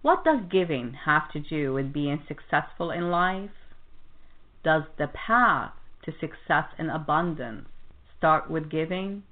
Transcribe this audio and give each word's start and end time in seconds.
What 0.00 0.24
does 0.24 0.40
giving 0.48 0.94
have 1.04 1.30
to 1.32 1.40
do 1.40 1.72
with 1.74 1.92
being 1.92 2.22
successful 2.28 2.90
in 2.92 3.10
life? 3.10 3.50
Does 4.62 4.84
the 4.96 5.08
path 5.08 5.72
to 6.04 6.12
success 6.12 6.66
and 6.78 6.90
abundance 6.90 7.68
start 8.16 8.48
with 8.48 8.70
giving? 8.70 9.24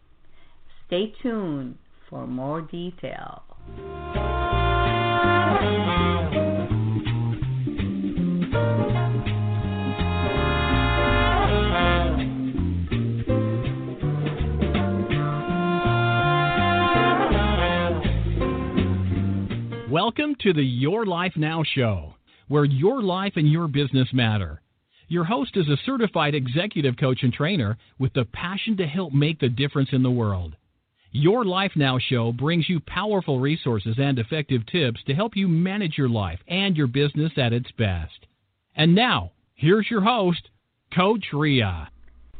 Stay 0.87 1.13
tuned 1.23 1.79
for 2.09 2.27
more 2.27 2.61
detail. 2.61 3.43
Welcome 20.07 20.37
to 20.43 20.53
the 20.53 20.63
Your 20.63 21.05
Life 21.05 21.33
Now 21.35 21.65
show, 21.65 22.15
where 22.47 22.65
your 22.65 23.03
life 23.03 23.33
and 23.35 23.51
your 23.51 23.67
business 23.67 24.07
matter. 24.13 24.63
Your 25.09 25.25
host 25.25 25.57
is 25.57 25.69
a 25.69 25.77
certified 25.85 26.33
executive 26.33 26.97
coach 26.97 27.25
and 27.25 27.33
trainer 27.33 27.77
with 27.99 28.13
the 28.13 28.25
passion 28.27 28.77
to 28.77 28.87
help 28.87 29.13
make 29.13 29.41
the 29.41 29.49
difference 29.49 29.89
in 29.91 30.05
the 30.05 30.11
world. 30.13 30.55
Your 31.11 31.45
Life 31.45 31.73
Now 31.75 31.99
show 31.99 32.31
brings 32.31 32.69
you 32.69 32.79
powerful 32.87 33.41
resources 33.41 33.97
and 33.99 34.17
effective 34.21 34.65
tips 34.71 35.01
to 35.09 35.15
help 35.15 35.35
you 35.35 35.49
manage 35.49 35.99
your 35.99 36.09
life 36.09 36.39
and 36.47 36.77
your 36.77 36.87
business 36.87 37.33
at 37.37 37.53
its 37.53 37.73
best. 37.77 38.27
And 38.77 38.95
now, 38.95 39.33
here's 39.57 39.91
your 39.91 40.03
host, 40.03 40.51
Coach 40.95 41.25
Rea. 41.33 41.89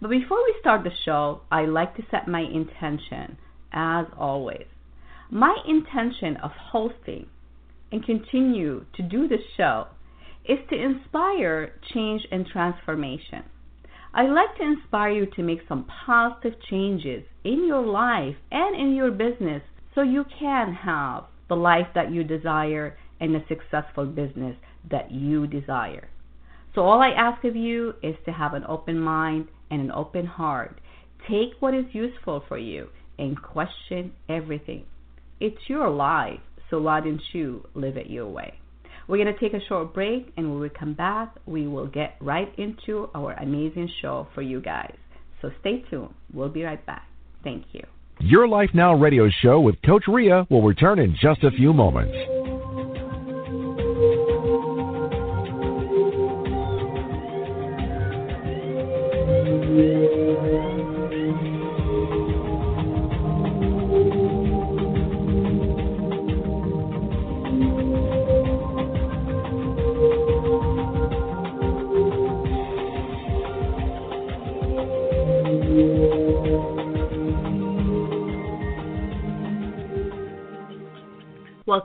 But 0.01 0.11
before 0.11 0.45
we 0.45 0.57
start 0.61 0.83
the 0.83 0.91
show, 1.05 1.43
I 1.53 1.67
like 1.67 1.95
to 1.97 2.03
set 2.11 2.27
my 2.27 2.41
intention, 2.41 3.39
as 3.73 4.07
always. 4.19 4.67
My 5.31 5.57
intention 5.67 6.37
of 6.43 6.51
hosting 6.51 7.27
and 7.93 8.05
continue 8.05 8.85
to 8.97 9.03
do 9.03 9.29
this 9.29 9.41
show 9.57 9.87
is 10.49 10.59
to 10.71 10.77
inspire 10.77 11.73
change 11.93 12.23
and 12.31 12.47
transformation. 12.47 13.43
I 14.15 14.23
like 14.23 14.57
to 14.57 14.65
inspire 14.65 15.11
you 15.11 15.27
to 15.37 15.43
make 15.43 15.61
some 15.69 15.87
positive 16.07 16.59
changes 16.71 17.25
in 17.45 17.67
your 17.67 17.85
life 17.85 18.37
and 18.51 18.75
in 18.75 18.95
your 18.95 19.11
business 19.11 19.63
so 19.95 20.03
you 20.03 20.25
can 20.39 20.73
have 20.73 21.25
the 21.49 21.57
life 21.57 21.89
that 21.95 22.13
you 22.13 22.25
desire 22.25 22.97
and 23.21 23.35
the 23.35 23.45
successful 23.49 24.07
business 24.07 24.57
that 24.91 25.11
you 25.11 25.47
desire. 25.47 26.09
So, 26.75 26.83
all 26.83 27.01
I 27.01 27.11
ask 27.11 27.45
of 27.45 27.57
you 27.57 27.95
is 28.03 28.15
to 28.27 28.33
have 28.33 28.55
an 28.55 28.65
open 28.69 28.99
mind 28.99 29.49
and 29.71 29.81
an 29.81 29.91
open 29.91 30.27
heart. 30.27 30.81
Take 31.29 31.61
what 31.61 31.75
is 31.75 31.87
useful 31.93 32.45
for 32.47 32.59
you 32.59 32.89
and 33.19 33.41
question 33.41 34.13
everything. 34.29 34.85
It's 35.41 35.69
your 35.69 35.91
life, 35.91 36.41
so 36.71 36.81
why 36.81 37.01
don't 37.01 37.23
you 37.33 37.67
live 37.75 37.97
it 37.97 38.09
your 38.09 38.29
way? 38.29 38.55
We're 39.09 39.23
going 39.23 39.33
to 39.33 39.39
take 39.39 39.55
a 39.55 39.65
short 39.67 39.95
break, 39.95 40.33
and 40.37 40.51
when 40.51 40.61
we 40.61 40.69
come 40.69 40.95
back, 40.95 41.37
we 41.47 41.69
will 41.69 41.87
get 41.87 42.17
right 42.21 42.53
into 42.59 43.09
our 43.15 43.33
amazing 43.35 43.89
show 44.03 44.27
for 44.35 44.43
you 44.43 44.61
guys. 44.61 44.95
So 45.41 45.51
stay 45.61 45.85
tuned. 45.91 46.15
We'll 46.33 46.49
be 46.49 46.65
right 46.65 46.85
back. 46.87 47.07
Thank 47.45 47.67
you. 47.73 47.85
Your 48.19 48.49
Life 48.49 48.71
Now 48.75 48.95
radio 48.95 49.29
show 49.43 49.61
with 49.61 49.77
Coach 49.83 50.05
Rea 50.09 50.47
will 50.51 50.63
return 50.63 50.99
in 50.99 51.15
just 51.21 51.45
a 51.45 51.51
few 51.51 51.73
moments. 51.73 52.46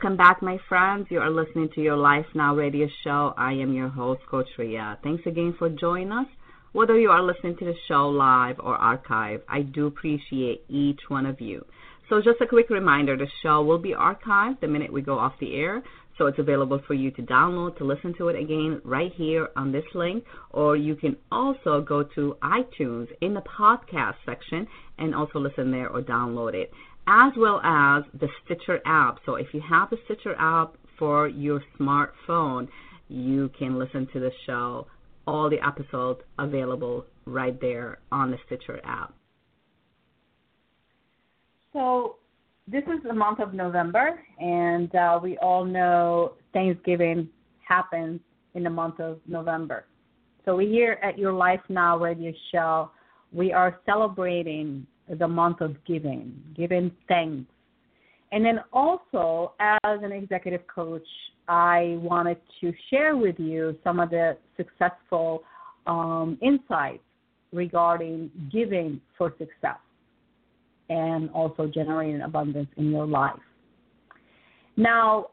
Welcome 0.02 0.18
back, 0.18 0.42
my 0.42 0.58
friends. 0.68 1.06
You 1.12 1.20
are 1.20 1.30
listening 1.30 1.70
to 1.76 1.82
your 1.82 1.96
Life 1.96 2.26
Now 2.34 2.56
radio 2.56 2.88
show. 3.04 3.36
I 3.38 3.52
am 3.52 3.72
your 3.72 3.90
host, 3.90 4.22
Coach 4.32 4.48
Rea. 4.58 4.96
Thanks 5.04 5.28
again 5.28 5.54
for 5.60 5.70
joining 5.70 6.12
us. 6.12 6.26
Whether 6.72 6.98
you 6.98 7.12
are 7.12 7.22
listening 7.22 7.56
to 7.58 7.66
the 7.66 7.76
show 7.88 8.10
live 8.10 8.56
or 8.58 8.76
archive, 8.76 9.42
I 9.48 9.62
do 9.62 9.86
appreciate 9.86 10.64
each 10.68 11.02
one 11.08 11.28
of 11.28 11.40
you. 11.40 11.64
So, 12.10 12.20
just 12.20 12.42
a 12.42 12.48
quick 12.48 12.72
reminder 12.72 13.16
the 13.16 13.28
show 13.44 13.62
will 13.62 13.78
be 13.78 13.94
archived 13.94 14.60
the 14.60 14.68
minute 14.68 14.92
we 14.92 15.04
go 15.04 15.20
off 15.20 15.34
the 15.40 15.56
air. 15.56 15.84
So, 16.18 16.26
it's 16.26 16.40
available 16.40 16.82
for 16.88 16.96
you 16.96 17.12
to 17.12 17.22
download 17.22 17.78
to 17.78 17.84
listen 17.84 18.16
to 18.18 18.30
it 18.30 18.36
again 18.36 18.82
right 18.84 19.14
here 19.14 19.50
on 19.56 19.72
this 19.72 19.86
link. 19.94 20.24
Or 20.50 20.76
you 20.76 20.96
can 20.96 21.16
also 21.32 21.80
go 21.80 22.02
to 22.16 22.38
iTunes 22.42 23.10
in 23.22 23.36
the 23.36 23.42
podcast 23.42 24.16
section 24.26 24.66
and 24.98 25.14
also 25.14 25.38
listen 25.38 25.70
there 25.70 25.90
or 25.90 26.02
download 26.02 26.56
it 26.56 26.72
as 27.08 27.34
well 27.38 27.62
as 27.64 28.04
the 28.20 28.28
Stitcher 28.46 28.80
app. 28.86 29.20
So 29.26 29.36
if 29.36 29.48
you 29.54 29.62
have 29.68 29.90
the 29.90 29.98
Stitcher 30.06 30.36
app 30.38 30.76
for 30.98 31.28
your 31.28 31.64
smartphone, 31.80 32.68
you 33.08 33.50
can 33.58 33.78
listen 33.78 34.08
to 34.14 34.20
the 34.20 34.32
show, 34.46 34.88
all 35.28 35.50
the 35.50 35.66
episodes 35.66 36.22
available 36.40 37.06
right 37.26 37.60
there 37.60 38.00
on 38.12 38.32
the 38.32 38.38
Stitcher 38.46 38.80
app. 38.86 39.14
So 41.74 42.18
this 42.68 42.84
is 42.84 43.02
the 43.04 43.14
month 43.14 43.40
of 43.40 43.54
November, 43.54 44.22
and 44.40 44.94
uh, 44.96 45.20
we 45.22 45.38
all 45.38 45.66
know 45.66 46.34
Thanksgiving 46.54 47.30
happens 47.68 48.20
in 48.54 48.64
the 48.64 48.70
month 48.70 49.00
of 49.00 49.20
November. 49.28 49.86
So 50.46 50.56
we 50.56 50.68
here 50.68 51.00
at 51.04 51.18
Your 51.18 51.34
Life 51.34 51.62
Now 51.70 51.98
radio 51.98 52.34
show, 52.52 52.92
we 53.32 53.54
are 53.54 53.80
celebrating 53.86 54.86
the 55.18 55.28
month 55.28 55.62
of 55.62 55.76
giving, 55.86 56.34
giving 56.56 56.92
thanks. 57.08 57.52
And 58.32 58.46
then 58.46 58.62
also, 58.72 59.54
as 59.60 59.80
an 59.84 60.12
executive 60.12 60.62
coach, 60.68 61.08
I 61.48 61.98
wanted 62.00 62.38
to 62.62 62.72
share 62.90 63.18
with 63.18 63.38
you 63.38 63.78
some 63.84 64.00
of 64.00 64.10
the 64.10 64.38
successful 64.56 65.44
um, 65.86 66.38
insights 66.42 67.04
regarding 67.52 68.32
giving 68.52 69.02
for 69.18 69.34
success 69.38 69.80
and 70.90 71.30
also 71.32 71.68
generating 71.68 72.22
abundance 72.22 72.70
in 72.78 72.90
your 72.90 73.06
life. 73.06 73.40
Now, 74.78 75.28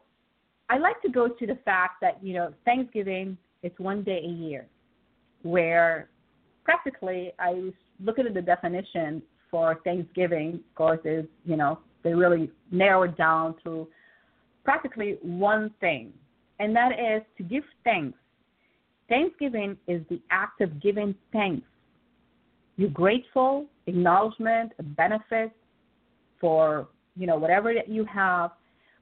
I 0.69 0.77
like 0.77 1.01
to 1.01 1.09
go 1.09 1.29
to 1.29 1.47
the 1.47 1.57
fact 1.65 2.01
that, 2.01 2.21
you 2.21 2.33
know, 2.33 2.53
Thanksgiving 2.65 3.37
is 3.63 3.71
one 3.77 4.03
day 4.03 4.21
a 4.23 4.29
year 4.29 4.65
where 5.43 6.09
practically 6.63 7.31
I 7.39 7.51
was 7.51 7.73
looking 8.03 8.27
at 8.27 8.33
the 8.33 8.41
definition 8.41 9.21
for 9.51 9.79
Thanksgiving, 9.83 10.55
of 10.55 10.75
course, 10.75 10.99
is, 11.05 11.25
you 11.45 11.57
know, 11.57 11.79
they 12.03 12.13
really 12.13 12.51
narrow 12.71 13.03
it 13.03 13.17
down 13.17 13.55
to 13.63 13.87
practically 14.63 15.17
one 15.21 15.71
thing, 15.79 16.13
and 16.59 16.75
that 16.75 16.91
is 16.93 17.23
to 17.37 17.43
give 17.43 17.63
thanks. 17.83 18.17
Thanksgiving 19.07 19.75
is 19.87 20.01
the 20.09 20.21
act 20.29 20.61
of 20.61 20.81
giving 20.81 21.15
thanks. 21.33 21.65
You're 22.77 22.89
grateful, 22.89 23.65
acknowledgement, 23.87 24.71
benefit 24.95 25.51
for, 26.39 26.87
you 27.17 27.27
know, 27.27 27.35
whatever 27.35 27.73
that 27.73 27.89
you 27.89 28.05
have. 28.05 28.51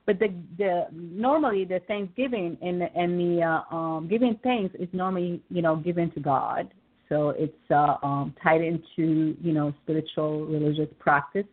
But 0.08 0.20
the 0.20 0.34
the 0.58 0.88
normally 0.94 1.66
the 1.66 1.82
Thanksgiving 1.86 2.58
and 2.62 2.80
the, 2.80 2.88
and 2.96 3.20
the 3.20 3.44
uh, 3.44 3.76
um, 3.76 4.08
giving 4.08 4.40
thanks 4.42 4.74
is 4.80 4.88
normally 4.94 5.42
you 5.50 5.62
know 5.62 5.76
given 5.76 6.10
to 6.12 6.22
God. 6.22 6.74
So 7.10 7.30
it's 7.30 7.54
uh, 7.72 7.96
um, 8.04 8.36
tied 8.44 8.62
into 8.62 9.36
you 9.42 9.54
know 9.54 9.74
spiritual 9.84 10.46
religious 10.46 10.90
practice 11.00 11.46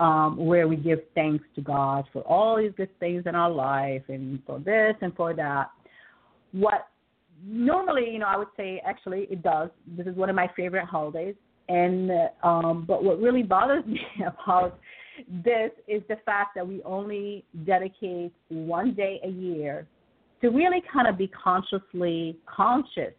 um, 0.00 0.36
where 0.36 0.68
we 0.68 0.76
give 0.76 1.00
thanks 1.14 1.44
to 1.54 1.60
God 1.60 2.04
for 2.12 2.22
all 2.22 2.58
these 2.58 2.72
good 2.76 2.98
things 2.98 3.24
in 3.26 3.34
our 3.34 3.50
life 3.50 4.02
and 4.08 4.40
for 4.46 4.58
this 4.58 4.94
and 5.00 5.14
for 5.14 5.34
that. 5.34 5.70
What 6.52 6.88
normally, 7.44 8.10
you 8.10 8.18
know, 8.18 8.26
I 8.26 8.36
would 8.36 8.48
say 8.56 8.82
actually 8.86 9.26
it 9.30 9.42
does. 9.42 9.70
This 9.86 10.06
is 10.06 10.16
one 10.16 10.28
of 10.28 10.36
my 10.36 10.48
favorite 10.56 10.86
holidays. 10.86 11.34
And 11.68 12.10
um, 12.42 12.84
but 12.86 13.04
what 13.04 13.20
really 13.20 13.42
bothers 13.42 13.84
me 13.86 14.00
about 14.26 14.78
this 15.44 15.70
is 15.86 16.02
the 16.08 16.16
fact 16.24 16.54
that 16.56 16.66
we 16.66 16.82
only 16.82 17.44
dedicate 17.64 18.32
one 18.48 18.94
day 18.94 19.20
a 19.24 19.28
year 19.28 19.86
to 20.40 20.48
really 20.48 20.82
kind 20.92 21.06
of 21.06 21.16
be 21.16 21.28
consciously 21.28 22.36
conscious 22.46 23.14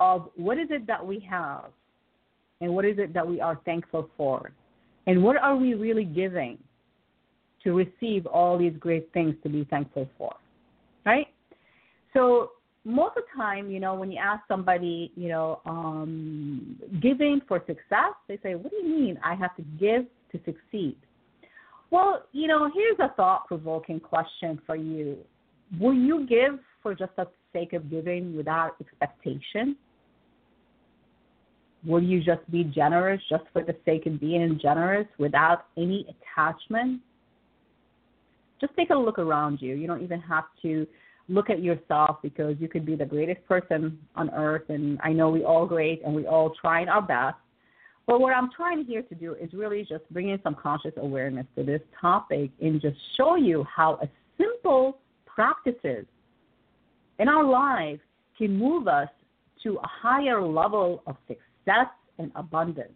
of 0.00 0.30
what 0.36 0.58
is 0.58 0.68
it 0.70 0.86
that 0.86 1.04
we 1.04 1.18
have 1.28 1.64
and 2.60 2.72
what 2.74 2.84
is 2.84 2.98
it 2.98 3.12
that 3.14 3.26
we 3.26 3.40
are 3.40 3.60
thankful 3.64 4.10
for? 4.16 4.52
And 5.06 5.22
what 5.22 5.36
are 5.36 5.56
we 5.56 5.74
really 5.74 6.04
giving 6.04 6.58
to 7.64 7.72
receive 7.72 8.26
all 8.26 8.58
these 8.58 8.74
great 8.78 9.12
things 9.12 9.34
to 9.42 9.48
be 9.48 9.64
thankful 9.64 10.08
for 10.16 10.34
right? 11.08 11.26
So 12.12 12.50
most 12.84 13.16
of 13.16 13.24
the 13.24 13.42
time 13.42 13.70
you 13.70 13.80
know 13.80 13.94
when 13.94 14.10
you 14.10 14.18
ask 14.22 14.42
somebody 14.46 15.12
you 15.16 15.28
know 15.28 15.60
um 15.66 16.78
giving 17.02 17.40
for 17.48 17.58
success 17.66 18.14
they 18.28 18.38
say 18.42 18.54
what 18.54 18.70
do 18.70 18.76
you 18.76 18.88
mean 18.88 19.18
i 19.22 19.34
have 19.34 19.54
to 19.56 19.62
give 19.78 20.04
to 20.32 20.38
succeed? 20.44 20.96
Well 21.90 22.24
you 22.32 22.46
know 22.46 22.70
here's 22.74 22.98
a 23.00 23.14
thought 23.14 23.46
provoking 23.46 24.00
question 24.00 24.60
for 24.66 24.76
you. 24.76 25.18
Will 25.80 25.94
you 25.94 26.26
give 26.26 26.60
for 26.82 26.94
just 26.94 27.14
the 27.16 27.26
sake 27.52 27.72
of 27.72 27.90
giving 27.90 28.36
without 28.36 28.76
expectation 28.80 29.76
Will 31.86 32.02
you 32.02 32.22
just 32.22 32.48
be 32.50 32.64
generous 32.64 33.20
just 33.28 33.44
for 33.52 33.62
the 33.62 33.76
sake 33.84 34.06
of 34.06 34.20
being 34.20 34.58
generous 34.60 35.06
without 35.18 35.66
any 35.76 36.06
attachment? 36.08 37.00
Just 38.60 38.74
take 38.76 38.90
a 38.90 38.94
look 38.94 39.18
around 39.18 39.62
you. 39.62 39.74
You 39.74 39.86
don't 39.86 40.02
even 40.02 40.20
have 40.20 40.44
to 40.62 40.86
look 41.28 41.50
at 41.50 41.62
yourself 41.62 42.16
because 42.22 42.56
you 42.58 42.68
could 42.68 42.84
be 42.84 42.96
the 42.96 43.04
greatest 43.04 43.46
person 43.46 43.98
on 44.16 44.30
earth, 44.30 44.70
and 44.70 44.98
I 45.04 45.12
know 45.12 45.28
we 45.28 45.44
all 45.44 45.66
great 45.66 46.02
and 46.04 46.14
we 46.14 46.26
all 46.26 46.52
trying 46.60 46.88
our 46.88 47.02
best. 47.02 47.36
But 48.06 48.20
what 48.20 48.34
I'm 48.34 48.50
trying 48.56 48.84
here 48.84 49.02
to 49.02 49.14
do 49.14 49.34
is 49.34 49.52
really 49.52 49.84
just 49.86 50.02
bring 50.10 50.30
in 50.30 50.40
some 50.42 50.54
conscious 50.54 50.94
awareness 50.96 51.46
to 51.56 51.62
this 51.62 51.82
topic 52.00 52.50
and 52.60 52.80
just 52.80 52.96
show 53.16 53.36
you 53.36 53.64
how 53.64 54.00
a 54.02 54.08
simple 54.38 54.98
practices 55.26 56.06
in 57.18 57.28
our 57.28 57.44
lives 57.44 58.00
can 58.38 58.56
move 58.56 58.88
us 58.88 59.08
to 59.62 59.76
a 59.76 59.86
higher 59.86 60.40
level 60.40 61.02
of 61.06 61.16
success 61.26 61.47
success 61.68 61.92
and 62.18 62.32
abundance. 62.34 62.92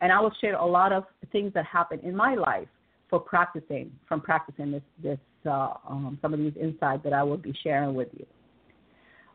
And 0.00 0.10
I 0.10 0.20
will 0.20 0.32
share 0.40 0.54
a 0.54 0.66
lot 0.66 0.92
of 0.92 1.04
things 1.30 1.52
that 1.54 1.64
happen 1.64 2.00
in 2.00 2.14
my 2.14 2.34
life 2.34 2.68
for 3.08 3.20
practicing, 3.20 3.92
from 4.08 4.20
practicing 4.20 4.72
this, 4.72 4.82
this 5.02 5.18
uh, 5.46 5.74
um, 5.88 6.18
some 6.22 6.32
of 6.32 6.40
these 6.40 6.54
insights 6.60 7.02
that 7.04 7.12
I 7.12 7.22
will 7.22 7.36
be 7.36 7.54
sharing 7.62 7.94
with 7.94 8.08
you. 8.12 8.26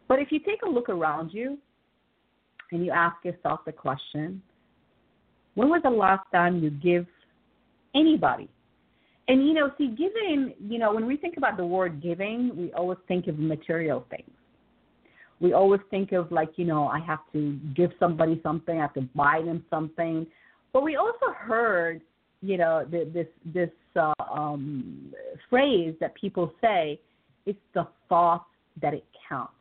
But 0.08 0.20
if 0.20 0.32
you 0.32 0.40
take 0.40 0.62
a 0.66 0.70
look 0.70 0.90
around 0.90 1.32
you 1.34 1.58
and 2.72 2.84
you 2.86 2.92
ask 2.92 3.24
yourself 3.24 3.62
the 3.66 3.72
question, 3.72 4.42
when 5.56 5.70
was 5.70 5.82
the 5.84 5.90
last 5.90 6.26
time 6.34 6.62
you 6.62 6.70
give 6.70 7.06
anybody? 7.94 8.50
And 9.28 9.46
you 9.46 9.54
know, 9.54 9.72
see, 9.78 9.88
giving, 9.88 10.54
you 10.60 10.80
know, 10.80 10.94
when 10.94 11.06
we 11.06 11.18
think 11.18 11.36
about 11.36 11.58
the 11.58 11.66
word 11.66 12.02
giving, 12.02 12.56
we 12.56 12.72
always 12.74 12.98
think 13.08 13.28
of 13.28 13.38
material 13.38 14.06
things 14.10 14.37
we 15.40 15.54
always 15.54 15.82
think 15.90 16.12
of 16.12 16.32
like 16.32 16.50
you 16.56 16.66
know 16.66 16.88
i 16.88 17.00
have 17.00 17.20
to 17.34 17.60
give 17.76 17.92
somebody 18.00 18.40
something 18.44 18.80
i 18.80 18.82
have 18.82 18.94
to 18.94 19.02
buy 19.16 19.42
them 19.46 19.64
something. 19.70 20.26
But 20.74 20.84
we 20.84 20.96
also 20.96 21.34
heard 21.36 22.02
you 22.42 22.58
know 22.58 22.86
the, 22.90 23.10
this 23.14 23.28
this 23.46 23.70
uh, 23.96 24.14
um, 24.32 25.14
phrase 25.50 25.96
that 26.00 26.14
people 26.16 26.54
say 26.62 27.00
it's 27.46 27.60
the 27.74 27.88
thought 28.10 28.46
that 28.82 28.94
it 28.94 29.06
counts. 29.28 29.54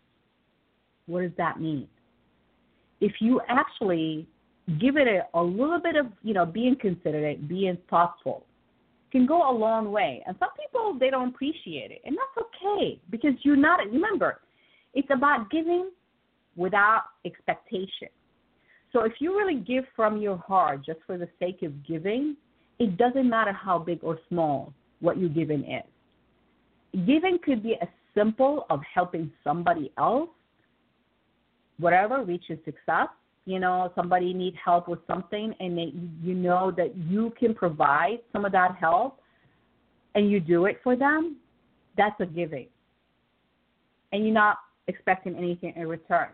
What 1.06 1.22
does 1.22 1.30
that 1.38 1.60
mean? 1.60 1.88
If 3.00 3.12
you 3.20 3.40
actually 3.48 4.26
give 4.80 4.96
it 4.96 5.06
a, 5.06 5.38
a 5.38 5.42
little 5.42 5.80
bit 5.80 5.96
of 5.96 6.06
you 6.22 6.34
know 6.34 6.44
being 6.44 6.76
considerate 6.80 7.48
being 7.48 7.78
thoughtful 7.88 8.44
can 9.12 9.24
go 9.24 9.50
a 9.50 9.54
long 9.56 9.92
way. 9.92 10.22
And 10.26 10.36
some 10.38 10.50
people 10.60 10.98
they 10.98 11.10
don't 11.10 11.28
appreciate 11.28 11.90
it. 11.90 12.02
And 12.04 12.16
that's 12.16 12.46
okay 12.46 13.00
because 13.10 13.32
you're 13.42 13.56
not 13.56 13.80
remember 13.90 14.40
it's 14.96 15.08
about 15.12 15.50
giving 15.50 15.90
without 16.56 17.02
expectation. 17.24 18.08
So 18.92 19.04
if 19.04 19.12
you 19.20 19.38
really 19.38 19.60
give 19.60 19.84
from 19.94 20.16
your 20.16 20.38
heart 20.38 20.84
just 20.84 21.00
for 21.06 21.18
the 21.18 21.28
sake 21.38 21.62
of 21.62 21.86
giving, 21.86 22.34
it 22.78 22.96
doesn't 22.96 23.28
matter 23.28 23.52
how 23.52 23.78
big 23.78 24.00
or 24.02 24.18
small 24.28 24.72
what 25.00 25.18
you're 25.18 25.28
giving 25.28 25.60
is. 25.70 27.04
Giving 27.06 27.38
could 27.44 27.62
be 27.62 27.76
as 27.82 27.88
simple 28.14 28.64
of 28.70 28.80
helping 28.92 29.30
somebody 29.44 29.92
else, 29.98 30.30
whatever, 31.78 32.24
reaches 32.24 32.58
success. 32.64 33.08
You 33.44 33.60
know, 33.60 33.92
somebody 33.94 34.32
needs 34.32 34.56
help 34.64 34.88
with 34.88 35.00
something, 35.06 35.54
and 35.60 35.76
they, 35.76 35.92
you 36.22 36.34
know 36.34 36.72
that 36.76 36.96
you 36.96 37.34
can 37.38 37.54
provide 37.54 38.20
some 38.32 38.46
of 38.46 38.52
that 38.52 38.76
help, 38.80 39.20
and 40.14 40.30
you 40.30 40.40
do 40.40 40.64
it 40.64 40.80
for 40.82 40.96
them. 40.96 41.36
That's 41.98 42.18
a 42.20 42.26
giving, 42.26 42.68
and 44.12 44.24
you're 44.24 44.34
not 44.34 44.56
expecting 44.88 45.36
anything 45.36 45.72
in 45.76 45.86
return. 45.88 46.28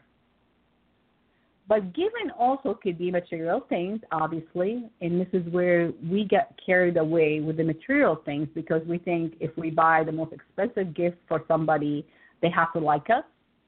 But 1.69 1.95
giving 1.95 2.31
also 2.39 2.75
could 2.75 2.99
be 2.99 3.11
material 3.11 3.65
things, 3.69 4.01
obviously, 4.11 4.91
and 5.01 5.21
this 5.21 5.29
is 5.33 5.47
where 5.53 5.93
we 6.11 6.25
get 6.25 6.53
carried 6.65 6.97
away 6.97 7.41
with 7.41 7.57
the 7.57 7.65
material 7.65 8.17
things 8.25 8.49
because 8.55 8.83
we 8.87 8.99
think 8.99 9.35
if 9.41 9.57
we 9.57 9.71
buy 9.71 10.03
the 10.05 10.13
most 10.13 10.33
expensive 10.33 10.93
gift 10.95 11.17
for 11.29 11.43
somebody, 11.47 12.05
they 12.43 12.51
have 12.51 12.73
to 12.73 12.81
like 12.81 13.09
us. 13.11 13.25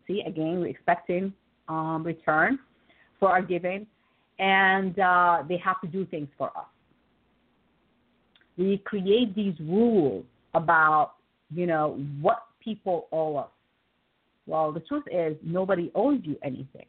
See, 0.07 0.23
again, 0.27 0.61
we're 0.61 0.67
expecting 0.67 1.33
um, 1.69 2.03
return 2.05 2.59
for 3.21 3.31
our 3.31 3.41
giving, 3.43 3.87
and 4.39 4.99
uh, 4.99 5.45
they 5.49 5.57
have 5.59 5.81
to 5.81 5.87
do 5.87 6.05
things 6.05 6.29
for 6.37 6.49
us. 6.49 6.67
We 8.59 8.79
create 8.79 9.35
these 9.35 9.55
rules 9.61 10.25
about, 10.53 11.13
you 11.55 11.67
know, 11.67 11.99
what 12.21 12.43
people 12.63 13.09
owe 13.13 13.37
us 13.37 13.49
well, 14.47 14.73
the 14.73 14.81
truth 14.81 15.05
is, 15.11 15.37
nobody 15.43 15.91
owes 15.95 16.21
you 16.23 16.37
anything. 16.43 16.87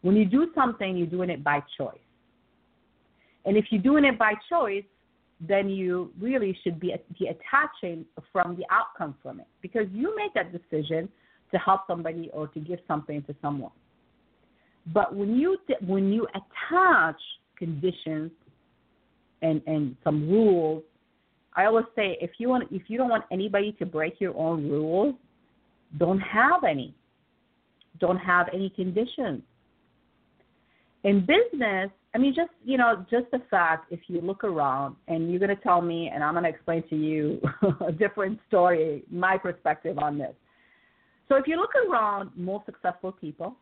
When 0.00 0.16
you 0.16 0.24
do 0.24 0.48
something, 0.54 0.96
you're 0.96 1.06
doing 1.06 1.30
it 1.30 1.44
by 1.44 1.60
choice. 1.78 1.98
And 3.44 3.56
if 3.56 3.66
you're 3.70 3.82
doing 3.82 4.04
it 4.04 4.18
by 4.18 4.34
choice, 4.48 4.84
then 5.46 5.68
you 5.68 6.12
really 6.20 6.56
should 6.62 6.78
be, 6.78 6.92
attaching 6.92 8.04
from 8.32 8.56
the 8.56 8.64
outcome 8.70 9.14
from 9.22 9.40
it 9.40 9.46
because 9.60 9.86
you 9.92 10.14
make 10.16 10.32
that 10.34 10.52
decision 10.52 11.08
to 11.50 11.58
help 11.58 11.82
somebody 11.86 12.30
or 12.32 12.46
to 12.48 12.60
give 12.60 12.78
something 12.86 13.22
to 13.24 13.34
someone. 13.42 13.72
But 14.92 15.14
when 15.14 15.36
you 15.36 15.58
when 15.86 16.12
you 16.12 16.26
attach 16.28 17.20
conditions 17.56 18.32
and 19.42 19.62
and 19.66 19.96
some 20.02 20.28
rules, 20.28 20.82
I 21.54 21.66
always 21.66 21.84
say 21.94 22.16
if 22.20 22.30
you 22.38 22.48
want 22.48 22.68
if 22.72 22.82
you 22.88 22.98
don't 22.98 23.08
want 23.08 23.24
anybody 23.30 23.72
to 23.78 23.86
break 23.86 24.20
your 24.20 24.36
own 24.36 24.68
rules, 24.68 25.14
don't 25.98 26.20
have 26.20 26.64
any, 26.64 26.94
don't 27.98 28.18
have 28.18 28.48
any 28.52 28.70
conditions. 28.70 29.42
In 31.04 31.20
business, 31.20 31.90
I 32.14 32.18
mean, 32.18 32.34
just 32.34 32.50
you 32.64 32.78
know, 32.78 33.04
just 33.10 33.30
the 33.32 33.40
fact 33.50 33.92
if 33.92 34.00
you 34.06 34.20
look 34.20 34.44
around 34.44 34.96
and 35.08 35.30
you're 35.30 35.40
going 35.40 35.54
to 35.54 35.62
tell 35.62 35.80
me, 35.80 36.10
and 36.12 36.22
I'm 36.22 36.34
going 36.34 36.44
to 36.44 36.50
explain 36.50 36.82
to 36.90 36.96
you 36.96 37.40
a 37.86 37.92
different 37.92 38.38
story, 38.48 39.04
my 39.10 39.38
perspective 39.38 39.98
on 39.98 40.18
this. 40.18 40.34
So 41.28 41.36
if 41.36 41.46
you 41.46 41.56
look 41.56 41.70
around, 41.88 42.30
most 42.36 42.66
successful 42.66 43.12
people, 43.12 43.56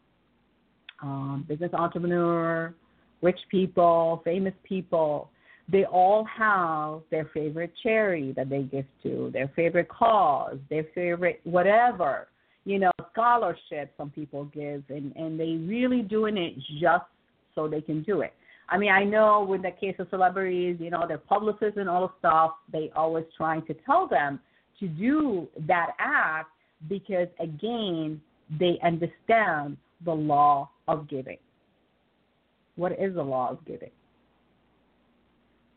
um, 1.03 1.45
business 1.49 1.71
entrepreneur, 1.73 2.75
rich 3.23 3.39
people, 3.51 4.23
famous 4.25 4.55
people, 4.65 5.31
they 5.71 5.85
all 5.85 6.25
have 6.25 7.01
their 7.11 7.31
favorite 7.33 7.73
charity 7.83 8.33
that 8.33 8.49
they 8.49 8.63
give 8.63 8.87
to, 9.03 9.31
their 9.33 9.49
favorite 9.55 9.89
cause, 9.89 10.57
their 10.69 10.85
favorite 10.95 11.41
whatever, 11.45 12.29
you 12.65 12.79
know, 12.79 12.91
scholarship 13.13 13.93
some 13.97 14.11
people 14.11 14.45
give 14.47 14.83
and, 14.89 15.15
and 15.17 15.39
they 15.39 15.57
really 15.67 16.03
doing 16.03 16.37
it 16.37 16.55
just 16.81 17.05
so 17.55 17.69
they 17.69 17.81
can 17.81 18.03
do 18.03 18.23
it. 18.23 18.33
I 18.69 18.79
mean, 18.79 18.91
I 18.91 19.05
know 19.05 19.45
with 19.49 19.63
the 19.63 19.73
case 19.73 19.97
of 19.99 20.07
celebrities, 20.11 20.77
you 20.79 20.91
know, 20.91 21.07
their 21.07 21.19
publicists 21.19 21.77
and 21.77 21.89
all 21.89 22.07
the 22.07 22.13
stuff, 22.21 22.53
they 22.73 22.91
always 22.95 23.25
trying 23.37 23.67
to 23.67 23.75
tell 23.85 24.07
them 24.07 24.41
to 24.79 24.87
do 24.87 25.49
that 25.67 25.91
act 25.99 26.51
because 26.89 27.29
again, 27.39 28.21
they 28.59 28.79
understand 28.83 29.77
the 30.05 30.13
law 30.13 30.71
of 30.89 31.09
giving. 31.09 31.39
What 32.77 32.93
is 32.93 33.15
the 33.15 33.23
law 33.23 33.51
of 33.51 33.65
giving? 33.67 33.91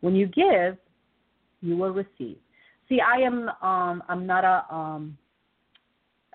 When 0.03 0.15
you 0.15 0.27
give, 0.27 0.77
you 1.61 1.77
will 1.77 1.91
receive. 1.91 2.37
See, 2.89 2.99
I 2.99 3.21
am 3.21 3.49
um 3.61 4.03
I'm 4.09 4.27
not 4.27 4.43
a 4.43 4.65
um 4.73 5.17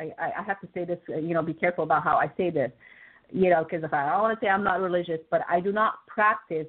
I, 0.01 0.05
I 0.39 0.43
have 0.43 0.61
to 0.63 0.69
say 0.73 0.85
this, 0.87 0.99
you 1.09 1.35
know, 1.35 1.43
be 1.43 1.53
careful 1.53 1.85
about 1.85 2.03
how 2.03 2.17
I 2.17 2.29
say 2.39 2.49
this. 2.51 2.73
you 3.31 3.51
know, 3.51 3.63
because 3.65 3.85
if 3.85 3.93
I, 3.93 4.09
I 4.09 4.21
want 4.23 4.39
to 4.39 4.45
say 4.45 4.49
I'm 4.49 4.65
not 4.65 4.81
religious, 4.81 5.21
but 5.31 5.43
I 5.51 5.61
do 5.61 5.71
not 5.71 6.07
practice 6.07 6.67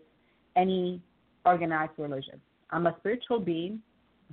any 0.58 1.02
organized 1.46 1.94
religion. 1.98 2.42
I'm 2.72 2.86
a 2.88 2.96
spiritual 3.00 3.40
being 3.40 3.82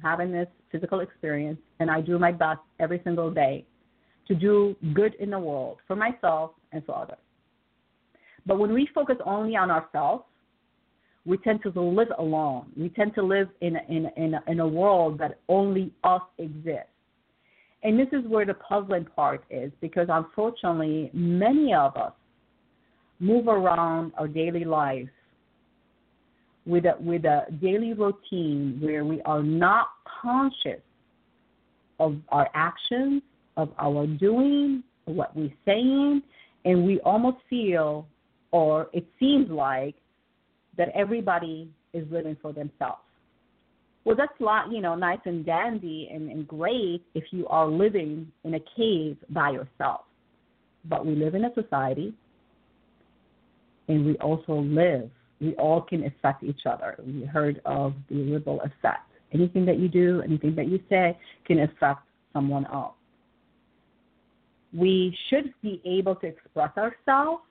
having 0.03 0.33
this 0.33 0.49
physical 0.73 1.01
experience, 1.01 1.61
and 1.79 1.91
I 1.91 2.01
do 2.01 2.19
my 2.19 2.33
best 2.33 2.61
every 2.81 3.01
single 3.05 3.31
day 3.31 3.65
to 4.29 4.35
do 4.35 4.75
good 4.93 5.15
in 5.15 5.31
the 5.31 5.39
world 5.39 5.79
for 5.87 5.97
myself 5.97 6.51
and 6.73 6.85
for 6.85 6.97
others. 7.03 7.25
But 8.45 8.59
when 8.59 8.73
we 8.73 8.89
focus 8.95 9.17
only 9.25 9.57
on 9.57 9.71
ourselves, 9.71 10.25
we 11.27 11.37
tend 11.39 11.61
to 11.63 11.81
live 11.81 12.09
alone. 12.19 12.67
We 12.77 12.89
tend 12.91 13.15
to 13.17 13.23
live 13.23 13.49
in 13.61 13.77
a, 13.77 13.81
in 13.89 14.07
a, 14.07 14.25
in 14.25 14.35
a, 14.35 14.43
in 14.47 14.61
a 14.61 14.69
world 14.69 15.19
that 15.19 15.39
only 15.49 15.93
us 16.05 16.23
exists. 16.39 16.89
And 17.83 17.99
this 17.99 18.09
is 18.13 18.27
where 18.27 18.47
the 18.47 18.55
puzzling 18.55 19.05
part 19.05 19.45
is 19.51 19.73
because 19.81 20.07
unfortunately, 20.09 21.11
many 21.13 21.75
of 21.75 21.97
us 21.97 22.13
move 23.19 23.49
around 23.49 24.13
our 24.19 24.29
daily 24.29 24.65
lives 24.65 25.09
with 26.65 26.85
a, 26.85 26.95
with 27.01 27.25
a 27.25 27.47
daily 27.61 27.93
routine 27.93 28.79
where 28.81 29.05
we 29.05 29.21
are 29.23 29.43
not 29.43 29.89
conscious 30.23 30.81
of 31.99 32.17
our 32.29 32.49
actions, 32.55 33.23
of 33.57 33.71
our 33.79 34.07
doing, 34.07 34.83
what 35.07 35.35
we're 35.37 35.53
saying, 35.65 36.23
and 36.65 36.85
we 36.85 37.01
almost 37.01 37.39
feel, 37.49 38.07
or 38.51 38.89
it 38.93 39.07
seems 39.19 39.51
like, 39.51 39.95
that 40.77 40.89
everybody 40.95 41.69
is 41.93 42.05
living 42.11 42.37
for 42.41 42.53
themselves. 42.53 43.01
Well, 44.05 44.17
that's 44.17 44.33
lot, 44.39 44.71
you 44.71 44.81
know, 44.81 44.95
nice 44.95 45.19
and 45.25 45.45
dandy 45.45 46.09
and, 46.13 46.31
and 46.31 46.47
great 46.47 47.03
if 47.15 47.25
you 47.33 47.47
are 47.49 47.67
living 47.67 48.31
in 48.45 48.55
a 48.55 48.61
cave 48.77 49.17
by 49.31 49.51
yourself. 49.51 50.03
But 50.85 51.05
we 51.05 51.17
live 51.17 51.35
in 51.35 51.45
a 51.45 51.55
society, 51.55 52.15
and 53.89 54.07
we 54.07 54.15
also 54.19 54.61
live 54.61 55.11
we 55.41 55.55
all 55.55 55.83
can 55.83 56.05
affect 56.05 56.43
each 56.43 56.63
other. 56.67 56.97
We 57.05 57.25
heard 57.25 57.61
of 57.65 57.95
the 58.09 58.23
ripple 58.33 58.61
effect. 58.61 59.11
Anything 59.33 59.67
that 59.67 59.79
you 59.79 59.89
do, 59.89 60.23
anything 60.23 60.55
that 60.57 60.69
you 60.69 60.81
say 60.89 61.19
can 61.47 61.61
affect 61.61 62.01
someone 62.33 62.67
else. 62.67 62.95
We 64.73 65.17
should 65.29 65.53
be 65.63 65.81
able 65.85 66.17
to 66.17 66.27
express 66.27 66.71
ourselves, 66.77 67.43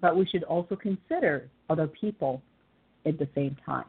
but 0.00 0.16
we 0.16 0.26
should 0.26 0.44
also 0.44 0.76
consider 0.76 1.48
other 1.68 1.86
people 1.86 2.42
at 3.06 3.18
the 3.18 3.28
same 3.34 3.56
time. 3.64 3.84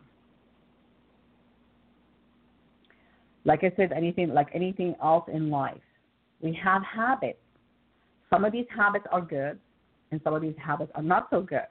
Like 3.46 3.64
I 3.64 3.72
said, 3.76 3.92
anything 3.92 4.34
like 4.34 4.48
anything 4.54 4.96
else 5.02 5.26
in 5.32 5.50
life, 5.50 5.82
we 6.42 6.58
have 6.64 6.84
habits. 6.84 7.40
Some 8.30 8.46
of 8.46 8.52
these 8.52 8.68
habits 8.76 9.06
are 9.12 9.22
good, 9.22 9.58
and 10.12 10.22
some 10.24 10.34
of 10.34 10.42
these 10.42 10.56
habits 10.64 10.92
are 10.96 11.02
not 11.02 11.28
so 11.30 11.42
good. 11.42 11.68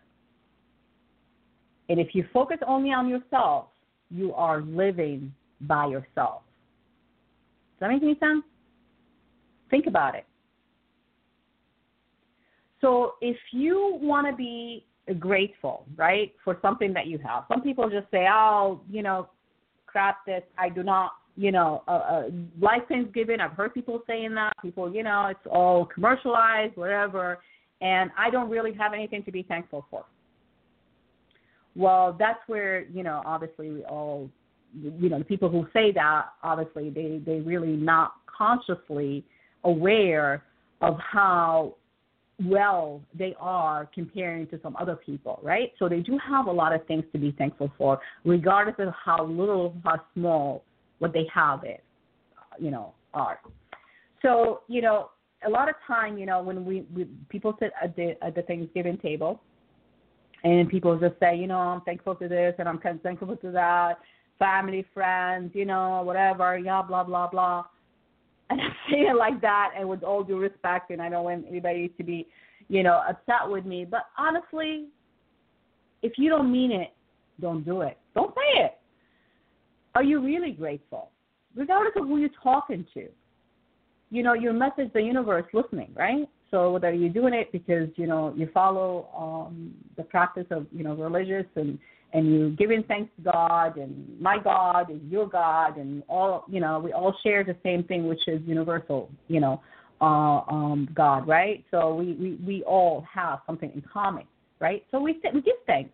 And 1.88 2.00
if 2.00 2.14
you 2.14 2.24
focus 2.32 2.58
only 2.66 2.90
on 2.90 3.08
yourself, 3.08 3.66
you 4.10 4.34
are 4.34 4.62
living 4.62 5.32
by 5.62 5.86
yourself. 5.86 6.42
Does 7.78 7.80
that 7.80 7.90
make 7.90 8.02
any 8.02 8.18
sense? 8.18 8.44
Think 9.70 9.86
about 9.86 10.14
it. 10.14 10.26
So 12.80 13.14
if 13.20 13.36
you 13.52 13.98
want 14.00 14.26
to 14.28 14.36
be 14.36 14.84
grateful, 15.18 15.84
right, 15.96 16.32
for 16.44 16.58
something 16.62 16.92
that 16.94 17.06
you 17.06 17.18
have, 17.18 17.44
some 17.48 17.62
people 17.62 17.88
just 17.90 18.10
say, 18.10 18.26
oh, 18.30 18.80
you 18.90 19.02
know, 19.02 19.28
crap 19.86 20.24
this, 20.26 20.42
I 20.56 20.68
do 20.68 20.82
not, 20.82 21.12
you 21.36 21.52
know, 21.52 21.82
uh, 21.88 21.90
uh, 21.90 22.22
life 22.60 22.82
Thanksgiving, 22.88 23.40
I've 23.40 23.52
heard 23.52 23.74
people 23.74 24.02
saying 24.06 24.34
that. 24.34 24.52
People, 24.60 24.92
you 24.92 25.02
know, 25.02 25.26
it's 25.26 25.46
all 25.50 25.86
commercialized, 25.86 26.76
whatever, 26.76 27.38
and 27.80 28.10
I 28.18 28.30
don't 28.30 28.50
really 28.50 28.72
have 28.74 28.92
anything 28.92 29.22
to 29.24 29.32
be 29.32 29.42
thankful 29.42 29.86
for. 29.90 30.04
Well, 31.78 32.16
that's 32.18 32.40
where 32.48 32.84
you 32.86 33.04
know 33.04 33.22
obviously 33.24 33.70
we 33.70 33.84
all 33.84 34.28
you 34.74 35.08
know 35.08 35.18
the 35.18 35.24
people 35.24 35.48
who 35.48 35.66
say 35.72 35.92
that 35.92 36.26
obviously 36.42 36.90
they 36.90 37.22
they 37.24 37.40
really 37.40 37.76
not 37.76 38.14
consciously 38.26 39.24
aware 39.62 40.42
of 40.80 40.98
how 40.98 41.76
well 42.44 43.00
they 43.14 43.34
are 43.40 43.88
comparing 43.94 44.46
to 44.48 44.60
some 44.62 44.76
other 44.76 44.96
people, 44.96 45.40
right? 45.42 45.72
So 45.78 45.88
they 45.88 46.00
do 46.00 46.18
have 46.18 46.46
a 46.46 46.52
lot 46.52 46.72
of 46.72 46.86
things 46.86 47.04
to 47.12 47.18
be 47.18 47.32
thankful 47.32 47.72
for, 47.76 48.00
regardless 48.24 48.76
of 48.78 48.92
how 49.04 49.24
little, 49.24 49.74
how 49.84 50.00
small 50.14 50.64
what 50.98 51.12
they 51.12 51.26
have 51.32 51.64
is, 51.64 51.80
you 52.58 52.70
know, 52.70 52.94
are. 53.14 53.40
So 54.22 54.60
you 54.68 54.82
know, 54.82 55.10
a 55.46 55.50
lot 55.50 55.68
of 55.68 55.74
time, 55.86 56.18
you 56.18 56.26
know, 56.26 56.42
when 56.42 56.64
we, 56.64 56.84
we 56.94 57.06
people 57.28 57.56
sit 57.58 57.72
at 57.82 57.94
the 57.96 58.14
at 58.22 58.34
the 58.34 58.42
Thanksgiving 58.42 58.98
table, 58.98 59.40
and 60.44 60.68
people 60.68 60.98
just 60.98 61.18
say, 61.20 61.36
you 61.36 61.46
know, 61.46 61.58
I'm 61.58 61.80
thankful 61.82 62.14
to 62.16 62.28
this 62.28 62.54
and 62.58 62.68
I'm 62.68 62.78
thankful 62.78 63.36
to 63.36 63.50
that, 63.52 63.98
family, 64.38 64.86
friends, 64.94 65.50
you 65.54 65.64
know, 65.64 66.02
whatever, 66.02 66.56
yeah, 66.58 66.82
blah, 66.82 67.04
blah, 67.04 67.28
blah. 67.28 67.64
And 68.50 68.60
I 68.60 68.90
say 68.90 69.00
it 69.00 69.16
like 69.16 69.40
that 69.40 69.72
and 69.76 69.88
with 69.88 70.02
all 70.02 70.24
due 70.24 70.38
respect, 70.38 70.90
and 70.90 71.00
I 71.00 71.08
don't 71.08 71.24
want 71.24 71.46
anybody 71.48 71.88
to 71.96 72.04
be, 72.04 72.26
you 72.68 72.82
know, 72.82 73.02
upset 73.08 73.48
with 73.48 73.64
me. 73.64 73.84
But 73.84 74.06
honestly, 74.16 74.86
if 76.02 76.12
you 76.16 76.28
don't 76.28 76.50
mean 76.50 76.72
it, 76.72 76.92
don't 77.40 77.64
do 77.64 77.82
it. 77.82 77.98
Don't 78.14 78.34
say 78.34 78.62
it. 78.62 78.78
Are 79.94 80.02
you 80.02 80.20
really 80.20 80.52
grateful? 80.52 81.10
Regardless 81.54 81.94
of 81.96 82.06
who 82.06 82.18
you're 82.18 82.30
talking 82.42 82.86
to. 82.94 83.08
You 84.10 84.22
know, 84.22 84.32
your 84.32 84.52
message, 84.52 84.90
the 84.94 85.02
universe 85.02 85.44
listening, 85.52 85.92
right? 85.94 86.28
So 86.50 86.72
whether 86.72 86.92
you're 86.92 87.10
doing 87.10 87.34
it 87.34 87.52
because 87.52 87.88
you 87.96 88.06
know 88.06 88.32
you 88.34 88.48
follow 88.54 89.08
um, 89.16 89.74
the 89.96 90.02
practice 90.02 90.46
of 90.50 90.66
you 90.72 90.82
know 90.82 90.94
religious 90.94 91.44
and 91.56 91.78
and 92.12 92.32
you're 92.32 92.50
giving 92.50 92.82
thanks 92.84 93.10
to 93.16 93.30
God 93.30 93.76
and 93.76 94.20
my 94.20 94.38
God 94.42 94.90
is 94.90 95.00
your 95.08 95.28
God 95.28 95.76
and 95.76 96.02
all 96.08 96.44
you 96.48 96.60
know 96.60 96.78
we 96.78 96.92
all 96.92 97.14
share 97.22 97.44
the 97.44 97.56
same 97.62 97.84
thing 97.84 98.06
which 98.06 98.26
is 98.26 98.40
universal 98.46 99.10
you 99.28 99.40
know 99.40 99.60
uh, 100.00 100.42
um, 100.48 100.88
God 100.94 101.26
right? 101.26 101.64
So 101.70 101.94
we, 101.94 102.12
we 102.14 102.38
we 102.46 102.62
all 102.62 103.04
have 103.12 103.40
something 103.46 103.70
in 103.74 103.82
common 103.92 104.24
right? 104.60 104.84
So 104.90 105.00
we 105.00 105.20
we 105.34 105.42
give 105.42 105.56
thanks. 105.66 105.90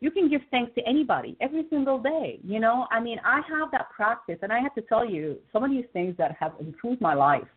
You 0.00 0.12
can 0.12 0.28
give 0.30 0.42
thanks 0.52 0.72
to 0.76 0.82
anybody 0.86 1.36
every 1.40 1.64
single 1.70 1.98
day 1.98 2.38
you 2.44 2.60
know? 2.60 2.86
I 2.90 3.00
mean 3.00 3.18
I 3.24 3.36
have 3.48 3.70
that 3.72 3.88
practice 3.94 4.38
and 4.42 4.52
I 4.52 4.60
have 4.60 4.74
to 4.74 4.82
tell 4.82 5.08
you 5.08 5.38
some 5.52 5.64
of 5.64 5.70
these 5.70 5.86
things 5.92 6.16
that 6.18 6.36
have 6.38 6.52
improved 6.60 7.00
my 7.00 7.14
life 7.14 7.48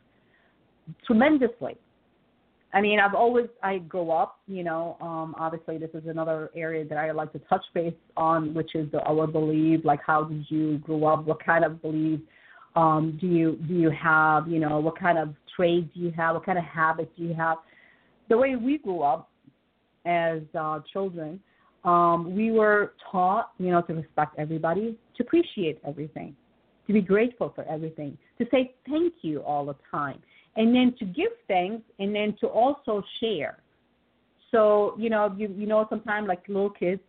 tremendously. 1.05 1.77
I 2.73 2.81
mean, 2.81 2.99
I've 2.99 3.13
always 3.13 3.47
I 3.61 3.79
grew 3.79 4.11
up, 4.11 4.39
you 4.47 4.63
know. 4.63 4.97
Um, 5.01 5.35
obviously, 5.37 5.77
this 5.77 5.89
is 5.93 6.03
another 6.07 6.49
area 6.55 6.85
that 6.85 6.97
I 6.97 7.11
like 7.11 7.33
to 7.33 7.39
touch 7.39 7.63
base 7.73 7.93
on, 8.15 8.53
which 8.53 8.75
is 8.75 8.89
the, 8.91 9.01
our 9.01 9.27
belief. 9.27 9.81
Like, 9.83 9.99
how 10.05 10.23
did 10.23 10.45
you 10.49 10.77
grow 10.77 11.05
up? 11.05 11.25
What 11.25 11.43
kind 11.43 11.65
of 11.65 11.81
belief 11.81 12.21
um, 12.75 13.17
do 13.19 13.27
you 13.27 13.57
do 13.67 13.73
you 13.73 13.91
have? 13.91 14.47
You 14.47 14.59
know, 14.59 14.79
what 14.79 14.97
kind 14.97 15.17
of 15.17 15.35
trades 15.55 15.89
do 15.93 15.99
you 15.99 16.11
have? 16.15 16.35
What 16.35 16.45
kind 16.45 16.57
of 16.57 16.63
habits 16.63 17.11
do 17.17 17.23
you 17.23 17.33
have? 17.33 17.57
The 18.29 18.37
way 18.37 18.55
we 18.55 18.77
grew 18.77 19.01
up 19.01 19.29
as 20.05 20.39
uh, 20.57 20.79
children, 20.93 21.41
um, 21.83 22.33
we 22.35 22.51
were 22.51 22.93
taught, 23.11 23.51
you 23.57 23.71
know, 23.71 23.81
to 23.81 23.93
respect 23.93 24.35
everybody, 24.37 24.97
to 25.17 25.23
appreciate 25.23 25.79
everything, 25.85 26.35
to 26.87 26.93
be 26.93 27.01
grateful 27.01 27.51
for 27.53 27.65
everything, 27.65 28.17
to 28.37 28.45
say 28.49 28.73
thank 28.87 29.13
you 29.21 29.41
all 29.41 29.65
the 29.65 29.75
time 29.91 30.21
and 30.55 30.75
then 30.75 30.93
to 30.99 31.05
give 31.05 31.31
thanks 31.47 31.83
and 31.99 32.13
then 32.13 32.35
to 32.41 32.47
also 32.47 33.03
share. 33.19 33.57
So, 34.51 34.95
you 34.97 35.09
know, 35.09 35.33
you 35.37 35.53
you 35.57 35.67
know 35.67 35.85
sometimes 35.89 36.27
like 36.27 36.47
little 36.47 36.69
kids, 36.69 37.01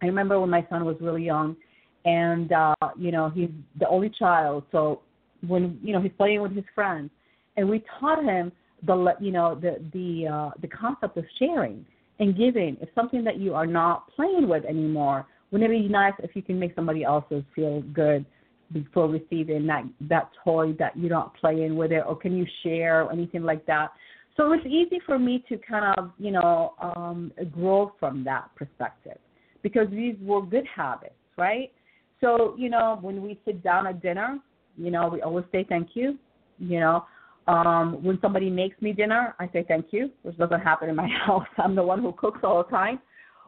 I 0.00 0.06
remember 0.06 0.38
when 0.38 0.50
my 0.50 0.66
son 0.70 0.84
was 0.84 0.96
really 1.00 1.24
young 1.24 1.56
and 2.04 2.52
uh, 2.52 2.74
you 2.96 3.10
know, 3.10 3.30
he's 3.30 3.50
the 3.78 3.88
only 3.88 4.10
child, 4.10 4.64
so 4.70 5.00
when 5.46 5.78
you 5.82 5.92
know, 5.92 6.00
he's 6.00 6.12
playing 6.16 6.40
with 6.40 6.54
his 6.54 6.64
friends 6.74 7.10
and 7.56 7.68
we 7.68 7.84
taught 7.98 8.22
him 8.24 8.52
the 8.86 9.14
you 9.20 9.32
know, 9.32 9.58
the 9.60 9.82
the 9.92 10.28
uh 10.32 10.50
the 10.60 10.68
concept 10.68 11.16
of 11.16 11.24
sharing 11.38 11.84
and 12.20 12.36
giving. 12.36 12.76
It's 12.80 12.94
something 12.94 13.24
that 13.24 13.38
you 13.38 13.54
are 13.54 13.66
not 13.66 14.10
playing 14.14 14.48
with 14.48 14.64
anymore. 14.64 15.26
Wouldn't 15.50 15.70
it 15.70 15.82
be 15.82 15.88
nice 15.88 16.12
if 16.22 16.34
you 16.34 16.42
can 16.42 16.58
make 16.58 16.74
somebody 16.74 17.04
else's 17.04 17.42
feel 17.54 17.82
good 17.92 18.24
before 18.72 19.08
receiving 19.08 19.66
that 19.66 19.84
that 20.08 20.30
toy 20.44 20.72
that 20.78 20.96
you're 20.96 21.10
not 21.10 21.34
playing 21.34 21.76
with 21.76 21.92
it, 21.92 22.02
or 22.06 22.16
can 22.16 22.36
you 22.36 22.46
share 22.62 23.02
or 23.04 23.12
anything 23.12 23.42
like 23.42 23.64
that? 23.66 23.92
So 24.36 24.44
it 24.52 24.58
was 24.58 24.66
easy 24.66 25.00
for 25.04 25.18
me 25.18 25.44
to 25.48 25.58
kind 25.58 25.94
of 25.98 26.10
you 26.18 26.30
know 26.30 26.74
um, 26.80 27.32
grow 27.50 27.92
from 27.98 28.24
that 28.24 28.50
perspective 28.56 29.18
because 29.62 29.88
these 29.90 30.16
were 30.20 30.44
good 30.44 30.66
habits, 30.74 31.14
right? 31.36 31.72
So 32.20 32.54
you 32.58 32.70
know 32.70 32.98
when 33.00 33.22
we 33.22 33.38
sit 33.44 33.62
down 33.62 33.86
at 33.86 34.02
dinner, 34.02 34.38
you 34.76 34.90
know 34.90 35.08
we 35.08 35.22
always 35.22 35.46
say 35.52 35.64
thank 35.68 35.90
you. 35.94 36.18
You 36.58 36.80
know 36.80 37.04
um, 37.48 38.02
when 38.02 38.18
somebody 38.20 38.50
makes 38.50 38.80
me 38.82 38.92
dinner, 38.92 39.34
I 39.40 39.48
say 39.52 39.64
thank 39.66 39.86
you, 39.90 40.10
which 40.22 40.36
doesn't 40.36 40.60
happen 40.60 40.90
in 40.90 40.96
my 40.96 41.08
house. 41.26 41.46
I'm 41.56 41.74
the 41.74 41.82
one 41.82 42.00
who 42.02 42.12
cooks 42.12 42.40
all 42.44 42.62
the 42.62 42.70
time. 42.70 43.00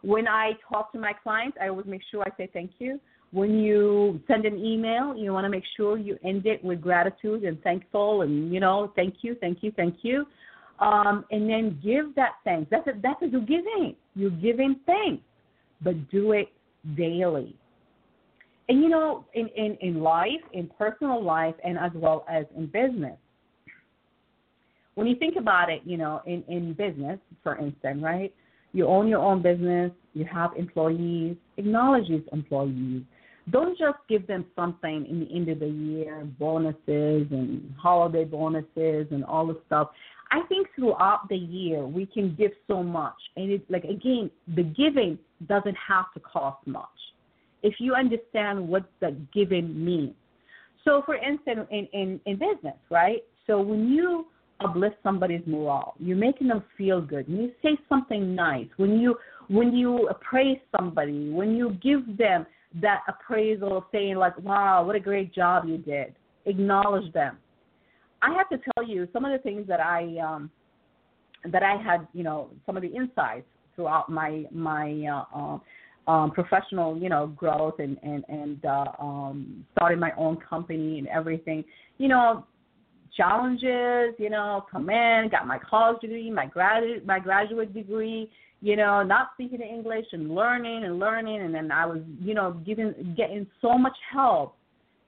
When 0.02 0.26
I 0.26 0.52
talk 0.72 0.90
to 0.92 0.98
my 0.98 1.12
clients, 1.12 1.58
I 1.62 1.68
always 1.68 1.86
make 1.86 2.00
sure 2.10 2.22
I 2.22 2.34
say 2.38 2.48
thank 2.52 2.72
you. 2.78 2.98
When 3.32 3.60
you 3.60 4.20
send 4.26 4.44
an 4.44 4.58
email, 4.58 5.14
you 5.16 5.32
want 5.32 5.44
to 5.44 5.48
make 5.48 5.64
sure 5.76 5.96
you 5.96 6.18
end 6.24 6.46
it 6.46 6.64
with 6.64 6.80
gratitude 6.80 7.44
and 7.44 7.62
thankful 7.62 8.22
and, 8.22 8.52
you 8.52 8.58
know, 8.58 8.92
thank 8.96 9.16
you, 9.22 9.36
thank 9.40 9.62
you, 9.62 9.72
thank 9.76 9.98
you. 10.02 10.26
Um, 10.80 11.24
and 11.30 11.48
then 11.48 11.78
give 11.84 12.14
that 12.16 12.36
thanks. 12.44 12.68
That's 12.70 12.86
a, 12.88 12.92
that's 13.02 13.22
a 13.22 13.26
you 13.26 13.40
giving. 13.42 13.94
You're 14.14 14.30
giving 14.30 14.80
thanks, 14.86 15.22
but 15.82 16.10
do 16.10 16.32
it 16.32 16.48
daily. 16.96 17.54
And 18.68 18.80
you 18.82 18.88
know, 18.88 19.24
in, 19.34 19.48
in, 19.56 19.76
in 19.80 20.00
life, 20.00 20.40
in 20.52 20.70
personal 20.78 21.22
life, 21.22 21.54
and 21.64 21.76
as 21.76 21.90
well 21.94 22.24
as 22.30 22.46
in 22.56 22.66
business, 22.66 23.18
when 24.94 25.06
you 25.06 25.16
think 25.16 25.36
about 25.36 25.70
it, 25.70 25.82
you 25.84 25.96
know, 25.96 26.22
in, 26.26 26.44
in 26.48 26.72
business, 26.74 27.18
for 27.42 27.56
instance, 27.56 28.00
right? 28.02 28.32
You 28.72 28.86
own 28.86 29.08
your 29.08 29.20
own 29.20 29.42
business, 29.42 29.90
you 30.14 30.24
have 30.32 30.50
employees, 30.56 31.36
acknowledge 31.56 32.08
these 32.08 32.22
employees. 32.32 33.02
Don't 33.50 33.78
just 33.78 33.98
give 34.08 34.26
them 34.26 34.44
something 34.54 35.06
in 35.08 35.20
the 35.20 35.34
end 35.34 35.48
of 35.48 35.60
the 35.60 35.68
year, 35.68 36.26
bonuses 36.38 37.26
and 37.30 37.74
holiday 37.78 38.24
bonuses 38.24 39.06
and 39.10 39.24
all 39.24 39.46
the 39.46 39.58
stuff. 39.66 39.90
I 40.30 40.42
think 40.48 40.68
throughout 40.76 41.28
the 41.28 41.36
year 41.36 41.86
we 41.86 42.06
can 42.06 42.34
give 42.36 42.52
so 42.68 42.82
much, 42.82 43.16
and 43.36 43.50
it's 43.50 43.68
like 43.68 43.84
again, 43.84 44.30
the 44.54 44.62
giving 44.62 45.18
doesn't 45.48 45.76
have 45.88 46.12
to 46.14 46.20
cost 46.20 46.64
much 46.66 46.86
if 47.62 47.74
you 47.78 47.94
understand 47.94 48.66
what 48.66 48.84
the 49.00 49.16
giving 49.34 49.84
means. 49.84 50.14
So, 50.84 51.02
for 51.04 51.16
instance, 51.16 51.66
in 51.70 51.88
in, 51.92 52.20
in 52.26 52.38
business, 52.38 52.78
right? 52.90 53.22
So 53.46 53.60
when 53.60 53.88
you 53.88 54.26
uplift 54.60 54.96
somebody's 55.02 55.42
morale, 55.46 55.94
you're 55.98 56.16
making 56.16 56.48
them 56.48 56.62
feel 56.76 57.00
good. 57.00 57.28
When 57.28 57.38
you 57.42 57.52
say 57.62 57.76
something 57.88 58.34
nice, 58.34 58.68
when 58.76 58.98
you 58.98 59.16
when 59.48 59.74
you 59.74 60.08
praise 60.20 60.58
somebody, 60.76 61.30
when 61.30 61.56
you 61.56 61.76
give 61.82 62.16
them 62.16 62.46
that 62.74 63.02
appraisal, 63.08 63.86
saying 63.92 64.16
like, 64.16 64.38
"Wow, 64.38 64.84
what 64.84 64.96
a 64.96 65.00
great 65.00 65.34
job 65.34 65.66
you 65.66 65.78
did," 65.78 66.14
acknowledge 66.46 67.12
them 67.12 67.38
I 68.22 68.34
have 68.34 68.48
to 68.50 68.58
tell 68.74 68.86
you 68.86 69.08
some 69.12 69.24
of 69.24 69.32
the 69.32 69.38
things 69.38 69.66
that 69.68 69.80
I 69.80 70.18
um, 70.18 70.50
that 71.50 71.62
I 71.62 71.76
had, 71.76 72.06
you 72.12 72.22
know, 72.22 72.50
some 72.66 72.76
of 72.76 72.82
the 72.82 72.88
insights 72.88 73.46
throughout 73.74 74.10
my 74.10 74.44
my 74.50 75.24
uh, 75.34 75.36
um, 75.36 75.60
um, 76.06 76.30
professional, 76.30 76.98
you 76.98 77.08
know, 77.08 77.28
growth 77.28 77.78
and 77.78 77.96
and 78.02 78.24
and 78.28 78.64
uh, 78.64 78.92
um, 78.98 79.64
starting 79.72 79.98
my 79.98 80.12
own 80.16 80.36
company 80.36 80.98
and 80.98 81.08
everything. 81.08 81.64
You 81.98 82.08
know, 82.08 82.46
challenges. 83.16 84.14
You 84.18 84.30
know, 84.30 84.66
come 84.70 84.90
in, 84.90 85.28
got 85.30 85.46
my 85.46 85.58
college 85.58 86.00
degree, 86.00 86.30
my 86.30 86.46
graduate 86.46 87.06
my 87.06 87.18
graduate 87.18 87.72
degree. 87.72 88.30
You 88.62 88.76
know, 88.76 89.02
not 89.02 89.30
speaking 89.34 89.60
English 89.62 90.06
and 90.12 90.34
learning 90.34 90.84
and 90.84 90.98
learning, 90.98 91.40
and 91.40 91.54
then 91.54 91.72
I 91.72 91.86
was, 91.86 92.00
you 92.20 92.34
know, 92.34 92.52
giving 92.66 93.14
getting 93.16 93.46
so 93.62 93.78
much 93.78 93.96
help 94.12 94.56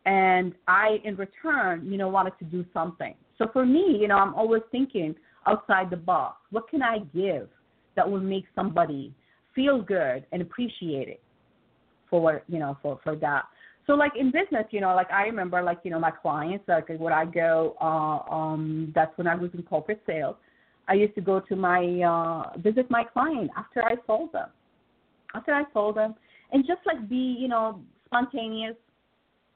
and 0.04 0.54
I, 0.66 0.98
in 1.04 1.16
return, 1.16 1.86
you 1.86 1.96
know, 1.96 2.08
wanted 2.08 2.32
to 2.40 2.44
do 2.44 2.64
something. 2.72 3.14
So 3.38 3.46
for 3.52 3.64
me, 3.64 3.98
you 4.00 4.08
know, 4.08 4.16
I'm 4.16 4.34
always 4.34 4.62
thinking 4.70 5.14
outside 5.46 5.90
the 5.90 5.96
box. 5.96 6.38
What 6.50 6.68
can 6.68 6.82
I 6.82 7.00
give 7.14 7.48
that 7.96 8.10
will 8.10 8.20
make 8.20 8.44
somebody 8.54 9.12
feel 9.54 9.82
good 9.82 10.24
and 10.32 10.42
appreciate 10.42 11.08
it 11.08 11.20
for 12.08 12.20
what 12.20 12.44
you 12.48 12.58
know 12.58 12.76
for 12.82 12.98
for 13.02 13.16
that. 13.16 13.44
So 13.86 13.94
like 13.94 14.12
in 14.18 14.26
business, 14.30 14.66
you 14.70 14.80
know, 14.80 14.94
like 14.94 15.10
I 15.10 15.24
remember 15.24 15.62
like 15.62 15.80
you 15.82 15.90
know 15.90 15.98
my 15.98 16.10
clients 16.10 16.64
like 16.68 16.88
when 16.88 17.12
I 17.12 17.24
go, 17.24 17.76
uh, 17.80 18.32
um, 18.32 18.92
that's 18.94 19.16
when 19.18 19.26
I 19.26 19.34
was 19.34 19.50
in 19.54 19.62
corporate 19.62 20.02
sales. 20.06 20.36
I 20.88 20.94
used 20.94 21.14
to 21.14 21.20
go 21.20 21.40
to 21.40 21.56
my 21.56 21.82
uh, 22.02 22.58
visit 22.58 22.90
my 22.90 23.04
client 23.04 23.50
after 23.56 23.82
I 23.82 23.94
sold 24.06 24.32
them, 24.32 24.48
after 25.34 25.52
I 25.52 25.64
sold 25.72 25.96
them, 25.96 26.14
and 26.52 26.66
just 26.66 26.80
like 26.86 27.08
be 27.08 27.36
you 27.38 27.48
know 27.48 27.80
spontaneous, 28.06 28.76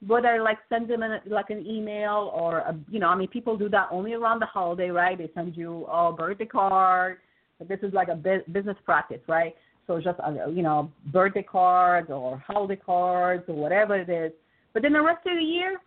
whether 0.06 0.42
like 0.42 0.58
send 0.68 0.88
them 0.88 1.02
an, 1.02 1.20
like 1.26 1.50
an 1.50 1.64
email 1.66 2.30
or 2.34 2.58
a, 2.58 2.78
you 2.90 3.00
know, 3.00 3.08
I 3.08 3.16
mean, 3.16 3.28
people 3.28 3.56
do 3.56 3.68
that 3.70 3.88
only 3.90 4.12
around 4.12 4.40
the 4.40 4.46
holiday, 4.46 4.90
right? 4.90 5.16
They 5.16 5.30
send 5.34 5.56
you 5.56 5.84
a 5.86 6.12
birthday 6.12 6.46
card. 6.46 7.18
But 7.58 7.68
this 7.68 7.78
is 7.82 7.94
like 7.94 8.08
a 8.08 8.14
business 8.14 8.76
practice, 8.84 9.20
right? 9.28 9.54
So 9.86 10.00
just 10.00 10.18
uh, 10.20 10.48
you 10.48 10.62
know, 10.62 10.90
birthday 11.12 11.42
cards 11.42 12.10
or 12.10 12.38
holiday 12.38 12.76
cards 12.76 13.44
or 13.48 13.54
whatever 13.54 13.96
it 13.96 14.10
is. 14.10 14.32
But 14.74 14.82
then 14.82 14.92
the 14.92 15.02
rest 15.02 15.26
of 15.26 15.38
the 15.38 15.44
year, 15.44 15.80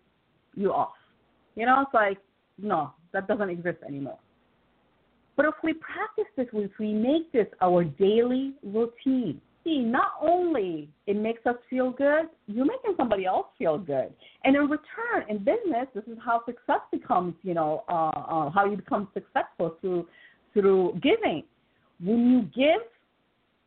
you 0.55 0.73
off. 0.73 0.93
You 1.55 1.65
know, 1.65 1.81
it's 1.81 1.93
like 1.93 2.17
no, 2.57 2.91
that 3.13 3.27
doesn't 3.27 3.49
exist 3.49 3.77
anymore. 3.87 4.17
But 5.39 5.45
if 5.45 5.53
we 5.63 5.71
practice 5.71 6.25
this, 6.35 6.47
if 6.51 6.71
we 6.81 6.91
make 6.91 7.31
this 7.31 7.47
our 7.61 7.85
daily 7.85 8.55
routine, 8.61 9.39
see, 9.63 9.79
not 9.79 10.15
only 10.21 10.89
it 11.07 11.15
makes 11.15 11.45
us 11.45 11.55
feel 11.69 11.91
good, 11.91 12.25
you're 12.47 12.65
making 12.65 12.95
somebody 12.97 13.25
else 13.25 13.47
feel 13.57 13.77
good. 13.77 14.11
And 14.43 14.57
in 14.57 14.63
return, 14.63 15.29
in 15.29 15.37
business, 15.37 15.87
this 15.95 16.03
is 16.07 16.17
how 16.21 16.43
success 16.45 16.81
becomes, 16.91 17.35
you 17.43 17.53
know, 17.53 17.85
uh, 17.87 18.09
uh, 18.09 18.49
how 18.49 18.65
you 18.69 18.75
become 18.75 19.07
successful 19.13 19.77
through 19.79 20.07
through 20.53 20.99
giving. 21.01 21.43
When 22.03 22.29
you 22.29 22.41
give, 22.53 22.81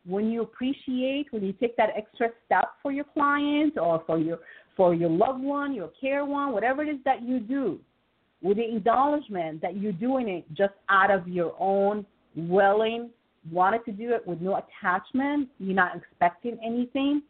when 0.05 0.29
you 0.29 0.43
appreciate, 0.43 1.25
when 1.31 1.43
you 1.43 1.53
take 1.53 1.75
that 1.77 1.89
extra 1.97 2.27
step 2.45 2.65
for 2.83 2.91
your 2.91 3.05
client 3.05 3.79
or 3.79 4.03
for 4.05 4.19
your 4.19 4.37
for 4.77 4.93
your 4.93 5.09
loved 5.09 5.41
one, 5.41 5.73
your 5.73 5.89
care 5.99 6.23
one, 6.23 6.51
whatever 6.51 6.83
it 6.83 6.89
is 6.89 6.99
that 7.03 7.23
you 7.23 7.39
do, 7.39 7.79
with 8.43 8.57
the 8.57 8.75
acknowledgement 8.75 9.61
that 9.61 9.77
you're 9.77 9.93
doing 9.93 10.29
it 10.29 10.45
just 10.53 10.73
out 10.89 11.09
of 11.09 11.27
your 11.27 11.55
own 11.59 12.05
willing 12.35 13.09
wanted 13.51 13.83
to 13.85 13.91
do 13.91 14.13
it 14.13 14.25
with 14.25 14.41
no 14.41 14.57
attachment, 14.57 15.49
you're 15.59 15.75
not 15.75 15.95
expecting 15.95 16.57
anything. 16.63 17.21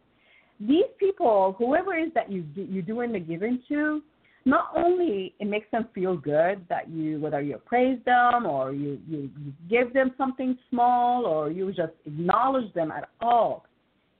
These 0.59 0.85
people, 0.99 1.55
whoever 1.57 1.95
it 1.95 2.07
is 2.07 2.13
that 2.13 2.31
you 2.31 2.45
you're 2.55 2.83
doing 2.83 3.11
the 3.11 3.19
giving 3.19 3.61
to, 3.69 4.01
not 4.45 4.71
only 4.75 5.33
it 5.39 5.47
makes 5.47 5.69
them 5.71 5.87
feel 5.95 6.15
good 6.15 6.65
that 6.69 6.89
you 6.89 7.19
whether 7.19 7.41
you 7.41 7.57
praise 7.65 7.99
them 8.05 8.45
or 8.45 8.73
you, 8.73 8.99
you, 9.07 9.29
you 9.39 9.53
give 9.69 9.93
them 9.93 10.11
something 10.17 10.57
small 10.69 11.25
or 11.25 11.49
you 11.49 11.67
just 11.71 11.93
acknowledge 12.05 12.71
them 12.73 12.91
at 12.91 13.09
all, 13.21 13.65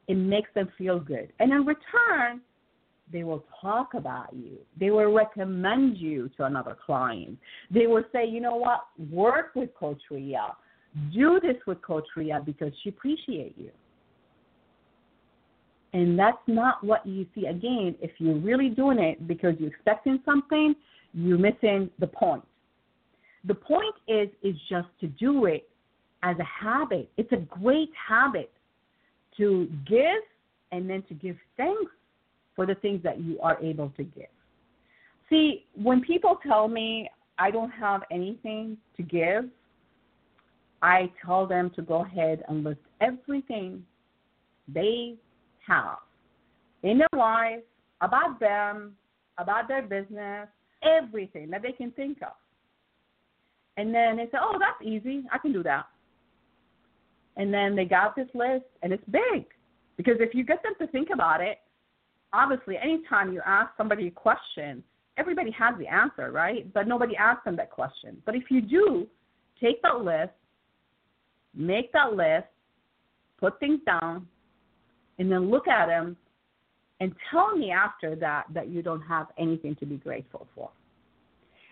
it 0.08 0.16
makes 0.16 0.50
them 0.56 0.70
feel 0.78 1.00
good. 1.00 1.32
And 1.40 1.52
in 1.52 1.66
return, 1.66 2.42
they 3.14 3.24
will 3.24 3.46
talk 3.62 3.94
about 3.94 4.34
you. 4.34 4.58
They 4.78 4.90
will 4.90 5.14
recommend 5.14 5.98
you 5.98 6.30
to 6.36 6.46
another 6.46 6.76
client. 6.86 7.38
They 7.72 7.88
will 7.88 8.04
say, 8.12 8.26
you 8.28 8.42
know 8.42 8.56
what, 8.56 8.88
work 9.10 9.52
with 9.56 9.70
Coach 9.76 10.02
Rea 10.12 10.40
do 11.14 11.40
this 11.42 11.56
with 11.66 11.82
Coach 11.82 12.06
Rea 12.16 12.36
because 12.46 12.72
she 12.84 12.90
appreciates 12.90 13.56
you. 13.58 13.72
And 15.94 16.18
that's 16.18 16.38
not 16.48 16.84
what 16.84 17.06
you 17.06 17.26
see. 17.36 17.46
Again, 17.46 17.96
if 18.02 18.12
you're 18.18 18.40
really 18.40 18.70
doing 18.70 19.00
it 19.00 19.28
because 19.28 19.54
you're 19.60 19.70
expecting 19.70 20.20
something, 20.26 20.76
you're 21.14 21.38
missing 21.38 21.90
the 22.00 22.08
point. 22.08 22.44
The 23.46 23.54
point 23.54 23.96
is 24.08 24.30
is 24.42 24.56
just 24.70 24.88
to 25.02 25.08
do 25.08 25.46
it 25.46 25.70
as 26.24 26.36
a 26.40 26.44
habit. 26.44 27.12
It's 27.18 27.32
a 27.32 27.38
great 27.38 27.90
habit 28.08 28.52
to 29.38 29.68
give 29.88 30.24
and 30.72 30.90
then 30.90 31.04
to 31.10 31.14
give 31.14 31.36
thanks 31.58 31.92
for 32.56 32.66
the 32.66 32.76
things 32.76 33.02
that 33.04 33.20
you 33.20 33.40
are 33.40 33.60
able 33.62 33.90
to 33.98 34.04
give. 34.04 34.28
See, 35.30 35.66
when 35.76 36.02
people 36.02 36.40
tell 36.46 36.68
me 36.68 37.10
I 37.40 37.52
don't 37.52 37.72
have 37.72 38.04
anything 38.12 38.78
to 38.98 39.04
give, 39.04 39.46
I 40.82 41.12
tell 41.26 41.48
them 41.48 41.72
to 41.76 41.82
go 41.82 42.04
ahead 42.04 42.44
and 42.48 42.64
list 42.64 42.82
everything 43.02 43.84
they 44.68 45.16
have 45.66 45.98
in 46.84 46.98
their 46.98 47.08
life, 47.18 47.62
about 48.02 48.40
them, 48.40 48.94
about 49.38 49.68
their 49.68 49.82
business, 49.82 50.48
everything 50.84 51.50
that 51.50 51.62
they 51.62 51.72
can 51.72 51.92
think 51.92 52.22
of. 52.22 52.34
And 53.78 53.96
then 53.96 54.18
they 54.18 54.26
say, 54.26 54.38
oh, 54.40 54.60
that's 54.60 54.86
easy. 54.86 55.24
I 55.32 55.38
can 55.38 55.54
do 55.54 55.64
that. 55.64 55.86
And 57.38 57.52
then 57.52 57.76
they 57.76 57.86
got 57.86 58.16
this 58.16 58.28
list, 58.36 58.66
and 58.84 58.94
it's 58.94 59.04
big. 59.10 59.46
Because 59.98 60.18
if 60.20 60.36
you 60.36 60.44
get 60.44 60.62
them 60.62 60.74
to 60.80 60.88
think 60.92 61.10
about 61.12 61.42
it, 61.42 61.60
obviously, 62.34 62.78
anytime 62.78 63.32
you 63.32 63.42
ask 63.46 63.70
somebody 63.78 64.08
a 64.08 64.12
question, 64.12 64.84
everybody 65.18 65.52
has 65.52 65.76
the 65.78 65.88
answer, 65.88 66.32
right? 66.32 66.72
But 66.74 66.88
nobody 66.88 67.16
asks 67.16 67.46
them 67.46 67.56
that 67.58 67.70
question. 67.70 68.22
But 68.26 68.36
if 68.36 68.44
you 68.50 68.62
do, 68.62 69.08
take 69.62 69.82
that 69.84 70.02
list 70.02 70.34
make 71.54 71.92
that 71.94 72.14
list, 72.14 72.48
put 73.40 73.60
things 73.60 73.80
down, 73.86 74.28
and 75.20 75.32
then 75.32 75.50
look 75.50 75.68
at 75.68 75.88
them 75.88 76.18
and 77.00 77.14
tell 77.30 77.56
me 77.56 77.72
after 77.72 78.16
that 78.16 78.46
that 78.54 78.70
you 78.70 78.82
don't 78.82 79.02
have 79.02 79.28
anything 79.38 79.76
to 79.76 79.86
be 79.86 79.98
grateful 79.98 80.48
for. 80.56 80.70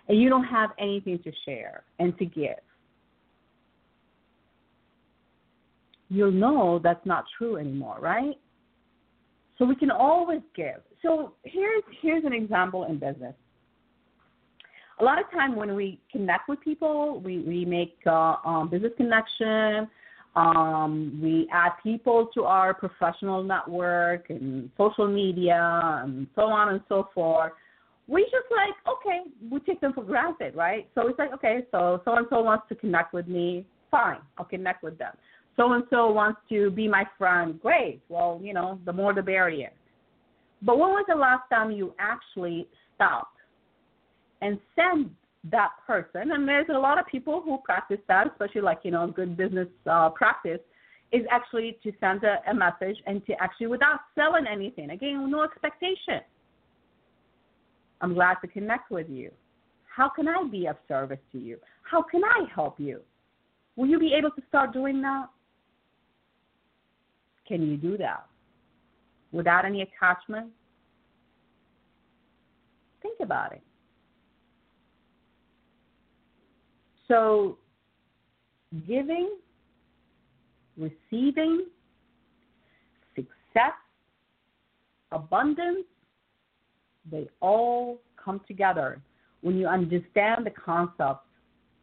And 0.07 0.19
you 0.19 0.29
don't 0.29 0.43
have 0.43 0.71
anything 0.77 1.19
to 1.23 1.31
share 1.45 1.83
and 1.99 2.17
to 2.17 2.25
give. 2.25 2.59
You'll 6.09 6.31
know 6.31 6.79
that's 6.83 7.05
not 7.05 7.23
true 7.37 7.55
anymore, 7.55 7.97
right? 8.01 8.37
So 9.61 9.67
we 9.67 9.75
can 9.75 9.91
always 9.91 10.41
give. 10.55 10.81
So 11.03 11.35
here's 11.43 11.83
here's 12.01 12.25
an 12.25 12.33
example 12.33 12.85
in 12.85 12.97
business 12.97 13.35
a 15.01 15.03
lot 15.03 15.19
of 15.19 15.29
time 15.31 15.55
when 15.55 15.75
we 15.75 15.99
connect 16.11 16.47
with 16.47 16.61
people, 16.61 17.19
we, 17.25 17.39
we 17.39 17.65
make 17.65 17.97
uh, 18.05 18.35
um, 18.45 18.69
business 18.69 18.91
connection, 18.97 19.89
um, 20.35 21.19
we 21.21 21.47
add 21.51 21.71
people 21.83 22.29
to 22.33 22.43
our 22.43 22.73
professional 22.73 23.43
network 23.43 24.29
and 24.29 24.69
social 24.77 25.07
media 25.07 26.01
and 26.03 26.27
so 26.35 26.43
on 26.43 26.69
and 26.69 26.81
so 26.87 27.09
forth. 27.13 27.51
we 28.07 28.23
just 28.23 28.47
like 28.55 28.75
okay, 28.87 29.21
we 29.49 29.59
take 29.61 29.81
them 29.81 29.91
for 29.93 30.03
granted, 30.03 30.55
right? 30.55 30.87
So 30.95 31.07
it's 31.07 31.19
like 31.19 31.33
okay, 31.33 31.65
so 31.71 32.01
so 32.05 32.15
and 32.15 32.27
so 32.29 32.41
wants 32.41 32.65
to 32.69 32.75
connect 32.75 33.13
with 33.13 33.27
me, 33.27 33.65
fine, 33.89 34.19
I'll 34.37 34.45
connect 34.45 34.83
with 34.83 34.97
them. 34.97 35.13
So 35.57 35.73
and 35.73 35.83
so 35.89 36.11
wants 36.11 36.39
to 36.49 36.71
be 36.71 36.87
my 36.87 37.05
friend, 37.17 37.59
great. 37.61 38.01
Well, 38.09 38.39
you 38.41 38.53
know, 38.53 38.79
the 38.85 38.93
more 38.93 39.13
the 39.13 39.21
barrier. 39.21 39.71
But 40.61 40.77
when 40.77 40.89
was 40.89 41.05
the 41.07 41.15
last 41.15 41.43
time 41.49 41.71
you 41.71 41.93
actually 41.99 42.67
stopped 42.95 43.37
and 44.41 44.59
sent 44.75 45.09
that 45.51 45.71
person? 45.85 46.31
And 46.31 46.47
there's 46.47 46.67
a 46.69 46.77
lot 46.77 46.99
of 46.99 47.05
people 47.07 47.41
who 47.41 47.59
practice 47.63 47.99
that, 48.07 48.27
especially 48.27 48.61
like 48.61 48.79
you 48.83 48.91
know, 48.91 49.07
good 49.07 49.35
business 49.35 49.67
uh, 49.89 50.09
practice 50.09 50.59
is 51.11 51.23
actually 51.29 51.77
to 51.83 51.91
send 51.99 52.23
a, 52.23 52.37
a 52.49 52.53
message 52.53 52.97
and 53.05 53.25
to 53.25 53.33
actually 53.41 53.67
without 53.67 53.99
selling 54.15 54.45
anything. 54.47 54.91
Again, 54.91 55.29
no 55.29 55.43
expectation. 55.43 56.21
I'm 57.99 58.13
glad 58.13 58.35
to 58.41 58.47
connect 58.47 58.91
with 58.91 59.09
you. 59.09 59.31
How 59.93 60.09
can 60.09 60.27
I 60.27 60.43
be 60.49 60.67
of 60.67 60.77
service 60.87 61.19
to 61.33 61.37
you? 61.37 61.57
How 61.83 62.01
can 62.01 62.23
I 62.23 62.45
help 62.53 62.79
you? 62.79 63.01
Will 63.75 63.87
you 63.87 63.99
be 63.99 64.13
able 64.13 64.31
to 64.31 64.41
start 64.47 64.73
doing 64.73 65.01
that? 65.01 65.27
Can 67.47 67.67
you 67.67 67.77
do 67.77 67.97
that 67.97 68.25
without 69.31 69.65
any 69.65 69.81
attachment? 69.81 70.47
Think 73.01 73.19
about 73.21 73.51
it. 73.53 73.61
So, 77.07 77.57
giving, 78.87 79.31
receiving, 80.77 81.65
success, 83.15 83.73
abundance, 85.11 85.85
they 87.11 87.27
all 87.41 87.99
come 88.23 88.39
together 88.47 89.01
when 89.41 89.57
you 89.57 89.67
understand 89.67 90.45
the 90.45 90.51
concept 90.51 91.25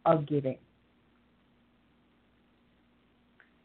of 0.07 0.27
giving. 0.27 0.57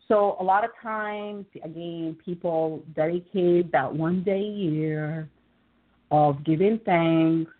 So 0.07 0.35
a 0.39 0.43
lot 0.43 0.63
of 0.63 0.71
times, 0.81 1.45
again, 1.63 2.17
people 2.23 2.83
dedicate 2.95 3.71
that 3.71 3.93
one 3.93 4.23
day 4.23 4.39
a 4.39 4.71
year 4.71 5.29
of 6.11 6.43
giving 6.43 6.79
thanks 6.85 7.51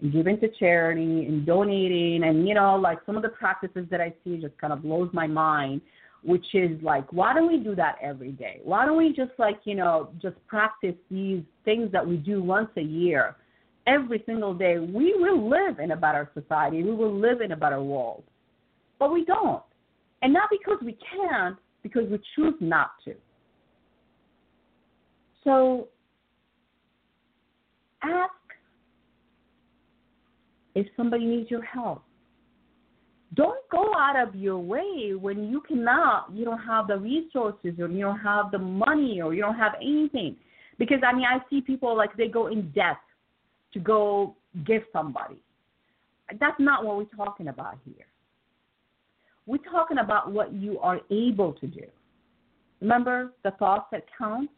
and 0.00 0.12
giving 0.12 0.38
to 0.40 0.48
charity 0.58 1.26
and 1.26 1.46
donating. 1.46 2.24
And 2.24 2.46
you 2.46 2.54
know 2.54 2.76
like 2.76 2.98
some 3.06 3.16
of 3.16 3.22
the 3.22 3.28
practices 3.28 3.86
that 3.90 4.00
I 4.00 4.12
see 4.24 4.38
just 4.38 4.56
kind 4.58 4.72
of 4.72 4.82
blows 4.82 5.10
my 5.12 5.26
mind 5.26 5.80
which 6.22 6.44
is 6.54 6.80
like 6.82 7.10
why 7.12 7.32
don't 7.32 7.48
we 7.48 7.58
do 7.58 7.74
that 7.74 7.96
every 8.02 8.32
day? 8.32 8.60
Why 8.64 8.84
don't 8.84 8.96
we 8.96 9.12
just 9.12 9.32
like 9.38 9.60
you 9.64 9.74
know 9.74 10.10
just 10.20 10.36
practice 10.46 10.94
these 11.10 11.42
things 11.64 11.90
that 11.92 12.06
we 12.06 12.16
do 12.16 12.42
once 12.42 12.68
a 12.76 12.82
year? 12.82 13.36
Every 13.86 14.22
single 14.26 14.54
day 14.54 14.78
we 14.78 15.14
will 15.14 15.48
live 15.48 15.78
in 15.78 15.92
a 15.92 15.96
better 15.96 16.30
society. 16.34 16.82
We 16.82 16.92
will 16.92 17.14
live 17.14 17.40
in 17.40 17.52
a 17.52 17.56
better 17.56 17.82
world. 17.82 18.24
But 18.98 19.12
we 19.12 19.24
don't 19.24 19.62
and 20.22 20.32
not 20.32 20.48
because 20.50 20.78
we 20.84 20.96
can't 21.16 21.56
because 21.82 22.08
we 22.10 22.20
choose 22.36 22.54
not 22.60 22.90
to 23.04 23.14
so 25.44 25.88
ask 28.02 28.32
if 30.74 30.86
somebody 30.96 31.24
needs 31.24 31.50
your 31.50 31.62
help. 31.62 32.02
Don't 33.34 33.60
go 33.70 33.94
out 33.96 34.16
of 34.16 34.34
your 34.34 34.58
way 34.58 35.12
when 35.18 35.48
you 35.48 35.60
cannot, 35.60 36.30
you 36.32 36.44
don't 36.44 36.58
have 36.58 36.88
the 36.88 36.98
resources 36.98 37.78
or 37.78 37.88
you 37.88 38.00
don't 38.00 38.18
have 38.18 38.50
the 38.50 38.58
money 38.58 39.20
or 39.22 39.34
you 39.34 39.40
don't 39.40 39.56
have 39.56 39.74
anything. 39.80 40.36
Because 40.78 40.98
I 41.06 41.14
mean, 41.14 41.24
I 41.24 41.38
see 41.48 41.60
people 41.60 41.96
like 41.96 42.16
they 42.16 42.28
go 42.28 42.48
in 42.48 42.70
debt 42.72 42.96
to 43.72 43.78
go 43.78 44.34
give 44.66 44.82
somebody. 44.92 45.40
That's 46.40 46.58
not 46.58 46.84
what 46.84 46.96
we're 46.96 47.24
talking 47.24 47.48
about 47.48 47.78
here. 47.84 48.06
We're 49.50 49.58
talking 49.68 49.98
about 49.98 50.30
what 50.30 50.52
you 50.52 50.78
are 50.78 51.00
able 51.10 51.54
to 51.54 51.66
do. 51.66 51.82
Remember 52.80 53.32
the 53.42 53.50
thoughts 53.58 53.86
that 53.90 54.04
count? 54.16 54.48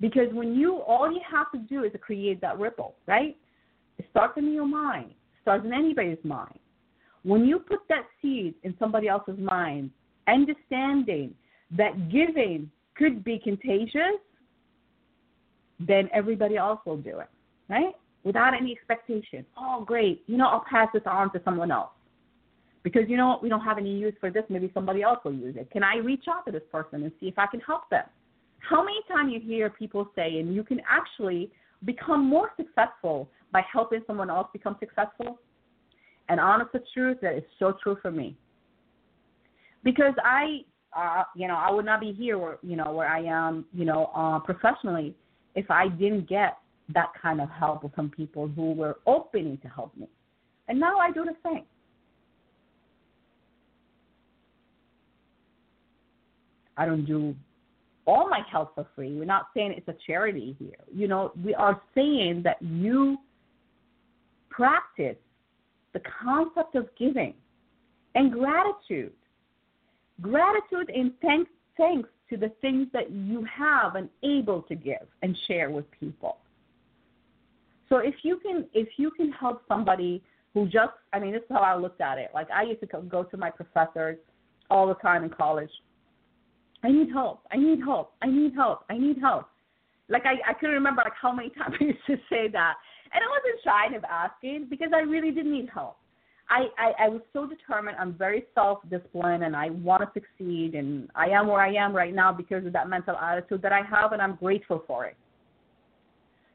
Because 0.00 0.32
when 0.32 0.54
you, 0.54 0.76
all 0.76 1.12
you 1.12 1.20
have 1.30 1.52
to 1.52 1.58
do 1.58 1.84
is 1.84 1.92
to 1.92 1.98
create 1.98 2.40
that 2.40 2.58
ripple, 2.58 2.94
right? 3.04 3.36
It 3.98 4.06
starts 4.10 4.38
in 4.38 4.50
your 4.54 4.66
mind, 4.66 5.10
it 5.10 5.42
starts 5.42 5.66
in 5.66 5.74
anybody's 5.74 6.24
mind. 6.24 6.58
When 7.22 7.44
you 7.44 7.58
put 7.58 7.80
that 7.90 8.06
seed 8.22 8.54
in 8.62 8.74
somebody 8.78 9.08
else's 9.08 9.38
mind, 9.38 9.90
understanding 10.26 11.34
that 11.76 12.10
giving 12.10 12.70
could 12.94 13.22
be 13.24 13.38
contagious, 13.38 14.16
then 15.78 16.08
everybody 16.14 16.56
else 16.56 16.80
will 16.86 16.96
do 16.96 17.18
it, 17.18 17.28
right? 17.68 17.92
Without 18.24 18.54
any 18.54 18.72
expectation. 18.72 19.44
Oh, 19.58 19.84
great. 19.84 20.22
You 20.28 20.38
know, 20.38 20.46
I'll 20.46 20.64
pass 20.66 20.88
this 20.94 21.02
on 21.04 21.30
to 21.34 21.42
someone 21.44 21.70
else. 21.70 21.90
Because 22.86 23.02
you 23.08 23.16
know 23.16 23.26
what? 23.26 23.42
We 23.42 23.48
don't 23.48 23.62
have 23.62 23.78
any 23.78 23.98
use 23.98 24.14
for 24.20 24.30
this. 24.30 24.44
Maybe 24.48 24.70
somebody 24.72 25.02
else 25.02 25.18
will 25.24 25.34
use 25.34 25.56
it. 25.56 25.68
Can 25.72 25.82
I 25.82 25.96
reach 25.96 26.26
out 26.30 26.46
to 26.46 26.52
this 26.52 26.62
person 26.70 27.02
and 27.02 27.10
see 27.18 27.26
if 27.26 27.36
I 27.36 27.48
can 27.48 27.58
help 27.58 27.90
them? 27.90 28.04
How 28.60 28.80
many 28.80 28.98
times 29.08 29.32
you 29.32 29.40
hear 29.40 29.68
people 29.70 30.08
say, 30.14 30.38
and 30.38 30.54
you 30.54 30.62
can 30.62 30.80
actually 30.88 31.50
become 31.84 32.24
more 32.24 32.52
successful 32.56 33.28
by 33.50 33.62
helping 33.72 34.02
someone 34.06 34.30
else 34.30 34.46
become 34.52 34.76
successful? 34.78 35.40
And 36.28 36.38
honest 36.38 36.70
the 36.72 36.84
truth, 36.94 37.18
that 37.22 37.34
is 37.34 37.42
so 37.58 37.76
true 37.82 37.98
for 38.00 38.12
me. 38.12 38.36
Because 39.82 40.14
I, 40.24 40.60
uh, 40.96 41.24
you 41.34 41.48
know, 41.48 41.56
I 41.56 41.72
would 41.72 41.86
not 41.86 41.98
be 42.00 42.12
here 42.12 42.38
where, 42.38 42.58
you 42.62 42.76
know, 42.76 42.92
where 42.92 43.08
I 43.08 43.18
am, 43.24 43.64
you 43.74 43.84
know, 43.84 44.12
uh, 44.14 44.38
professionally 44.38 45.12
if 45.56 45.72
I 45.72 45.88
didn't 45.88 46.28
get 46.28 46.58
that 46.94 47.08
kind 47.20 47.40
of 47.40 47.50
help 47.50 47.92
from 47.96 48.10
people 48.10 48.46
who 48.46 48.74
were 48.74 48.98
opening 49.08 49.58
to 49.62 49.68
help 49.68 49.96
me. 49.96 50.06
And 50.68 50.78
now 50.78 50.98
I 50.98 51.10
do 51.10 51.24
the 51.24 51.34
same. 51.44 51.64
I 56.76 56.86
don't 56.86 57.04
do 57.04 57.34
all 58.06 58.28
my 58.28 58.40
help 58.50 58.74
for 58.74 58.86
free. 58.94 59.16
We're 59.16 59.24
not 59.24 59.48
saying 59.54 59.74
it's 59.76 59.88
a 59.88 59.96
charity 60.06 60.54
here. 60.58 60.78
You 60.92 61.08
know, 61.08 61.32
we 61.44 61.54
are 61.54 61.80
saying 61.94 62.42
that 62.44 62.60
you 62.60 63.18
practice 64.48 65.16
the 65.92 66.00
concept 66.22 66.74
of 66.74 66.88
giving 66.98 67.34
and 68.14 68.32
gratitude. 68.32 69.12
Gratitude 70.20 70.90
and 70.94 71.12
thanks, 71.20 71.50
thanks 71.76 72.08
to 72.30 72.36
the 72.36 72.50
things 72.60 72.88
that 72.92 73.10
you 73.10 73.44
have 73.44 73.96
and 73.96 74.08
able 74.22 74.62
to 74.62 74.74
give 74.74 75.06
and 75.22 75.36
share 75.46 75.70
with 75.70 75.84
people. 75.98 76.38
So 77.88 77.98
if 77.98 78.14
you 78.22 78.38
can 78.38 78.66
if 78.74 78.88
you 78.96 79.10
can 79.10 79.30
help 79.30 79.62
somebody 79.68 80.22
who 80.54 80.66
just 80.66 80.92
I 81.12 81.20
mean 81.20 81.32
this 81.32 81.42
is 81.42 81.48
how 81.50 81.60
I 81.60 81.76
looked 81.76 82.00
at 82.00 82.18
it. 82.18 82.30
Like 82.34 82.50
I 82.50 82.62
used 82.62 82.80
to 82.80 82.86
go 82.86 83.22
to 83.22 83.36
my 83.36 83.50
professors 83.50 84.18
all 84.70 84.88
the 84.88 84.94
time 84.94 85.22
in 85.22 85.30
college. 85.30 85.70
I 86.86 86.92
need 86.92 87.10
help. 87.12 87.40
I 87.50 87.56
need 87.56 87.80
help. 87.80 88.12
I 88.22 88.28
need 88.28 88.54
help. 88.54 88.84
I 88.88 88.96
need 88.96 89.18
help. 89.20 89.48
Like 90.08 90.22
I 90.24 90.34
I 90.48 90.54
couldn't 90.54 90.76
remember 90.76 91.02
like 91.04 91.18
how 91.20 91.32
many 91.32 91.50
times 91.50 91.74
I 91.80 91.84
used 91.84 92.06
to 92.06 92.16
say 92.30 92.48
that. 92.52 92.74
And 93.12 93.22
I 93.22 93.28
wasn't 93.28 93.64
shy 93.64 93.96
of 93.96 94.04
asking 94.04 94.68
because 94.70 94.90
I 94.94 95.00
really 95.00 95.32
did 95.32 95.46
need 95.46 95.68
help. 95.72 95.96
I, 96.48 96.66
I, 96.78 97.06
I 97.06 97.08
was 97.08 97.22
so 97.32 97.44
determined. 97.46 97.96
I'm 97.98 98.14
very 98.14 98.44
self 98.54 98.78
disciplined 98.88 99.42
and 99.42 99.56
I 99.56 99.70
want 99.70 100.02
to 100.02 100.10
succeed. 100.14 100.74
And 100.76 101.08
I 101.16 101.26
am 101.26 101.48
where 101.48 101.60
I 101.60 101.72
am 101.74 101.92
right 101.92 102.14
now 102.14 102.32
because 102.32 102.64
of 102.64 102.72
that 102.72 102.88
mental 102.88 103.16
attitude 103.16 103.62
that 103.62 103.72
I 103.72 103.82
have, 103.82 104.12
and 104.12 104.22
I'm 104.22 104.36
grateful 104.36 104.84
for 104.86 105.06
it. 105.06 105.16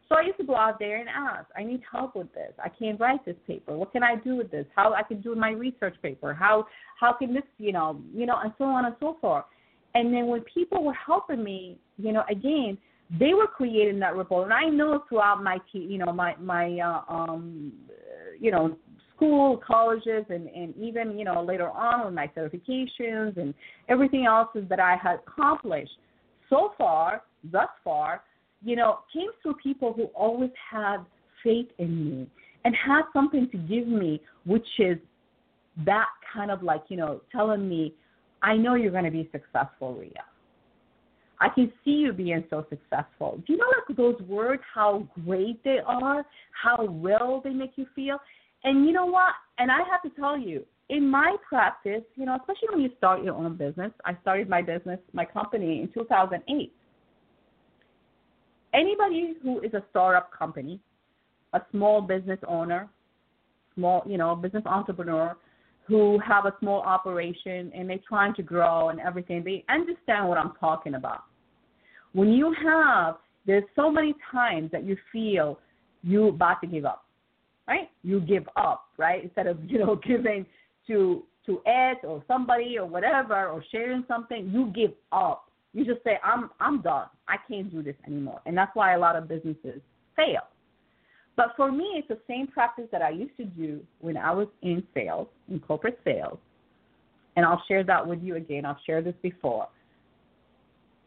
So 0.08 0.16
I 0.18 0.22
used 0.22 0.38
to 0.40 0.46
go 0.46 0.56
out 0.56 0.78
there 0.80 1.00
and 1.00 1.08
ask, 1.10 1.46
I 1.58 1.64
need 1.64 1.82
help 1.90 2.16
with 2.16 2.34
this. 2.34 2.52
I 2.62 2.68
can't 2.68 3.00
write 3.00 3.26
this 3.26 3.38
paper. 3.48 3.78
What 3.78 3.94
can 3.94 4.04
I 4.04 4.16
do 4.16 4.36
with 4.36 4.52
this? 4.52 4.66
How 4.76 4.94
I 4.94 5.04
can 5.04 5.22
do 5.22 5.36
my 5.36 5.52
research 5.52 5.96
paper? 6.02 6.34
How 6.34 6.68
how 7.00 7.14
can 7.14 7.34
this, 7.34 7.44
you 7.58 7.72
know, 7.72 8.02
you 8.14 8.26
know, 8.26 8.38
and 8.42 8.54
so 8.58 8.66
on 8.66 8.86
and 8.86 8.96
so 9.00 9.18
forth. 9.22 9.46
And 9.94 10.14
then 10.14 10.28
when 10.28 10.42
people 10.42 10.84
were 10.84 10.94
helping 10.94 11.44
me, 11.44 11.78
you 11.98 12.12
know, 12.12 12.24
again, 12.30 12.78
they 13.20 13.34
were 13.34 13.48
creating 13.48 14.00
that 14.00 14.16
ripple, 14.16 14.44
and 14.44 14.54
I 14.54 14.70
know 14.70 15.04
throughout 15.10 15.44
my, 15.44 15.58
you 15.74 15.98
know, 15.98 16.14
my 16.14 16.36
my, 16.40 16.80
uh, 16.80 17.14
um, 17.14 17.74
you 18.40 18.52
know, 18.52 18.78
school, 19.22 19.58
colleges, 19.66 20.26
and 20.30 20.48
and 20.48 20.76
even 20.78 21.18
you 21.18 21.26
know 21.26 21.44
later 21.44 21.70
on 21.70 22.06
with 22.06 22.14
my 22.14 22.28
certifications 22.36 23.38
and 23.38 23.54
everything 23.90 24.26
else 24.26 24.48
that 24.56 24.80
I 24.80 24.96
had 24.96 25.20
accomplished 25.28 25.92
so 26.50 26.74
far, 26.78 27.24
thus 27.52 27.70
far, 27.84 28.24
you 28.64 28.76
know, 28.76 29.00
came 29.14 29.30
through 29.42 29.56
people 29.56 29.94
who 29.94 30.06
always 30.16 30.52
had 30.70 30.98
faith 31.44 31.68
in 31.78 32.06
me 32.06 32.28
and 32.66 32.76
had 32.76 33.04
something 33.14 33.50
to 33.52 33.58
give 33.58 33.88
me, 33.88 34.22
which 34.46 34.68
is 34.80 34.98
that 35.86 36.08
kind 36.34 36.50
of 36.50 36.64
like 36.64 36.84
you 36.90 36.98
know 36.98 37.22
telling 37.32 37.68
me, 37.68 37.94
I 38.42 38.56
know 38.58 38.76
you're 38.76 38.92
going 38.92 39.06
to 39.06 39.12
be 39.12 39.30
successful, 39.32 39.94
Rea. 39.94 40.12
I 41.40 41.50
can 41.50 41.72
see 41.84 41.92
you 41.92 42.14
being 42.14 42.44
so 42.50 42.66
successful. 42.70 43.42
Do 43.46 43.54
you 43.54 43.58
know 43.58 43.66
like 43.66 43.98
those 43.98 44.22
words, 44.28 44.62
how 44.74 45.08
great 45.26 45.64
they 45.64 45.80
are, 45.86 46.24
how 46.52 46.86
well 46.86 47.42
they 47.44 47.50
make 47.50 47.72
you 47.76 47.88
feel? 47.96 48.18
And 48.64 48.86
you 48.86 48.94
know 48.94 49.06
what? 49.06 49.34
And 49.58 49.72
I 49.72 49.80
have 49.90 50.04
to 50.04 50.10
tell 50.20 50.38
you, 50.38 50.64
in 50.90 51.10
my 51.10 51.36
practice, 51.48 52.04
you 52.16 52.26
know, 52.26 52.36
especially 52.36 52.70
when 52.72 52.82
you 52.82 52.90
start 52.98 53.24
your 53.24 53.34
own 53.34 53.56
business, 53.56 53.92
I 54.06 54.16
started 54.22 54.50
my 54.50 54.62
business, 54.62 55.00
my 55.14 55.26
company 55.26 55.82
in 55.82 55.90
2008. 55.94 56.72
Anybody 58.74 59.36
who 59.42 59.62
is 59.62 59.74
a 59.74 59.84
startup 59.90 60.32
company 60.38 60.80
a 61.54 61.62
small 61.72 62.02
business 62.02 62.40
owner, 62.48 62.90
small, 63.76 64.04
you 64.06 64.18
know, 64.18 64.36
business 64.36 64.64
entrepreneur 64.66 65.36
who 65.92 66.18
have 66.26 66.46
a 66.46 66.54
small 66.62 66.80
operation 66.80 67.70
and 67.76 67.90
they're 67.90 68.00
trying 68.08 68.34
to 68.36 68.42
grow 68.42 68.90
and 68.90 69.00
everything, 69.02 69.44
they 69.44 69.66
understand 69.68 70.30
what 70.30 70.38
I'm 70.38 70.54
talking 70.58 70.94
about. 70.94 71.24
When 72.14 72.30
you 72.30 72.56
have, 72.66 73.18
there's 73.46 73.66
so 73.76 73.92
many 73.92 74.16
times 74.32 74.72
that 74.72 74.86
you 74.86 74.96
feel 75.12 75.60
you're 76.02 76.30
about 76.30 76.62
to 76.62 76.68
give 76.68 76.86
up, 76.86 77.04
right? 77.68 77.90
You 78.04 78.22
give 78.22 78.48
up, 78.56 78.86
right? 78.98 79.22
Instead 79.22 79.48
of, 79.48 79.58
you 79.68 79.80
know, 79.80 80.00
giving 80.08 80.46
to 80.88 81.24
to 81.46 81.60
Ed 81.66 82.06
or 82.06 82.24
somebody 82.26 82.78
or 82.78 82.86
whatever 82.86 83.48
or 83.48 83.64
sharing 83.70 84.06
something, 84.08 84.50
you 84.54 84.72
give 84.74 84.92
up. 85.12 85.52
You 85.74 85.84
just 85.84 86.04
say, 86.06 86.20
I'm 86.24 86.52
I'm 86.62 86.82
done. 86.82 87.08
I 87.28 87.36
can't 87.50 87.70
do 87.70 87.84
this 87.84 87.96
anymore. 88.08 88.40
And 88.46 88.58
that's 88.58 88.72
why 88.76 88.94
a 88.94 89.00
lot 89.00 89.18
of 89.18 89.28
businesses 89.28 89.82
fail. 90.16 90.48
But 91.42 91.56
for 91.58 91.72
me, 91.72 91.96
it's 91.96 92.08
the 92.08 92.20
same 92.28 92.46
practice 92.46 92.86
that 92.92 93.02
I 93.02 93.10
used 93.10 93.36
to 93.38 93.46
do 93.46 93.82
when 94.00 94.16
I 94.16 94.32
was 94.32 94.48
in 94.62 94.84
sales, 94.94 95.28
in 95.50 95.60
corporate 95.60 96.00
sales. 96.04 96.38
And 97.36 97.44
I'll 97.44 97.64
share 97.68 97.84
that 97.84 98.06
with 98.06 98.22
you 98.22 98.36
again. 98.36 98.64
I've 98.64 98.76
shared 98.86 99.06
this 99.06 99.16
before. 99.24 99.68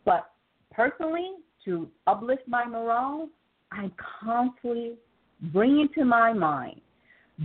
But 0.05 0.33
personally, 0.73 1.35
to 1.67 1.89
uplift 2.09 2.49
my 2.49 2.65
morale, 2.65 3.29
I 3.71 3.93
constantly 4.25 4.95
bring 5.53 5.79
into 5.79 6.05
my 6.05 6.33
mind 6.33 6.81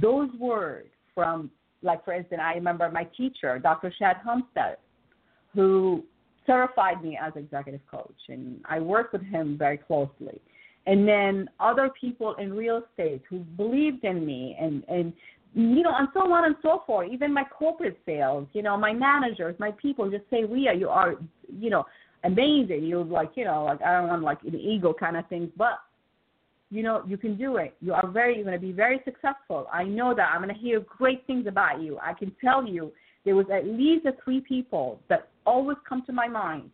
those 0.01 0.31
words 0.39 0.89
from, 1.13 1.51
like, 1.83 2.03
for 2.03 2.13
instance, 2.15 2.41
I 2.43 2.55
remember 2.55 2.89
my 2.89 3.03
teacher, 3.15 3.59
Dr. 3.59 3.93
Shad 3.99 4.15
Humstead, 4.23 4.77
who 5.53 6.03
certified 6.47 7.03
me 7.03 7.19
as 7.21 7.33
executive 7.35 7.81
coach, 7.85 8.17
and 8.29 8.61
I 8.67 8.79
worked 8.79 9.13
with 9.13 9.21
him 9.21 9.59
very 9.59 9.77
closely 9.77 10.41
and 10.89 11.07
then 11.07 11.47
other 11.59 11.91
people 12.01 12.33
in 12.35 12.51
real 12.51 12.81
estate 12.89 13.21
who 13.29 13.39
believed 13.57 14.03
in 14.03 14.25
me 14.25 14.57
and 14.59 14.83
and 14.89 15.13
you 15.53 15.83
know 15.83 15.93
and 15.95 16.07
so 16.13 16.21
on 16.33 16.45
and 16.45 16.55
so 16.63 16.81
forth. 16.87 17.09
Even 17.11 17.31
my 17.31 17.43
corporate 17.43 17.99
sales 18.05 18.47
you 18.53 18.63
know 18.63 18.75
my 18.75 18.91
managers 18.91 19.55
my 19.59 19.71
people 19.71 20.09
just 20.09 20.23
say 20.31 20.43
Rea 20.43 20.75
you 20.75 20.89
are 20.89 21.13
you 21.47 21.69
know 21.69 21.85
amazing. 22.23 22.85
You're 22.85 23.05
like 23.05 23.31
you 23.35 23.45
know 23.45 23.65
like 23.65 23.81
I 23.83 23.99
don't 23.99 24.07
want 24.07 24.23
like 24.23 24.39
an 24.43 24.55
ego 24.55 24.93
kind 24.99 25.15
of 25.15 25.27
thing. 25.27 25.51
But 25.55 25.79
you 26.71 26.81
know 26.81 27.03
you 27.07 27.17
can 27.17 27.37
do 27.37 27.57
it. 27.57 27.75
You 27.81 27.93
are 27.93 28.07
very 28.07 28.35
you're 28.35 28.45
going 28.45 28.59
to 28.59 28.67
be 28.67 28.71
very 28.71 28.99
successful. 29.05 29.67
I 29.71 29.83
know 29.83 30.15
that. 30.15 30.31
I'm 30.33 30.41
going 30.41 30.53
to 30.53 30.59
hear 30.59 30.79
great 30.79 31.25
things 31.27 31.45
about 31.45 31.81
you. 31.81 31.99
I 32.01 32.13
can 32.13 32.35
tell 32.43 32.65
you 32.65 32.91
there 33.25 33.35
was 33.35 33.45
at 33.53 33.65
least 33.65 34.07
three 34.23 34.41
people 34.41 34.99
that 35.07 35.29
always 35.45 35.77
come 35.87 36.03
to 36.07 36.13
my 36.13 36.27
mind 36.27 36.71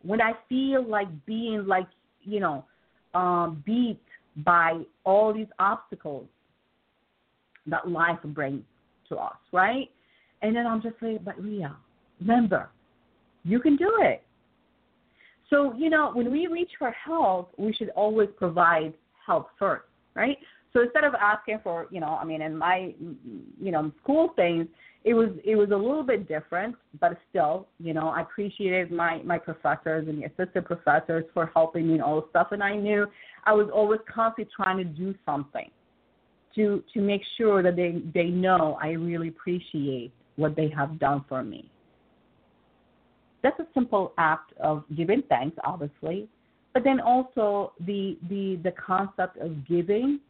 when 0.00 0.22
I 0.22 0.32
feel 0.48 0.82
like 0.82 1.08
being 1.26 1.66
like 1.66 1.88
you 2.22 2.40
know 2.40 2.64
um, 3.14 3.62
beat 3.66 4.00
by 4.38 4.82
all 5.04 5.32
these 5.32 5.46
obstacles 5.58 6.26
that 7.66 7.88
life 7.88 8.18
brings 8.24 8.62
to 9.08 9.16
us, 9.16 9.36
right? 9.52 9.88
And 10.42 10.56
then 10.56 10.66
I'm 10.66 10.82
just 10.82 10.96
like, 11.00 11.24
but 11.24 11.40
Rea, 11.40 11.68
remember, 12.20 12.70
you 13.44 13.60
can 13.60 13.76
do 13.76 13.90
it. 14.00 14.22
So, 15.50 15.74
you 15.76 15.90
know, 15.90 16.12
when 16.14 16.32
we 16.32 16.46
reach 16.46 16.70
for 16.78 16.90
help, 16.90 17.52
we 17.58 17.74
should 17.74 17.90
always 17.90 18.28
provide 18.36 18.94
help 19.24 19.48
first, 19.58 19.84
right? 20.14 20.38
So 20.72 20.80
instead 20.80 21.04
of 21.04 21.14
asking 21.14 21.60
for, 21.62 21.86
you 21.90 22.00
know, 22.00 22.18
I 22.20 22.24
mean, 22.24 22.40
in 22.40 22.56
my, 22.56 22.94
you 23.60 23.70
know, 23.70 23.92
school 24.02 24.32
things, 24.36 24.66
it 25.04 25.14
was 25.14 25.30
it 25.44 25.56
was 25.56 25.70
a 25.70 25.76
little 25.76 26.04
bit 26.04 26.28
different, 26.28 26.76
but 27.00 27.18
still, 27.28 27.66
you 27.80 27.92
know, 27.92 28.08
I 28.08 28.22
appreciated 28.22 28.92
my 28.92 29.20
my 29.24 29.36
professors 29.36 30.06
and 30.08 30.22
the 30.22 30.26
assistant 30.26 30.64
professors 30.64 31.24
for 31.34 31.50
helping 31.54 31.88
me 31.88 31.94
and 31.94 32.02
all 32.02 32.20
the 32.20 32.26
stuff, 32.30 32.48
and 32.52 32.62
I 32.62 32.76
knew 32.76 33.06
I 33.44 33.52
was 33.52 33.68
always 33.72 34.00
constantly 34.12 34.50
trying 34.54 34.78
to 34.78 34.84
do 34.84 35.14
something 35.26 35.68
to 36.54 36.82
to 36.94 37.00
make 37.00 37.22
sure 37.36 37.62
that 37.62 37.74
they 37.74 38.00
they 38.14 38.28
know 38.28 38.78
I 38.80 38.90
really 38.90 39.28
appreciate 39.28 40.12
what 40.36 40.54
they 40.54 40.68
have 40.68 40.98
done 41.00 41.24
for 41.28 41.42
me. 41.42 41.68
That's 43.42 43.58
a 43.58 43.66
simple 43.74 44.12
act 44.18 44.52
of 44.60 44.84
giving 44.96 45.22
thanks, 45.28 45.56
obviously, 45.64 46.28
but 46.74 46.84
then 46.84 47.00
also 47.00 47.72
the 47.80 48.16
the 48.28 48.60
the 48.62 48.72
concept 48.72 49.36
of 49.38 49.66
giving 49.66 50.20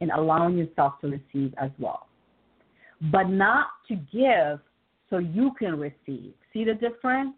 and 0.00 0.10
allowing 0.10 0.56
yourself 0.56 0.94
to 1.00 1.08
receive 1.08 1.54
as 1.58 1.70
well. 1.78 2.06
But 3.12 3.28
not 3.28 3.66
to 3.88 3.94
give 3.94 4.60
so 5.10 5.18
you 5.18 5.52
can 5.58 5.78
receive. 5.78 6.32
See 6.52 6.64
the 6.64 6.74
difference? 6.74 7.34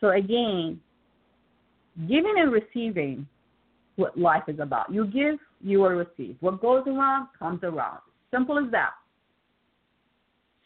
So 0.00 0.10
again, 0.10 0.80
giving 2.08 2.34
and 2.38 2.52
receiving 2.52 3.26
what 3.96 4.18
life 4.18 4.44
is 4.48 4.60
about. 4.60 4.92
You 4.92 5.06
give, 5.06 5.38
you 5.62 5.80
will 5.80 5.90
receive. 5.90 6.36
What 6.40 6.60
goes 6.60 6.84
around 6.86 7.28
comes 7.38 7.60
around. 7.62 8.00
Simple 8.30 8.58
as 8.58 8.70
that. 8.72 8.90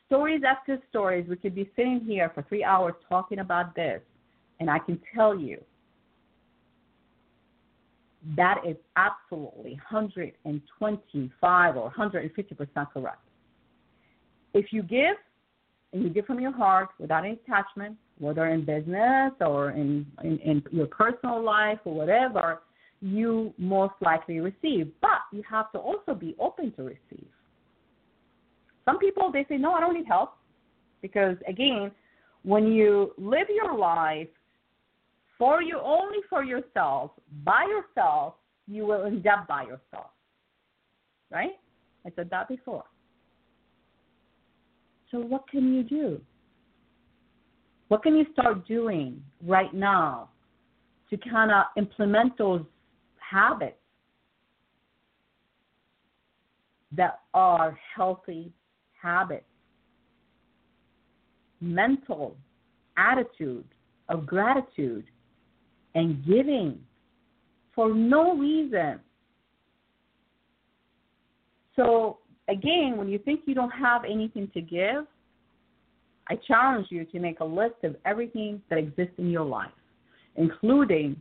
Stories 0.07 0.43
after 0.47 0.79
stories, 0.89 1.27
we 1.29 1.37
could 1.37 1.55
be 1.55 1.71
sitting 1.77 2.01
here 2.05 2.33
for 2.35 2.43
three 2.49 2.65
hours 2.65 2.95
talking 3.09 3.39
about 3.39 3.77
this, 3.77 4.01
and 4.59 4.69
I 4.69 4.81
can 4.81 5.01
tell 5.15 5.39
you 5.39 5.63
that 8.37 8.63
is 8.67 8.77
absolutely 8.97 9.73
125 9.91 11.77
or 11.77 11.91
150% 11.93 12.93
correct. 12.93 13.19
If 14.53 14.73
you 14.73 14.83
give, 14.83 15.17
and 15.93 16.03
you 16.03 16.11
give 16.11 16.27
from 16.27 16.39
your 16.41 16.53
heart 16.53 16.91
without 16.99 17.25
any 17.25 17.41
attachment, 17.47 17.97
whether 18.19 18.47
in 18.47 18.65
business 18.65 19.33
or 19.41 19.71
in, 19.71 20.07
in, 20.23 20.39
in 20.39 20.63
your 20.71 20.87
personal 20.87 21.43
life 21.43 21.79
or 21.85 21.95
whatever, 21.95 22.63
you 23.01 23.55
most 23.57 23.95
likely 24.01 24.41
receive. 24.41 24.93
But 25.01 25.23
you 25.33 25.43
have 25.49 25.73
to 25.73 25.79
also 25.79 26.15
be 26.15 26.37
open 26.39 26.73
to 26.73 26.83
receive. 26.83 27.27
Some 28.85 28.99
people, 28.99 29.33
they 29.33 29.47
say, 29.49 29.57
no, 29.57 29.73
I 29.73 29.81
don't 29.81 29.95
need 29.95 30.07
help. 30.07 30.35
Because 31.03 31.37
again, 31.49 31.91
when 32.43 32.73
you 32.73 33.13
live 33.17 33.49
your 33.49 33.77
life 33.77 34.29
for 35.41 35.63
you, 35.63 35.81
only 35.83 36.19
for 36.29 36.45
yourself, 36.45 37.13
by 37.45 37.65
yourself, 37.65 38.35
you 38.69 38.85
will 38.85 39.07
end 39.07 39.27
up 39.27 39.49
by 39.49 39.63
yourself. 39.63 40.11
Right? 41.31 41.53
I 42.07 42.11
said 42.15 42.29
that 42.29 42.47
before. 42.47 42.85
So, 45.11 45.19
what 45.19 45.49
can 45.49 45.73
you 45.75 45.83
do? 45.83 46.21
What 47.89 48.03
can 48.03 48.17
you 48.17 48.27
start 48.35 48.69
doing 48.69 49.23
right 49.45 49.73
now 49.73 50.29
to 51.09 51.17
kind 51.17 51.51
of 51.51 51.65
implement 51.79 52.37
those 52.37 52.63
habits 53.19 53.79
that 56.93 57.21
are 57.33 57.79
healthy 57.97 58.53
habits? 59.01 59.47
Mental 61.63 62.37
attitude 62.99 63.65
of 64.11 64.27
gratitude 64.27 65.07
and 65.95 66.25
giving 66.25 66.79
for 67.75 67.95
no 67.95 68.37
reason. 68.37 69.01
So, 71.77 72.19
again, 72.49 72.97
when 72.97 73.09
you 73.09 73.19
think 73.19 73.41
you 73.47 73.55
don't 73.55 73.71
have 73.71 74.05
anything 74.05 74.51
to 74.55 74.61
give, 74.61 75.07
I 76.29 76.37
challenge 76.47 76.89
you 76.91 77.05
to 77.07 77.19
make 77.19 77.41
a 77.41 77.45
list 77.45 77.77
of 77.83 77.97
everything 78.05 78.63
that 78.71 78.79
exists 78.79 79.15
in 79.19 79.31
your 79.31 79.45
life, 79.45 79.71
including 80.37 81.21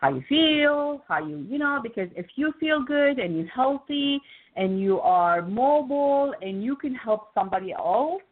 how 0.00 0.14
you 0.14 0.22
feel, 0.28 1.02
how 1.08 1.26
you, 1.26 1.44
you 1.48 1.58
know, 1.58 1.80
because 1.82 2.08
if 2.16 2.26
you 2.36 2.52
feel 2.60 2.82
good 2.82 3.18
and 3.18 3.36
you're 3.36 3.48
healthy 3.48 4.20
and 4.56 4.80
you 4.80 5.00
are 5.00 5.42
mobile 5.42 6.34
and 6.40 6.62
you 6.62 6.76
can 6.76 6.94
help 6.94 7.28
somebody 7.34 7.72
else 7.72 8.22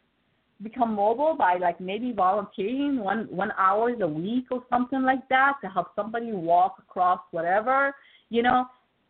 become 0.62 0.95
mobile 0.95 1.35
by 1.38 1.57
like 1.57 1.81
maybe 1.81 2.12
volunteering 2.12 2.99
one 2.99 3.27
one 3.31 3.53
hours 3.59 3.99
a 4.01 4.07
week 4.09 4.47
or 4.51 4.62
something 4.71 5.03
like 5.03 5.29
that 5.29 5.55
to 5.62 5.69
help 5.69 5.88
somebody 5.95 6.33
walk 6.33 6.77
across 6.79 7.21
whatever, 7.31 7.95
you 8.31 8.42
know, 8.42 8.64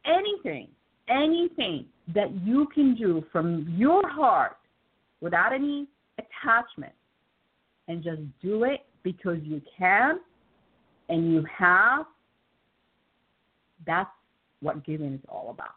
anything, 0.05 0.69
anything 1.09 1.87
that 2.15 2.33
you 2.45 2.67
can 2.75 2.95
do 2.95 3.25
from 3.31 3.73
your 3.77 4.09
heart 4.09 4.57
without 5.21 5.53
any 5.53 5.87
attachment 6.19 6.93
and 7.89 8.03
just 8.03 8.23
do 8.43 8.65
it 8.65 8.85
because 9.03 9.39
you 9.43 9.63
can 9.79 10.19
and 11.09 11.33
you 11.33 11.45
have, 11.57 12.07
that's 13.87 14.11
what 14.61 14.85
giving 14.85 15.15
is 15.15 15.21
all 15.29 15.51
about. 15.51 15.75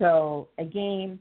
So 0.00 0.48
again, 0.58 1.20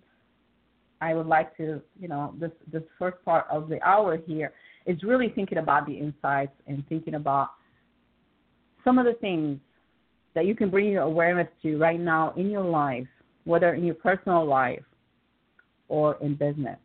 I 1.01 1.13
would 1.13 1.27
like 1.27 1.55
to, 1.57 1.81
you 1.99 2.07
know, 2.07 2.33
this 2.39 2.51
this 2.71 2.81
first 2.97 3.17
part 3.23 3.45
of 3.51 3.69
the 3.69 3.81
hour 3.87 4.17
here 4.17 4.53
is 4.85 5.03
really 5.03 5.29
thinking 5.29 5.59
about 5.59 5.85
the 5.85 5.93
insights 5.93 6.53
and 6.65 6.83
thinking 6.89 7.13
about 7.13 7.49
some 8.83 8.97
of 8.97 9.05
the 9.05 9.13
things 9.13 9.59
that 10.33 10.45
you 10.45 10.55
can 10.55 10.69
bring 10.69 10.87
your 10.87 11.03
awareness 11.03 11.47
to 11.61 11.77
right 11.77 11.99
now 11.99 12.33
in 12.37 12.49
your 12.49 12.63
life, 12.63 13.07
whether 13.43 13.73
in 13.73 13.83
your 13.83 13.95
personal 13.95 14.45
life 14.45 14.83
or 15.89 16.17
in 16.21 16.35
business. 16.35 16.77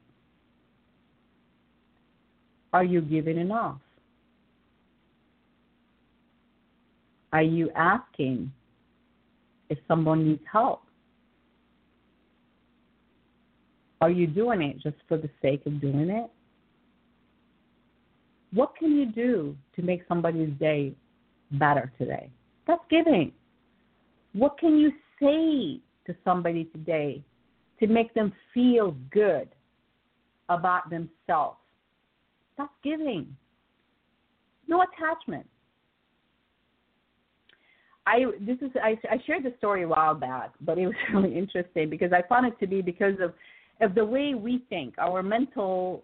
Are 2.73 2.85
you 2.85 3.01
giving 3.01 3.39
enough? 3.39 3.79
Are 7.33 7.43
you 7.43 7.71
asking 7.77 8.53
if 9.71 9.79
someone 9.87 10.27
needs 10.27 10.43
help? 10.51 10.83
Are 14.05 14.11
you 14.11 14.27
doing 14.27 14.61
it 14.61 14.79
just 14.83 14.97
for 15.09 15.17
the 15.17 15.31
sake 15.41 15.63
of 15.65 15.81
doing 15.81 16.11
it? 16.11 16.31
What 18.53 18.77
can 18.77 18.95
you 18.95 19.07
do 19.07 19.57
to 19.77 19.83
make 19.83 20.03
somebody's 20.07 20.51
day 20.61 20.93
better 21.53 21.91
today? 21.97 22.29
That's 22.67 22.83
giving. 22.91 23.33
What 24.35 24.59
can 24.59 24.77
you 24.77 24.93
say 25.19 25.81
to 26.07 26.15
somebody 26.23 26.65
today 26.67 27.25
to 27.81 27.87
make 27.87 28.13
them 28.13 28.35
feel 28.53 28.95
good 29.11 29.49
about 30.51 30.91
themselves? 30.91 31.57
That's 32.59 32.69
giving. 32.83 33.35
No 34.69 34.83
attachment. 34.83 35.47
I 38.07 38.25
this 38.39 38.59
is 38.61 38.71
I, 38.83 38.99
I 39.11 39.17
shared 39.27 39.45
the 39.45 39.55
story 39.57 39.85
a 39.85 39.89
while 39.89 40.15
back, 40.15 40.51
but 40.61 40.77
it 40.77 40.85
was 40.85 40.95
really 41.15 41.35
interesting 41.35 41.89
because 41.89 42.13
I 42.13 42.21
found 42.29 42.45
it 42.45 42.61
to 42.61 42.67
be 42.67 42.83
because 42.83 43.15
of 43.19 43.33
of 43.81 43.95
the 43.95 44.05
way 44.05 44.35
we 44.35 44.65
think, 44.69 44.95
our 44.99 45.23
mental 45.23 46.03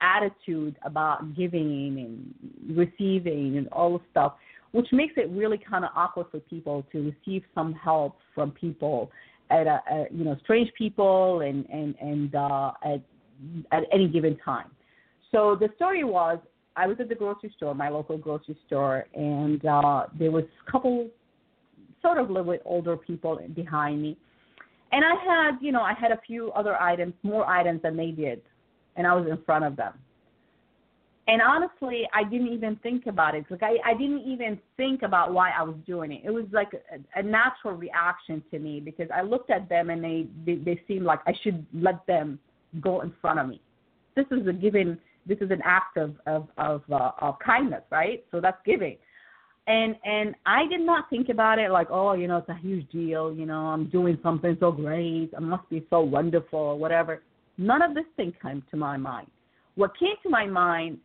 attitude 0.00 0.76
about 0.84 1.36
giving 1.36 2.34
and 2.66 2.76
receiving 2.76 3.56
and 3.58 3.68
all 3.68 3.98
the 3.98 4.04
stuff, 4.10 4.34
which 4.72 4.88
makes 4.92 5.14
it 5.16 5.30
really 5.30 5.58
kind 5.58 5.84
of 5.84 5.90
awkward 5.94 6.26
for 6.30 6.40
people 6.40 6.84
to 6.92 7.12
receive 7.12 7.42
some 7.54 7.72
help 7.74 8.16
from 8.34 8.50
people 8.50 9.10
at 9.50 9.66
a, 9.66 9.80
a 9.90 10.06
you 10.10 10.24
know 10.24 10.36
strange 10.42 10.70
people 10.76 11.40
and 11.40 11.66
and 11.70 11.94
and 12.00 12.34
uh, 12.34 12.72
at 12.84 13.00
at 13.70 13.84
any 13.92 14.08
given 14.08 14.36
time. 14.44 14.70
So 15.30 15.56
the 15.58 15.68
story 15.76 16.04
was 16.04 16.38
I 16.76 16.86
was 16.86 16.96
at 17.00 17.08
the 17.08 17.14
grocery 17.14 17.52
store, 17.56 17.74
my 17.74 17.88
local 17.88 18.16
grocery 18.16 18.56
store, 18.66 19.06
and 19.14 19.64
uh, 19.64 20.06
there 20.18 20.30
was 20.30 20.44
a 20.66 20.70
couple 20.70 21.08
sort 22.00 22.18
of 22.18 22.30
a 22.30 22.32
little 22.32 22.52
bit 22.52 22.62
older 22.64 22.96
people 22.96 23.40
behind 23.54 24.02
me. 24.02 24.16
And 24.92 25.04
I 25.04 25.14
had, 25.24 25.58
you 25.60 25.72
know, 25.72 25.80
I 25.80 25.94
had 25.94 26.12
a 26.12 26.20
few 26.26 26.52
other 26.52 26.80
items, 26.80 27.14
more 27.22 27.48
items 27.48 27.82
than 27.82 27.96
they 27.96 28.10
did, 28.10 28.42
and 28.96 29.06
I 29.06 29.14
was 29.14 29.26
in 29.28 29.42
front 29.44 29.64
of 29.64 29.74
them. 29.76 29.94
And 31.28 31.40
honestly, 31.40 32.02
I 32.12 32.24
didn't 32.24 32.48
even 32.48 32.76
think 32.82 33.06
about 33.06 33.34
it. 33.34 33.44
Like 33.48 33.62
I, 33.62 33.76
I 33.86 33.94
didn't 33.94 34.22
even 34.26 34.58
think 34.76 35.02
about 35.02 35.32
why 35.32 35.50
I 35.50 35.62
was 35.62 35.76
doing 35.86 36.10
it. 36.12 36.22
It 36.24 36.30
was 36.30 36.44
like 36.52 36.72
a, 36.74 37.18
a 37.18 37.22
natural 37.22 37.74
reaction 37.74 38.42
to 38.50 38.58
me 38.58 38.80
because 38.80 39.06
I 39.14 39.22
looked 39.22 39.50
at 39.50 39.68
them 39.68 39.90
and 39.90 40.02
they, 40.02 40.26
they 40.44 40.56
they 40.56 40.80
seemed 40.88 41.04
like 41.04 41.20
I 41.26 41.32
should 41.42 41.64
let 41.72 42.04
them 42.06 42.40
go 42.80 43.02
in 43.02 43.12
front 43.20 43.38
of 43.38 43.48
me. 43.48 43.60
This 44.16 44.26
is 44.32 44.46
a 44.48 44.52
given. 44.52 44.98
This 45.24 45.38
is 45.38 45.52
an 45.52 45.62
act 45.64 45.96
of 45.96 46.16
of 46.26 46.48
of, 46.58 46.82
uh, 46.90 47.12
of 47.20 47.38
kindness, 47.38 47.84
right? 47.90 48.24
So 48.32 48.40
that's 48.40 48.60
giving 48.66 48.96
and 49.66 49.96
and 50.04 50.34
I 50.44 50.66
did 50.68 50.80
not 50.80 51.08
think 51.08 51.28
about 51.28 51.58
it 51.58 51.70
like, 51.70 51.88
oh, 51.90 52.14
you 52.14 52.26
know, 52.26 52.38
it's 52.38 52.48
a 52.48 52.58
huge 52.58 52.90
deal, 52.90 53.32
you 53.32 53.46
know, 53.46 53.66
I'm 53.66 53.88
doing 53.90 54.18
something 54.22 54.56
so 54.60 54.72
great, 54.72 55.30
I 55.36 55.40
must 55.40 55.68
be 55.70 55.86
so 55.90 56.00
wonderful 56.00 56.58
or 56.58 56.78
whatever. 56.78 57.22
None 57.58 57.82
of 57.82 57.94
this 57.94 58.04
thing 58.16 58.32
came 58.42 58.62
to 58.70 58.76
my 58.76 58.96
mind. 58.96 59.28
What 59.74 59.98
came 59.98 60.14
to 60.22 60.30
my 60.30 60.46
mind 60.46 60.98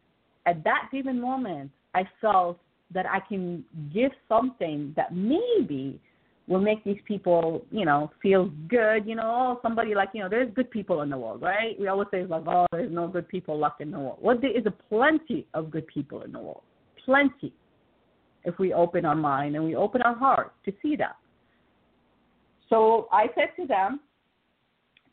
at 0.45 0.63
that 0.63 0.89
given 0.91 1.21
moment, 1.21 1.71
I 1.93 2.03
felt 2.21 2.59
that 2.93 3.05
I 3.05 3.19
can 3.19 3.63
give 3.93 4.11
something 4.29 4.93
that 4.95 5.13
maybe 5.13 5.99
will 6.47 6.61
make 6.61 6.81
these 6.85 6.99
people, 7.05 7.65
you 7.69 7.85
know, 7.85 8.09
feel 8.21 8.49
good. 8.69 9.05
You 9.05 9.15
know, 9.15 9.23
oh, 9.25 9.59
somebody 9.61 9.93
like, 9.93 10.09
you 10.13 10.23
know, 10.23 10.29
there's 10.29 10.49
good 10.53 10.71
people 10.71 11.01
in 11.01 11.09
the 11.09 11.17
world, 11.17 11.41
right? 11.41 11.77
We 11.77 11.89
always 11.89 12.07
say 12.11 12.23
like, 12.23 12.43
oh, 12.47 12.65
there's 12.71 12.91
no 12.91 13.07
good 13.07 13.27
people 13.27 13.59
left 13.59 13.81
in 13.81 13.91
the 13.91 13.99
world. 13.99 14.19
Well, 14.21 14.37
there 14.39 14.57
is 14.57 14.65
a 14.65 14.71
plenty 14.71 15.45
of 15.53 15.69
good 15.69 15.85
people 15.87 16.21
in 16.21 16.31
the 16.31 16.39
world, 16.39 16.63
plenty 17.03 17.51
if 18.47 18.57
we 18.57 18.73
open 18.73 19.03
our 19.05 19.15
mind 19.15 19.55
and 19.55 19.63
we 19.63 19.75
open 19.75 20.01
our 20.01 20.15
heart 20.15 20.53
to 20.63 20.71
see 20.81 20.95
that. 20.95 21.17
So 22.69 23.09
I 23.11 23.27
said 23.35 23.49
to 23.59 23.67
them, 23.67 23.99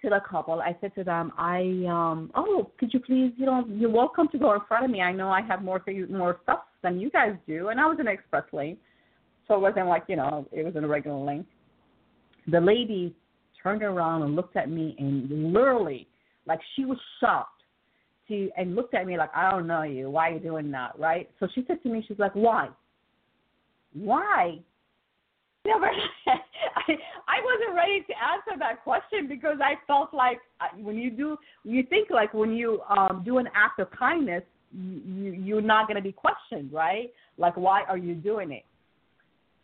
to 0.03 0.11
the 0.11 0.21
couple, 0.29 0.61
I 0.61 0.77
said 0.81 0.95
to 0.95 1.05
them, 1.05 1.33
I 1.37 1.61
um 1.89 2.31
oh, 2.35 2.71
could 2.79 2.95
you 2.95 3.01
please, 3.01 3.33
you 3.37 3.47
know, 3.47 3.65
you're 3.69 3.91
welcome 3.91 4.29
to 4.29 4.39
go 4.39 4.53
in 4.55 4.61
front 4.69 4.85
of 4.85 4.91
me. 4.91 5.01
I 5.01 5.13
know 5.13 5.31
I 5.31 5.43
have 5.43 5.63
more 5.63 5.81
things, 5.81 6.09
more 6.11 6.39
stuff 6.45 6.61
than 6.83 7.01
you 7.01 7.11
guys 7.11 7.33
do, 7.47 7.69
and 7.69 7.81
I 7.81 7.87
was 7.87 7.99
in 7.99 8.07
express 8.07 8.45
lane, 8.53 8.77
so 9.49 9.55
it 9.55 9.61
wasn't 9.61 9.89
like 9.89 10.05
you 10.09 10.17
know 10.17 10.47
it 10.53 10.65
was 10.65 10.77
in 10.77 10.85
a 10.85 10.89
regular 10.89 11.25
lane. 11.25 11.45
The 12.49 12.61
lady 12.61 13.17
turned 13.63 13.83
around 13.83 14.23
and 14.23 14.37
looked 14.37 14.57
at 14.57 14.69
me 14.69 14.95
and 14.99 15.53
literally, 15.53 16.07
like 16.47 16.61
she 16.77 16.85
was 16.85 16.99
shocked, 17.19 17.63
to 18.29 18.51
and 18.59 18.77
looked 18.77 18.95
at 18.95 19.07
me 19.07 19.17
like 19.17 19.31
I 19.35 19.51
don't 19.51 19.67
know 19.67 19.83
you. 19.83 20.11
Why 20.11 20.31
are 20.31 20.35
you 20.35 20.41
doing 20.41 20.71
that, 20.73 20.99
right? 20.99 21.31
So 21.41 21.49
she 21.55 21.65
said 21.67 21.83
to 21.83 21.89
me, 21.89 22.05
she's 22.07 22.19
like, 22.19 22.35
why? 22.35 22.69
Why? 23.95 24.59
Never. 25.65 25.87
I 26.27 26.93
I 27.27 27.41
wasn't 27.43 27.75
ready 27.75 28.01
to 28.01 28.13
answer 28.13 28.59
that 28.59 28.83
question 28.85 29.29
because 29.29 29.59
I 29.63 29.75
felt 29.87 30.13
like 30.13 30.41
uh, 30.61 30.77
when 30.77 30.99
you 30.99 31.11
do, 31.11 31.37
you 31.65 31.83
think 31.85 32.11
like 32.11 32.35
when 32.35 32.53
you 32.53 32.81
um 32.83 33.23
do 33.25 33.39
an 33.39 33.49
act 33.55 33.79
of 33.81 33.91
kindness, 33.91 34.43
you 34.73 35.33
you're 35.33 35.63
not 35.63 35.87
going 35.87 35.97
to 35.97 36.03
be 36.03 36.13
questioned, 36.13 36.73
right? 36.73 37.11
Like 37.39 37.57
why 37.57 37.83
are 37.85 37.99
you 37.99 38.15
doing 38.15 38.53
it? 38.53 38.65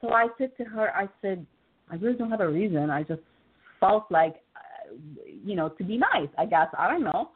So 0.00 0.10
I 0.10 0.28
said 0.38 0.56
to 0.56 0.64
her, 0.64 0.90
I 0.96 1.08
said, 1.20 1.44
I 1.90 1.96
really 1.96 2.16
don't 2.16 2.30
have 2.30 2.40
a 2.40 2.48
reason. 2.48 2.88
I 2.88 3.02
just 3.02 3.20
felt 3.80 4.06
like, 4.10 4.36
uh, 4.56 4.94
you 5.44 5.54
know, 5.54 5.68
to 5.68 5.84
be 5.84 5.98
nice. 5.98 6.28
I 6.38 6.46
guess 6.46 6.68
I 6.78 6.88
don't 6.88 7.04
know. 7.04 7.30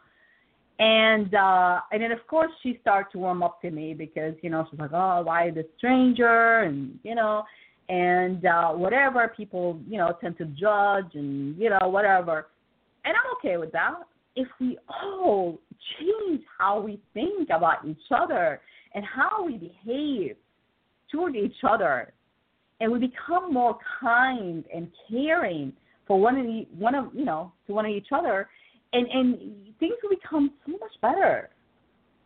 And 0.79 1.35
uh 1.35 1.81
and 1.93 2.03
then 2.03 2.11
of 2.11 2.27
course 2.27 2.51
she 2.63 2.79
started 2.81 3.11
to 3.13 3.19
warm 3.19 3.43
up 3.43 3.61
to 3.63 3.71
me 3.71 3.95
because, 3.95 4.35
you 4.43 4.51
know, 4.51 4.67
she's 4.71 4.81
like, 4.81 4.93
Oh, 4.93 5.23
why 5.23 5.51
the 5.51 5.67
stranger 5.79 6.61
and 6.61 6.99
you 7.05 7.15
know 7.15 7.45
and 7.89 8.45
uh 8.45 8.71
whatever 8.71 9.33
people, 9.37 9.81
you 9.89 9.99
know, 9.99 10.17
tend 10.21 10.37
to 10.39 10.47
judge 10.47 11.15
and, 11.15 11.57
you 11.57 11.71
know, 11.71 11.89
whatever. 11.89 12.49
And 13.05 13.15
I'm 13.17 13.37
okay 13.39 13.57
with 13.57 13.71
that. 13.73 13.95
If 14.35 14.49
we 14.61 14.79
all 14.89 15.61
change 15.99 16.43
how 16.59 16.81
we 16.81 17.01
think 17.13 17.51
about 17.51 17.87
each 17.87 18.11
other 18.11 18.61
and 18.95 19.05
how 19.05 19.45
we 19.45 19.57
behave 19.59 20.37
toward 21.11 21.37
each 21.37 21.57
other 21.69 22.13
and 22.81 22.91
we 22.91 22.99
become 22.99 23.53
more 23.53 23.79
kind 24.01 24.65
and 24.75 24.89
caring 25.09 25.73
for 26.07 26.21
one 26.21 26.37
of 26.37 26.45
the 26.45 26.67
one 26.77 26.95
of 26.95 27.07
you 27.15 27.25
know 27.25 27.53
to 27.67 27.73
one 27.73 27.87
of 27.87 27.93
each 27.93 28.09
other 28.13 28.49
and 28.95 29.07
and 29.09 29.39
things 29.79 29.95
will 30.03 30.11
become 30.11 30.53
so 30.67 30.73
much 30.73 30.93
better. 31.03 31.51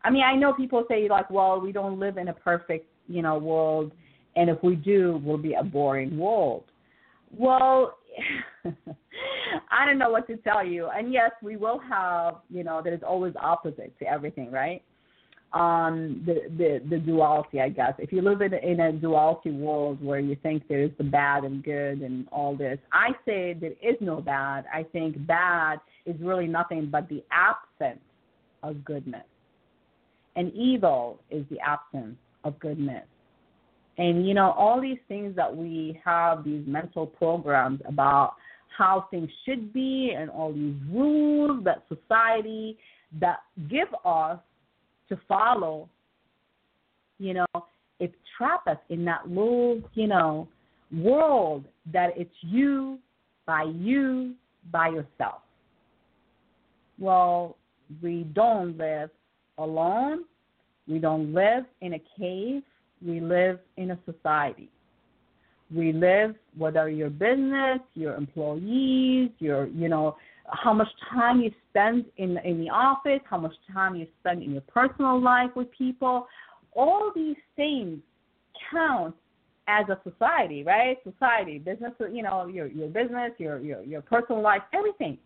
I 0.05 0.11
mean, 0.11 0.23
I 0.23 0.37
know 0.37 0.53
people 0.53 0.85
say 0.89 1.09
like, 1.09 1.29
well, 1.31 1.61
we 1.61 1.73
don't 1.73 1.99
live 1.99 2.19
in 2.19 2.29
a 2.29 2.33
perfect, 2.33 2.87
you 3.09 3.23
know, 3.23 3.37
world, 3.39 3.93
and 4.37 4.49
if 4.49 4.63
we 4.63 4.77
do, 4.77 5.21
we'll 5.25 5.39
be 5.39 5.55
a 5.55 5.63
boring 5.63 6.17
world. 6.17 6.65
Well, 7.37 7.99
I 8.65 9.87
don't 9.87 9.99
know 9.99 10.11
what 10.11 10.27
to 10.29 10.37
tell 10.39 10.65
you. 10.65 10.89
And 10.89 11.13
yes, 11.13 11.33
we 11.43 11.57
will 11.57 11.79
have, 11.79 12.37
you 12.49 12.65
know, 12.65 12.81
there's 12.83 13.03
always 13.03 13.35
opposite 13.41 13.99
to 13.99 14.07
everything, 14.07 14.51
right? 14.51 14.83
um, 15.53 16.23
the, 16.27 16.51
the 16.59 16.83
the 16.91 16.99
duality, 16.99 17.61
I 17.61 17.71
guess. 17.71 17.95
If 17.99 18.13
you 18.13 18.21
live 18.21 18.43
in, 18.43 18.53
in 18.55 18.81
a 18.81 18.93
duality 18.93 19.51
world 19.51 20.03
where 20.03 20.21
you 20.21 20.37
think 20.43 20.65
there's 20.69 20.91
the 20.99 21.05
bad 21.05 21.45
and 21.45 21.63
good 21.65 22.01
and 22.01 22.29
all 22.31 22.55
this, 22.55 22.79
I 22.93 23.11
say 23.25 23.55
there 23.55 23.73
is 23.83 23.97
no 24.01 24.21
bad. 24.21 24.67
I 24.73 24.83
think 24.83 25.27
bad 25.27 25.79
is 26.09 26.17
really 26.21 26.47
nothing 26.47 26.89
but 26.91 27.09
the 27.09 27.23
absence 27.31 28.01
of 28.63 28.85
goodness, 28.85 29.27
and 30.37 30.53
evil 30.55 31.21
is 31.31 31.45
the 31.51 31.59
absence 31.61 32.17
of 32.45 32.59
goodness. 32.59 33.05
And 33.99 34.27
you 34.27 34.35
know 34.35 34.53
all 34.53 34.81
these 34.81 34.99
things 35.09 35.37
that 35.37 35.55
we 35.55 36.01
have 36.05 36.45
these 36.45 36.65
mental 36.67 37.07
programs 37.07 37.81
about 37.85 38.35
how 38.77 39.09
things 39.11 39.29
should 39.45 39.73
be 39.73 40.15
and 40.17 40.31
all 40.31 40.53
these 40.53 40.77
rules 40.91 41.65
that 41.65 41.83
society 41.89 42.79
that 43.21 43.39
give 43.69 43.89
us 44.05 44.39
to 45.09 45.19
follow, 45.27 45.89
you 47.19 47.35
know, 47.35 47.47
it 47.99 48.13
trap 48.37 48.67
us 48.69 48.79
in 48.91 49.05
that 49.05 49.29
little, 49.29 49.83
you 49.95 50.07
know, 50.07 50.47
world 50.93 51.65
that 51.93 52.11
it's 52.17 52.31
you 52.43 52.99
by 53.47 53.65
you 53.65 54.35
by 54.71 54.89
yourself. 54.89 55.43
Well, 56.99 57.57
we 58.03 58.25
don't 58.35 58.77
live 58.77 59.11
alone. 59.57 60.25
We 60.87 60.99
don't 60.99 61.33
live 61.33 61.65
in 61.81 61.95
a 61.95 62.03
cave. 62.19 62.63
We 63.05 63.21
live 63.21 63.61
in 63.77 63.93
a 63.93 63.99
society. 64.05 64.71
We 65.75 65.93
live, 65.93 66.35
whether 66.57 66.89
your 66.89 67.11
business, 67.11 67.81
your 67.95 68.15
employees, 68.15 69.31
your, 69.39 69.67
you 69.67 69.89
know, 69.89 70.17
how 70.51 70.73
much 70.73 70.89
time 71.13 71.41
you 71.41 71.51
spend 71.71 72.07
in 72.17 72.39
in 72.39 72.59
the 72.59 72.71
office, 72.71 73.21
how 73.29 73.39
much 73.39 73.55
time 73.73 73.95
you 73.97 74.07
spend 74.21 74.43
in 74.43 74.53
your 74.53 74.63
personal 74.63 75.21
life 75.21 75.51
with 75.55 75.71
people, 75.77 76.27
all 76.73 77.13
these 77.15 77.37
things 77.55 77.99
count 78.71 79.15
as 79.69 79.85
a 79.91 79.99
society, 80.11 80.63
right? 80.63 80.97
Society, 81.05 81.59
business, 81.59 81.93
you 82.13 82.23
know, 82.23 82.47
your 82.47 82.67
your 82.69 82.89
business, 82.89 83.33
your 83.37 83.59
your 83.61 83.83
your 83.83 84.01
personal 84.01 84.41
life, 84.41 84.63
everything. 84.73 85.19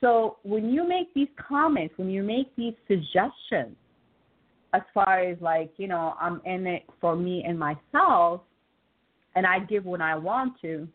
So 0.00 0.38
when 0.42 0.70
you 0.70 0.86
make 0.86 1.12
these 1.14 1.28
comments, 1.36 1.94
when 1.96 2.10
you 2.10 2.22
make 2.22 2.54
these 2.56 2.74
suggestions, 2.88 3.76
as 4.72 4.82
far 4.94 5.20
as 5.20 5.36
like, 5.40 5.72
you 5.76 5.88
know, 5.88 6.14
I'm 6.20 6.40
in 6.44 6.66
it 6.66 6.84
for 7.00 7.16
me 7.16 7.44
and 7.46 7.58
myself, 7.58 8.42
and 9.34 9.46
I 9.46 9.60
give 9.60 9.84
when 9.84 10.00
I 10.00 10.16
want 10.16 10.54
to, 10.62 10.88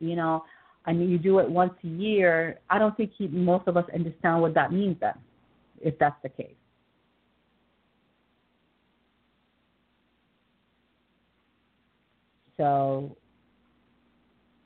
you 0.00 0.16
know, 0.16 0.44
and 0.86 1.10
you 1.10 1.18
do 1.18 1.38
it 1.38 1.48
once 1.48 1.72
a 1.84 1.88
year, 1.88 2.58
I 2.70 2.78
don't 2.78 2.96
think 2.96 3.12
most 3.30 3.66
of 3.66 3.76
us 3.76 3.84
understand 3.94 4.40
what 4.40 4.54
that 4.54 4.72
means 4.72 4.96
then, 5.00 5.14
if 5.80 5.98
that's 5.98 6.16
the 6.22 6.28
case. 6.28 6.54
So 12.56 13.16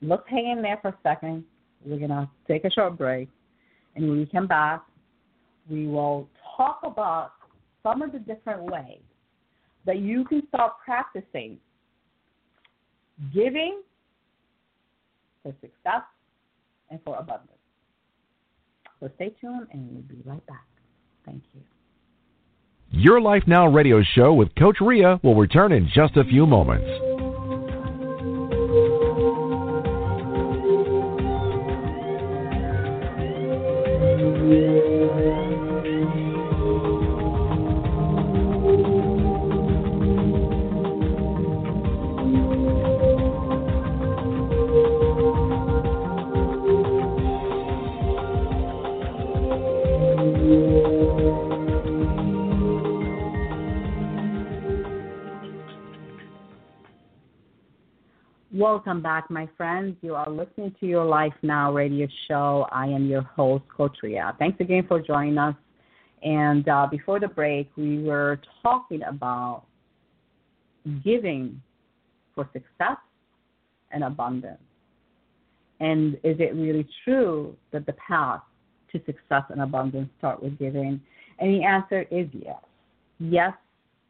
let's 0.01 0.23
hang 0.27 0.49
in 0.49 0.61
there 0.61 0.79
for 0.81 0.89
a 0.89 0.97
second. 1.03 1.43
We're 1.83 1.97
going 1.97 2.09
to 2.09 2.29
take 2.47 2.63
a 2.65 2.71
short 2.71 2.97
break. 2.97 3.29
And 3.95 4.07
when 4.07 4.17
we 4.17 4.25
come 4.25 4.47
back, 4.47 4.83
we 5.69 5.87
will 5.87 6.27
talk 6.57 6.79
about 6.83 7.33
some 7.83 8.01
of 8.01 8.11
the 8.11 8.19
different 8.19 8.63
ways 8.63 9.01
that 9.85 9.99
you 9.99 10.23
can 10.25 10.43
start 10.47 10.73
practicing 10.83 11.57
giving 13.33 13.81
for 15.43 15.53
success 15.61 16.03
and 16.89 16.99
for 17.03 17.17
abundance. 17.17 17.49
So 18.99 19.09
stay 19.15 19.33
tuned 19.41 19.67
and 19.71 19.91
we'll 19.91 20.03
be 20.03 20.21
right 20.25 20.45
back. 20.47 20.65
Thank 21.25 21.43
you. 21.53 21.61
Your 22.91 23.21
Life 23.21 23.43
Now 23.47 23.67
radio 23.67 24.03
show 24.15 24.33
with 24.33 24.53
Coach 24.55 24.77
Rea 24.81 25.17
will 25.23 25.35
return 25.35 25.71
in 25.71 25.89
just 25.93 26.17
a 26.17 26.23
few 26.23 26.45
moments. 26.45 27.30
Welcome 58.61 59.01
back, 59.01 59.31
my 59.31 59.49
friends. 59.57 59.97
You 60.03 60.13
are 60.13 60.29
listening 60.29 60.75
to 60.79 60.85
your 60.85 61.03
Life 61.03 61.33
Now 61.41 61.73
radio 61.73 62.07
show. 62.27 62.67
I 62.71 62.85
am 62.85 63.07
your 63.07 63.23
host, 63.23 63.63
Coach 63.75 63.97
Rea. 64.03 64.21
Thanks 64.37 64.59
again 64.59 64.85
for 64.87 65.01
joining 65.01 65.39
us. 65.39 65.55
And 66.21 66.69
uh, 66.69 66.85
before 66.85 67.19
the 67.19 67.27
break, 67.27 67.71
we 67.75 68.03
were 68.03 68.39
talking 68.61 69.01
about 69.01 69.63
giving 71.03 71.59
for 72.35 72.47
success 72.53 72.97
and 73.89 74.03
abundance. 74.03 74.61
And 75.79 76.13
is 76.23 76.39
it 76.39 76.53
really 76.53 76.87
true 77.03 77.57
that 77.71 77.87
the 77.87 77.93
path 77.93 78.41
to 78.91 78.99
success 79.07 79.41
and 79.49 79.63
abundance 79.63 80.11
start 80.19 80.43
with 80.43 80.59
giving? 80.59 81.01
And 81.39 81.51
the 81.59 81.63
answer 81.63 82.05
is 82.11 82.27
yes. 82.31 82.61
Yes, 83.19 83.53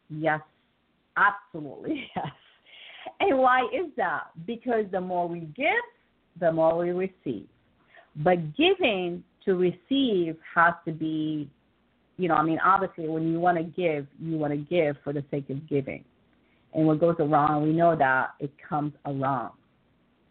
yes, 0.10 0.41
absolutely 1.16 2.10
yes. 2.18 2.26
And 3.22 3.38
why 3.38 3.62
is 3.66 3.92
that? 3.98 4.32
Because 4.48 4.86
the 4.92 5.00
more 5.00 5.28
we 5.28 5.42
give, 5.56 5.68
the 6.40 6.52
more 6.52 6.78
we 6.78 6.90
receive. 6.90 7.48
But 8.16 8.56
giving 8.58 9.24
to 9.46 9.56
receive 9.56 10.36
has 10.56 10.74
to 10.86 10.92
be, 10.92 11.50
you 12.18 12.28
know, 12.28 12.36
I 12.36 12.44
mean, 12.44 12.60
obviously, 12.66 13.08
when 13.08 13.32
you 13.32 13.40
want 13.40 13.58
to 13.58 13.64
give, 13.64 14.08
you 14.20 14.38
want 14.38 14.54
to 14.54 14.58
give 14.58 14.98
for 15.04 15.14
the 15.14 15.24
sake 15.30 15.50
of 15.50 15.70
giving. 15.70 16.04
And 16.74 16.88
what 16.88 17.00
goes 17.00 17.16
around, 17.20 17.64
we 17.64 17.74
know 17.74 17.96
that 17.96 18.32
it 18.40 18.52
comes 18.68 18.94
around. 19.06 19.52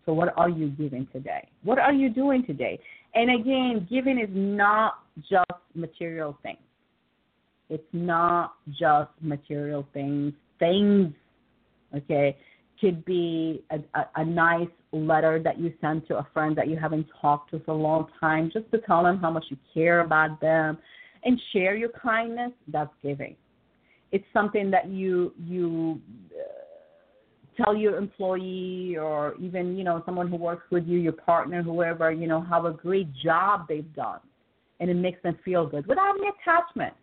So, 0.04 0.12
what 0.12 0.36
are 0.36 0.48
you 0.48 0.68
giving 0.70 1.06
today? 1.12 1.46
What 1.62 1.78
are 1.78 1.92
you 1.92 2.08
doing 2.08 2.44
today? 2.44 2.80
And 3.14 3.40
again, 3.40 3.86
giving 3.88 4.18
is 4.18 4.30
not 4.32 4.94
just 5.28 5.60
material 5.74 6.36
things. 6.42 6.58
It's 7.68 7.84
not 7.92 8.54
just 8.68 9.10
material 9.20 9.86
things. 9.92 10.32
Things, 10.58 11.12
okay? 11.94 12.36
Could 12.80 13.04
be 13.04 13.62
a, 13.70 13.76
a, 13.98 14.08
a 14.16 14.24
nice 14.24 14.68
letter 14.92 15.40
that 15.42 15.58
you 15.58 15.72
send 15.80 16.06
to 16.08 16.18
a 16.18 16.26
friend 16.32 16.56
that 16.56 16.68
you 16.68 16.76
haven't 16.76 17.06
talked 17.20 17.50
to 17.50 17.60
for 17.60 17.72
a 17.72 17.76
long 17.76 18.06
time, 18.18 18.50
just 18.52 18.70
to 18.72 18.78
tell 18.78 19.02
them 19.02 19.18
how 19.18 19.30
much 19.30 19.44
you 19.48 19.56
care 19.72 20.00
about 20.00 20.40
them, 20.40 20.78
and 21.24 21.40
share 21.52 21.76
your 21.76 21.90
kindness. 21.90 22.52
That's 22.68 22.92
giving. 23.02 23.36
It's 24.12 24.24
something 24.32 24.70
that 24.70 24.88
you 24.88 25.32
you 25.38 26.00
uh, 26.32 27.62
tell 27.62 27.76
your 27.76 27.96
employee 27.96 28.96
or 28.96 29.34
even 29.38 29.76
you 29.76 29.84
know 29.84 30.02
someone 30.06 30.28
who 30.28 30.36
works 30.36 30.64
with 30.70 30.86
you, 30.86 30.98
your 30.98 31.12
partner, 31.12 31.62
whoever 31.62 32.10
you 32.10 32.26
know, 32.26 32.40
how 32.40 32.66
a 32.66 32.72
great 32.72 33.08
job 33.22 33.66
they've 33.68 33.94
done, 33.94 34.20
and 34.80 34.90
it 34.90 34.94
makes 34.94 35.22
them 35.22 35.38
feel 35.44 35.66
good 35.66 35.86
without 35.86 36.14
any 36.18 36.28
attachment, 36.28 36.94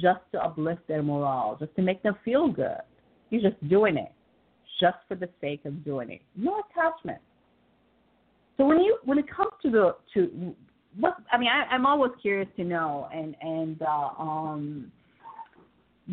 just 0.00 0.20
to 0.32 0.44
uplift 0.44 0.86
their 0.86 1.02
morale, 1.02 1.56
just 1.58 1.74
to 1.76 1.82
make 1.82 2.02
them 2.02 2.16
feel 2.24 2.48
good. 2.48 2.82
You're 3.30 3.48
just 3.50 3.68
doing 3.68 3.96
it 3.96 4.12
just 4.80 4.96
for 5.06 5.14
the 5.14 5.28
sake 5.40 5.64
of 5.64 5.84
doing 5.84 6.10
it. 6.10 6.22
No 6.34 6.62
attachment. 6.70 7.18
So 8.56 8.64
when 8.64 8.80
you 8.80 8.98
when 9.04 9.18
it 9.18 9.26
comes 9.28 9.52
to 9.62 9.70
the 9.70 9.96
to 10.14 10.54
what 10.98 11.16
I 11.32 11.38
mean, 11.38 11.48
I, 11.48 11.72
I'm 11.72 11.86
always 11.86 12.12
curious 12.20 12.48
to 12.56 12.64
know 12.64 13.08
and 13.12 13.36
and 13.40 13.80
uh, 13.82 14.10
um, 14.18 14.92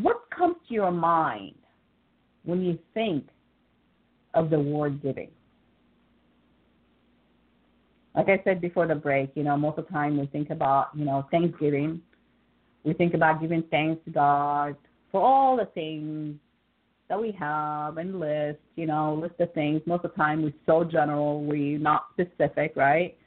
what 0.01 0.17
comes 0.35 0.55
to 0.67 0.73
your 0.73 0.91
mind 0.91 1.55
when 2.43 2.61
you 2.61 2.77
think 2.93 3.25
of 4.33 4.49
the 4.49 4.59
word 4.59 5.01
giving. 5.01 5.29
Like 8.15 8.29
I 8.29 8.41
said 8.43 8.61
before 8.61 8.87
the 8.87 8.95
break, 8.95 9.31
you 9.35 9.43
know, 9.43 9.57
most 9.57 9.77
of 9.77 9.85
the 9.85 9.91
time 9.91 10.17
we 10.17 10.27
think 10.27 10.49
about 10.49 10.89
you 10.95 11.05
know 11.05 11.27
Thanksgiving. 11.31 12.01
We 12.83 12.93
think 12.93 13.13
about 13.13 13.41
giving 13.41 13.63
thanks 13.69 14.03
to 14.05 14.11
God 14.11 14.77
for 15.11 15.21
all 15.21 15.57
the 15.57 15.65
things 15.65 16.37
that 17.09 17.19
we 17.19 17.31
have 17.31 17.97
and 17.97 18.19
list, 18.19 18.59
you 18.75 18.85
know, 18.85 19.15
list 19.15 19.39
of 19.39 19.53
things. 19.53 19.81
Most 19.85 20.03
of 20.03 20.11
the 20.11 20.17
time 20.17 20.43
we're 20.43 20.53
so 20.65 20.83
general, 20.83 21.43
we're 21.43 21.79
not 21.79 22.07
specific, 22.13 22.73
right? 22.75 23.17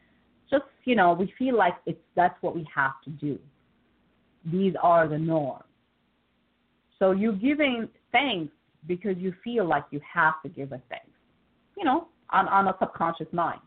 Just, 0.51 0.65
you 0.85 0.95
know, 0.97 1.13
we 1.13 1.33
feel 1.39 1.57
like 1.57 1.75
it's 1.87 1.99
that's 2.15 2.41
what 2.43 2.55
we 2.55 2.67
have 2.75 3.01
to 3.05 3.11
do. 3.11 3.39
These 4.45 4.75
are 4.83 5.09
the 5.09 5.19
norms. 5.19 5.65
So 6.99 7.13
you're 7.13 7.33
giving 7.33 7.89
thanks 8.13 8.53
because 8.87 9.17
you 9.17 9.35
feel 9.43 9.67
like 9.67 9.85
you 9.91 10.01
have 10.13 10.35
to 10.43 10.49
give 10.49 10.73
a 10.73 10.81
thanks, 10.89 11.07
you 11.77 11.85
know, 11.85 12.09
on, 12.31 12.49
on 12.49 12.69
a 12.69 12.77
subconscious 12.79 13.27
mind. 13.33 13.61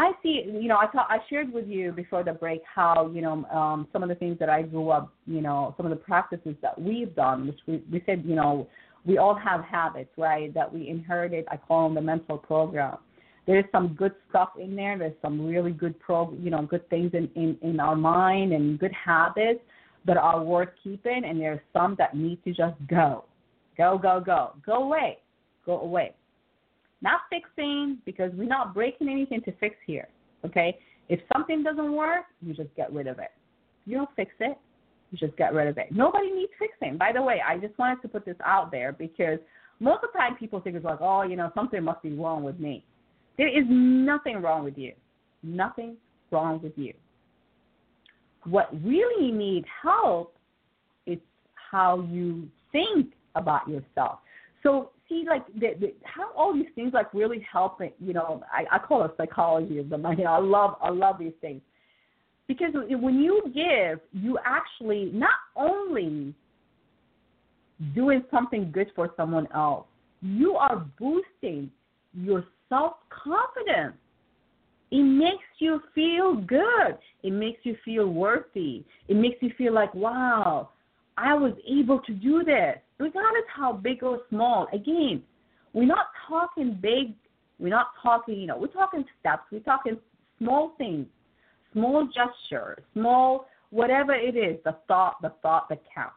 I 0.00 0.12
see, 0.22 0.44
you 0.46 0.66
know, 0.66 0.78
I 0.78 0.86
thought 0.86 1.08
I 1.10 1.18
shared 1.28 1.52
with 1.52 1.68
you 1.68 1.92
before 1.92 2.24
the 2.24 2.32
break 2.32 2.62
how, 2.64 3.10
you 3.12 3.20
know, 3.20 3.44
um, 3.52 3.86
some 3.92 4.02
of 4.02 4.08
the 4.08 4.14
things 4.14 4.38
that 4.38 4.48
I 4.48 4.62
grew 4.62 4.88
up, 4.88 5.12
you 5.26 5.42
know, 5.42 5.74
some 5.76 5.84
of 5.84 5.90
the 5.90 5.96
practices 5.96 6.54
that 6.62 6.80
we've 6.80 7.14
done, 7.14 7.48
which 7.48 7.58
we, 7.66 7.82
we 7.92 8.02
said, 8.06 8.22
you 8.24 8.34
know, 8.34 8.66
we 9.04 9.18
all 9.18 9.34
have 9.34 9.62
habits, 9.62 10.08
right, 10.16 10.54
that 10.54 10.72
we 10.72 10.88
inherited. 10.88 11.44
I 11.50 11.58
call 11.58 11.86
them 11.86 11.94
the 11.96 12.00
mental 12.00 12.38
program. 12.38 12.96
There's 13.46 13.66
some 13.72 13.88
good 13.88 14.12
stuff 14.30 14.50
in 14.58 14.74
there. 14.74 14.96
There's 14.96 15.12
some 15.20 15.44
really 15.44 15.72
good 15.72 16.00
pro, 16.00 16.32
you 16.32 16.48
know, 16.48 16.62
good 16.62 16.88
things 16.88 17.10
in, 17.12 17.28
in, 17.34 17.58
in 17.60 17.78
our 17.78 17.96
mind 17.96 18.54
and 18.54 18.78
good 18.78 18.92
habits 18.92 19.60
that 20.06 20.16
are 20.16 20.42
worth 20.42 20.70
keeping. 20.82 21.24
And 21.26 21.38
there's 21.38 21.60
some 21.74 21.94
that 21.98 22.16
need 22.16 22.42
to 22.44 22.54
just 22.54 22.76
go, 22.88 23.26
go, 23.76 23.98
go, 23.98 24.22
go, 24.24 24.54
go 24.64 24.84
away, 24.84 25.18
go 25.66 25.80
away. 25.80 26.14
Not 27.02 27.20
fixing 27.30 27.98
because 28.04 28.30
we're 28.34 28.48
not 28.48 28.74
breaking 28.74 29.08
anything 29.08 29.40
to 29.42 29.52
fix 29.52 29.76
here. 29.86 30.08
Okay? 30.44 30.78
If 31.08 31.20
something 31.32 31.62
doesn't 31.62 31.92
work, 31.92 32.24
you 32.40 32.54
just 32.54 32.74
get 32.76 32.92
rid 32.92 33.06
of 33.06 33.18
it. 33.18 33.30
You 33.86 33.96
don't 33.96 34.10
fix 34.16 34.32
it. 34.40 34.58
You 35.10 35.18
just 35.18 35.36
get 35.36 35.52
rid 35.54 35.66
of 35.66 35.78
it. 35.78 35.86
Nobody 35.90 36.30
needs 36.30 36.52
fixing. 36.58 36.96
By 36.96 37.12
the 37.12 37.22
way, 37.22 37.42
I 37.46 37.58
just 37.58 37.76
wanted 37.78 38.00
to 38.02 38.08
put 38.08 38.24
this 38.24 38.36
out 38.44 38.70
there 38.70 38.92
because 38.92 39.38
most 39.80 40.04
of 40.04 40.10
the 40.12 40.18
time 40.18 40.36
people 40.36 40.60
think 40.60 40.76
it's 40.76 40.84
like, 40.84 41.00
oh, 41.00 41.22
you 41.22 41.36
know, 41.36 41.50
something 41.54 41.82
must 41.82 42.02
be 42.02 42.12
wrong 42.12 42.44
with 42.44 42.60
me. 42.60 42.84
There 43.38 43.48
is 43.48 43.64
nothing 43.68 44.40
wrong 44.42 44.64
with 44.64 44.76
you. 44.76 44.92
Nothing 45.42 45.96
wrong 46.30 46.60
with 46.62 46.72
you. 46.76 46.92
What 48.44 48.70
really 48.84 49.32
needs 49.32 49.66
help 49.82 50.34
is 51.06 51.18
how 51.70 52.06
you 52.10 52.48
think 52.72 53.14
about 53.34 53.68
yourself. 53.68 54.18
So 54.62 54.90
see 55.10 55.24
like 55.28 55.46
the, 55.48 55.74
the, 55.78 55.94
how 56.04 56.32
all 56.34 56.54
these 56.54 56.72
things 56.74 56.94
like 56.94 57.12
really 57.12 57.44
help 57.52 57.82
it 57.82 57.94
you 58.00 58.14
know 58.14 58.42
I, 58.50 58.76
I 58.76 58.78
call 58.78 59.04
it 59.04 59.10
psychology 59.18 59.78
of 59.78 59.90
them 59.90 60.06
I, 60.06 60.12
you 60.12 60.24
I 60.24 60.38
love 60.38 60.76
I 60.82 60.88
love 60.88 61.18
these 61.18 61.32
things. 61.42 61.60
Because 62.48 62.70
when 62.74 63.20
you 63.20 63.42
give 63.54 64.00
you 64.12 64.38
actually 64.44 65.10
not 65.12 65.30
only 65.54 66.34
doing 67.94 68.24
something 68.30 68.70
good 68.72 68.90
for 68.94 69.10
someone 69.16 69.46
else 69.54 69.86
you 70.22 70.54
are 70.54 70.86
boosting 70.98 71.70
your 72.14 72.44
self 72.68 72.94
confidence 73.10 73.96
it 74.90 75.02
makes 75.02 75.44
you 75.58 75.80
feel 75.94 76.34
good. 76.34 76.98
It 77.22 77.32
makes 77.32 77.60
you 77.62 77.76
feel 77.84 78.08
worthy. 78.08 78.84
It 79.06 79.14
makes 79.14 79.36
you 79.40 79.52
feel 79.56 79.72
like 79.72 79.94
wow 79.94 80.70
I 81.16 81.34
was 81.34 81.52
able 81.68 82.00
to 82.00 82.12
do 82.12 82.44
this, 82.44 82.76
regardless 82.98 83.44
how 83.54 83.72
big 83.72 84.02
or 84.02 84.20
small. 84.30 84.68
Again, 84.72 85.22
we're 85.72 85.86
not 85.86 86.06
talking 86.28 86.78
big. 86.80 87.14
We're 87.58 87.68
not 87.68 87.88
talking, 88.02 88.40
you 88.40 88.46
know, 88.46 88.56
we're 88.56 88.68
talking 88.68 89.04
steps. 89.20 89.42
We're 89.52 89.60
talking 89.60 89.98
small 90.38 90.74
things, 90.78 91.06
small 91.72 92.06
gestures, 92.06 92.82
small 92.94 93.46
whatever 93.70 94.14
it 94.14 94.36
is. 94.36 94.56
The 94.64 94.76
thought, 94.88 95.16
the 95.22 95.32
thought 95.42 95.68
that 95.68 95.80
counts. 95.94 96.14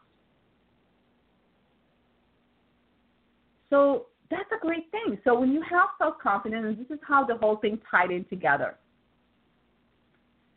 So 3.69 4.07
that's 4.29 4.49
a 4.55 4.65
great 4.65 4.89
thing. 4.91 5.17
So 5.23 5.39
when 5.39 5.51
you 5.51 5.61
have 5.61 5.89
self 5.97 6.15
confidence, 6.21 6.65
and 6.65 6.77
this 6.77 6.95
is 6.95 6.99
how 7.07 7.25
the 7.25 7.35
whole 7.37 7.57
thing 7.57 7.79
tied 7.89 8.11
in 8.11 8.25
together. 8.25 8.75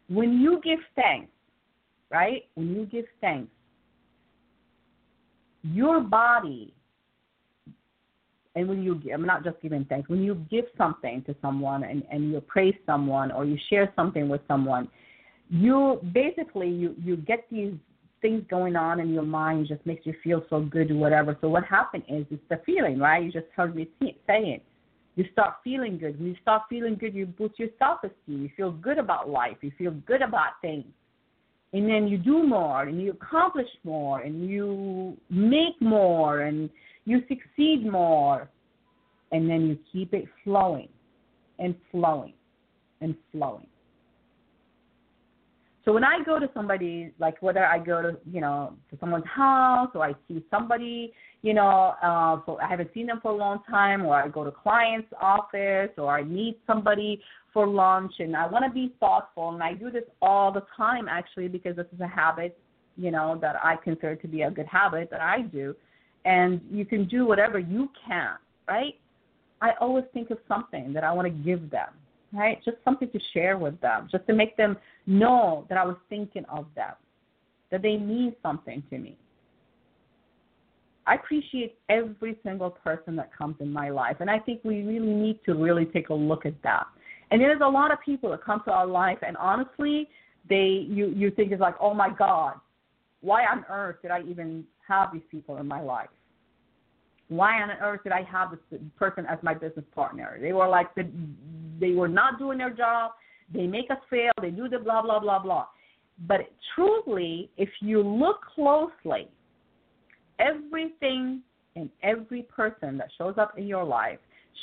When 0.09 0.35
you 0.35 0.61
give 0.63 0.79
thanks, 0.95 1.31
right? 2.11 2.45
When 2.55 2.75
you 2.75 2.87
give 2.87 3.07
thanks, 3.21 3.51
your 5.73 6.01
body, 6.01 6.75
and 8.55 8.69
when 8.69 8.83
you, 8.83 8.97
give 8.97 9.13
I'm 9.13 9.27
not 9.27 9.45
just 9.45 9.61
giving 9.61 9.85
thanks, 9.85 10.09
when 10.09 10.23
you 10.23 10.35
give 10.51 10.65
something 10.79 11.23
to 11.27 11.37
someone 11.43 11.85
and, 11.85 12.03
and 12.11 12.33
you 12.33 12.41
praise 12.41 12.75
someone 12.87 13.31
or 13.31 13.45
you 13.45 13.59
share 13.69 13.93
something 13.97 14.29
with 14.29 14.41
someone, 14.49 14.89
you 15.49 16.01
basically 16.13 16.69
you 16.69 16.95
you 17.03 17.17
get 17.17 17.47
these 17.51 17.75
things 18.21 18.43
going 18.51 18.75
on 18.75 18.99
in 18.99 19.13
your 19.13 19.23
mind 19.23 19.69
just 19.69 19.85
makes 19.87 20.05
you 20.07 20.15
feel 20.25 20.43
so 20.51 20.61
good 20.61 20.91
or 20.91 20.97
whatever. 20.97 21.37
So 21.41 21.49
what 21.49 21.65
happened 21.65 22.03
is 22.09 22.27
it's 22.31 22.43
the 22.49 22.61
feeling, 22.67 22.99
right? 22.99 23.23
You 23.23 23.31
just 23.31 23.47
heard 23.55 23.77
me 23.77 23.89
say 24.01 24.41
it. 24.41 24.65
You 25.15 25.25
start 25.33 25.57
feeling 25.63 25.99
good. 25.99 26.19
When 26.19 26.29
you 26.29 26.37
start 26.43 26.63
feeling 26.69 26.97
good, 26.97 27.15
you 27.15 27.27
boost 27.27 27.59
your 27.59 27.69
self 27.79 28.01
esteem. 28.03 28.43
You 28.43 28.51
feel 28.57 28.73
good 28.73 28.99
about 28.99 29.29
life. 29.29 29.57
You 29.61 29.71
feel 29.79 29.93
good 30.07 30.23
about 30.23 30.61
things 30.61 30.87
and 31.77 31.87
then 31.87 32.09
you 32.09 32.17
do 32.17 32.43
more 32.43 32.85
and 32.85 33.03
you 33.03 33.11
accomplish 33.11 33.69
more 33.85 34.21
and 34.21 34.49
you 34.49 35.15
make 35.29 35.79
more 35.79 36.41
and 36.41 36.71
you 37.05 37.21
succeed 37.29 37.87
more. 37.87 38.49
And 39.31 39.51
then 39.51 39.67
you 39.67 39.79
keep 39.93 40.15
it 40.15 40.25
flowing 40.43 40.89
and 41.59 41.75
flowing 41.91 42.33
and 43.03 43.15
flowing. 43.31 43.67
So 45.85 45.93
when 45.93 46.03
i 46.03 46.19
go 46.25 46.41
to 46.41 46.49
somebody 46.55 47.13
like 47.21 47.41
whether 47.43 47.65
i 47.65 47.79
go 47.79 48.03
to 48.03 48.17
you 48.29 48.41
know 48.41 48.73
to 48.91 48.99
someone's 48.99 49.27
house 49.27 49.91
or 49.95 50.05
i 50.05 50.15
see 50.27 50.45
somebody 50.51 51.13
you 51.43 51.55
know 51.55 51.95
uh 52.03 52.41
so 52.45 52.59
i 52.59 52.67
haven't 52.69 52.91
seen 52.93 53.07
them 53.07 53.21
for 53.23 53.31
a 53.31 53.37
long 53.37 53.61
time 53.71 54.05
or 54.05 54.17
i 54.17 54.27
go 54.27 54.43
to 54.43 54.51
client's 54.51 55.07
office 55.21 55.91
or 55.97 56.11
i 56.11 56.25
meet 56.25 56.59
somebody 56.67 57.23
for 57.57 57.67
lunch 57.67 58.13
and 58.19 58.37
I 58.37 58.47
want 58.47 58.67
to 58.67 58.71
be 58.71 58.95
thoughtful 59.01 59.49
and 59.49 59.63
I 59.63 59.73
do 59.73 59.91
this 59.91 60.03
all 60.21 60.53
the 60.53 60.63
time 60.77 61.09
actually 61.09 61.49
because 61.49 61.75
this 61.75 61.87
is 61.91 62.01
a 62.01 62.07
habit, 62.07 62.59
you 62.99 63.11
know, 63.11 63.39
that 63.41 63.57
I 63.65 63.77
consider 63.83 64.15
to 64.15 64.29
be 64.29 64.43
a 64.43 64.51
good 64.51 64.67
habit 64.67 65.09
that 65.11 65.23
I 65.23 65.41
do. 65.41 65.75
And 66.27 66.61
you 66.71 66.85
can 66.85 67.07
do 67.07 67.25
whatever 67.25 67.59
you 67.59 67.89
can, 68.07 68.35
right? 68.69 68.93
I 69.63 69.71
always 69.81 70.05
think 70.13 70.31
of 70.31 70.37
something 70.47 70.93
that 70.93 71.03
I 71.03 71.11
want 71.15 71.29
to 71.29 71.45
give 71.45 71.71
them, 71.71 71.89
right? 72.31 72.63
Just 72.63 72.77
something 72.85 73.09
to 73.09 73.19
share 73.33 73.57
with 73.57 73.81
them, 73.81 74.07
just 74.13 74.27
to 74.27 74.35
make 74.35 74.55
them 74.59 74.77
know 75.07 75.65
that 75.71 75.79
I 75.79 75.87
was 75.87 75.97
thinking 76.11 76.45
of 76.51 76.67
them, 76.75 76.93
that 77.71 77.81
they 77.81 77.97
mean 77.97 78.37
something 78.43 78.83
to 78.91 78.99
me. 78.99 79.17
I 81.07 81.15
appreciate 81.15 81.79
every 81.89 82.37
single 82.45 82.69
person 82.69 83.17
that 83.17 83.35
comes 83.35 83.57
in 83.61 83.73
my 83.73 83.89
life, 83.89 84.17
and 84.21 84.29
I 84.29 84.41
think 84.41 84.61
we 84.63 84.83
really 84.83 85.15
need 85.15 85.41
to 85.47 85.55
really 85.55 85.87
take 85.87 86.11
a 86.11 86.15
look 86.15 86.45
at 86.45 86.63
that. 86.63 86.87
And 87.31 87.41
there's 87.41 87.61
a 87.63 87.69
lot 87.69 87.93
of 87.93 87.99
people 88.05 88.31
that 88.31 88.45
come 88.45 88.63
to 88.67 88.73
our 88.73 88.87
life, 88.87 89.19
and 89.27 89.37
honestly, 89.37 90.09
they 90.49 90.87
you 90.89 91.09
you 91.09 91.31
think 91.31 91.53
it's 91.53 91.61
like, 91.61 91.75
oh 91.81 91.93
my 91.93 92.11
God, 92.17 92.55
why 93.21 93.45
on 93.45 93.65
earth 93.69 93.97
did 94.03 94.11
I 94.11 94.23
even 94.23 94.65
have 94.87 95.13
these 95.13 95.23
people 95.31 95.57
in 95.57 95.67
my 95.67 95.81
life? 95.81 96.09
Why 97.29 97.61
on 97.61 97.71
earth 97.71 98.05
did 98.05 98.13
I 98.13 98.23
have 98.23 98.53
this 98.71 98.81
person 98.97 99.27
as 99.27 99.39
my 99.43 99.55
business 99.55 99.85
partner? 99.95 100.39
They 100.41 100.53
were 100.53 100.69
like 100.69 100.95
the, 100.95 101.09
they 101.81 101.91
were 101.91 102.09
not 102.09 102.39
doing 102.39 102.59
their 102.59 102.71
job. 102.71 103.13
They 103.53 103.67
make 103.67 103.91
us 103.91 103.99
fail. 104.09 104.33
They 104.41 104.51
do 104.51 104.69
the 104.69 104.79
blah 104.79 105.03
blah 105.03 105.19
blah 105.19 105.41
blah. 105.41 105.67
But 106.29 106.43
truly, 106.75 107.51
if 107.57 107.69
you 107.81 108.03
look 108.03 108.41
closely, 108.55 109.29
everything 110.39 111.43
and 111.75 111.91
every 112.03 112.43
person 112.43 112.97
that 112.99 113.09
shows 113.19 113.35
up 113.39 113.59
in 113.59 113.67
your 113.67 113.85
life 113.85 114.19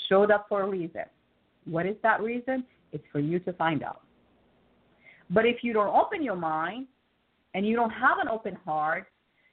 showed 0.10 0.32
up 0.32 0.46
for 0.50 0.64
a 0.64 0.68
reason. 0.68 1.04
What 1.66 1.86
is 1.86 1.96
that 2.04 2.22
reason? 2.22 2.64
It's 2.92 3.04
for 3.12 3.20
you 3.20 3.40
to 3.40 3.54
find 3.54 3.84
out. 3.84 4.02
But 5.30 5.46
if 5.46 5.58
you 5.64 5.74
don't 5.74 5.94
open 5.96 6.24
your 6.24 6.36
mind 6.36 6.88
and 7.54 7.66
you 7.68 7.76
don't 7.76 7.92
have 7.92 8.20
an 8.22 8.28
open 8.28 8.56
heart, 8.66 9.08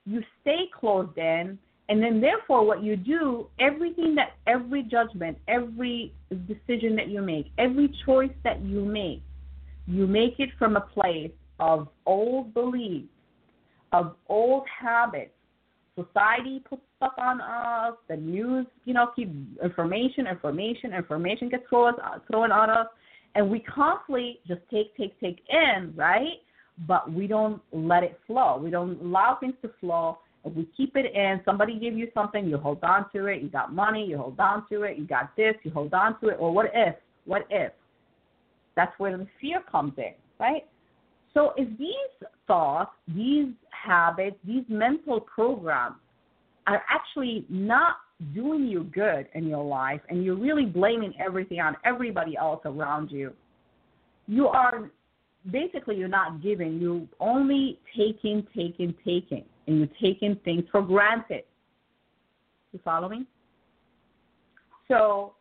you 0.04 0.22
stay 0.40 0.68
closed 0.78 1.16
in, 1.16 1.58
and 1.88 2.02
then 2.02 2.20
therefore 2.20 2.64
what 2.64 2.82
you 2.82 2.96
do, 2.96 3.48
everything 3.58 4.14
that 4.14 4.34
every 4.46 4.82
judgment, 4.82 5.38
every 5.48 6.12
decision 6.46 6.96
that 6.96 7.08
you 7.08 7.20
make, 7.20 7.46
every 7.58 7.92
choice 8.06 8.30
that 8.44 8.60
you 8.62 8.84
make, 8.84 9.22
you 9.86 10.06
make 10.06 10.38
it 10.38 10.50
from 10.58 10.76
a 10.76 10.80
place 10.80 11.32
of 11.58 11.88
old 12.06 12.54
beliefs, 12.54 13.08
of 13.92 14.14
old 14.28 14.64
habits, 14.68 15.32
society 16.04 16.62
puts 16.68 16.82
stuff 16.96 17.12
on 17.18 17.40
us. 17.40 17.94
The 18.08 18.16
news, 18.16 18.66
you 18.84 18.94
know, 18.94 19.10
keep 19.14 19.30
information, 19.62 20.26
information, 20.26 20.92
information 20.94 21.48
gets 21.48 21.64
thrown 21.68 21.94
uh, 22.04 22.18
thrown 22.30 22.52
on 22.52 22.70
us, 22.70 22.86
and 23.34 23.50
we 23.50 23.60
constantly 23.60 24.40
just 24.46 24.60
take, 24.70 24.96
take, 24.96 25.18
take 25.20 25.40
in, 25.50 25.92
right? 25.96 26.38
But 26.86 27.12
we 27.12 27.26
don't 27.26 27.60
let 27.72 28.02
it 28.02 28.18
flow. 28.26 28.58
We 28.58 28.70
don't 28.70 29.00
allow 29.00 29.36
things 29.40 29.54
to 29.62 29.70
flow. 29.80 30.18
If 30.44 30.54
we 30.54 30.66
keep 30.76 30.96
it 30.96 31.14
in, 31.14 31.40
somebody 31.44 31.78
give 31.78 31.94
you 31.94 32.08
something, 32.14 32.46
you 32.46 32.56
hold 32.56 32.82
on 32.82 33.06
to 33.14 33.26
it. 33.26 33.42
You 33.42 33.48
got 33.48 33.74
money, 33.74 34.06
you 34.06 34.16
hold 34.16 34.40
on 34.40 34.66
to 34.70 34.84
it. 34.84 34.96
You 34.96 35.06
got 35.06 35.36
this, 35.36 35.54
you 35.62 35.70
hold 35.70 35.92
on 35.92 36.18
to 36.20 36.28
it. 36.28 36.36
Or 36.38 36.52
what 36.52 36.70
if? 36.72 36.94
What 37.26 37.46
if? 37.50 37.72
That's 38.74 38.92
where 38.98 39.16
the 39.16 39.26
fear 39.40 39.62
comes 39.70 39.92
in, 39.98 40.14
right? 40.38 40.64
So 41.34 41.52
if 41.56 41.68
these 41.78 42.28
thoughts, 42.46 42.90
these 43.08 43.48
habits, 43.70 44.36
these 44.44 44.64
mental 44.68 45.20
programs 45.20 45.96
are 46.66 46.82
actually 46.88 47.44
not 47.48 47.96
doing 48.34 48.66
you 48.66 48.84
good 48.84 49.26
in 49.34 49.46
your 49.46 49.64
life 49.64 50.00
and 50.08 50.24
you're 50.24 50.36
really 50.36 50.66
blaming 50.66 51.14
everything 51.24 51.60
on 51.60 51.76
everybody 51.84 52.36
else 52.36 52.60
around 52.64 53.10
you, 53.10 53.32
you 54.26 54.48
are 54.48 54.90
basically 55.50 55.96
you're 55.96 56.08
not 56.08 56.42
giving, 56.42 56.78
you're 56.78 57.02
only 57.18 57.78
taking, 57.96 58.46
taking, 58.54 58.94
taking, 59.04 59.44
and 59.66 59.78
you're 59.78 59.88
taking 60.00 60.36
things 60.44 60.64
for 60.70 60.82
granted. 60.82 61.44
You 62.72 62.80
follow 62.84 63.08
me? 63.08 63.26
So 64.88 65.34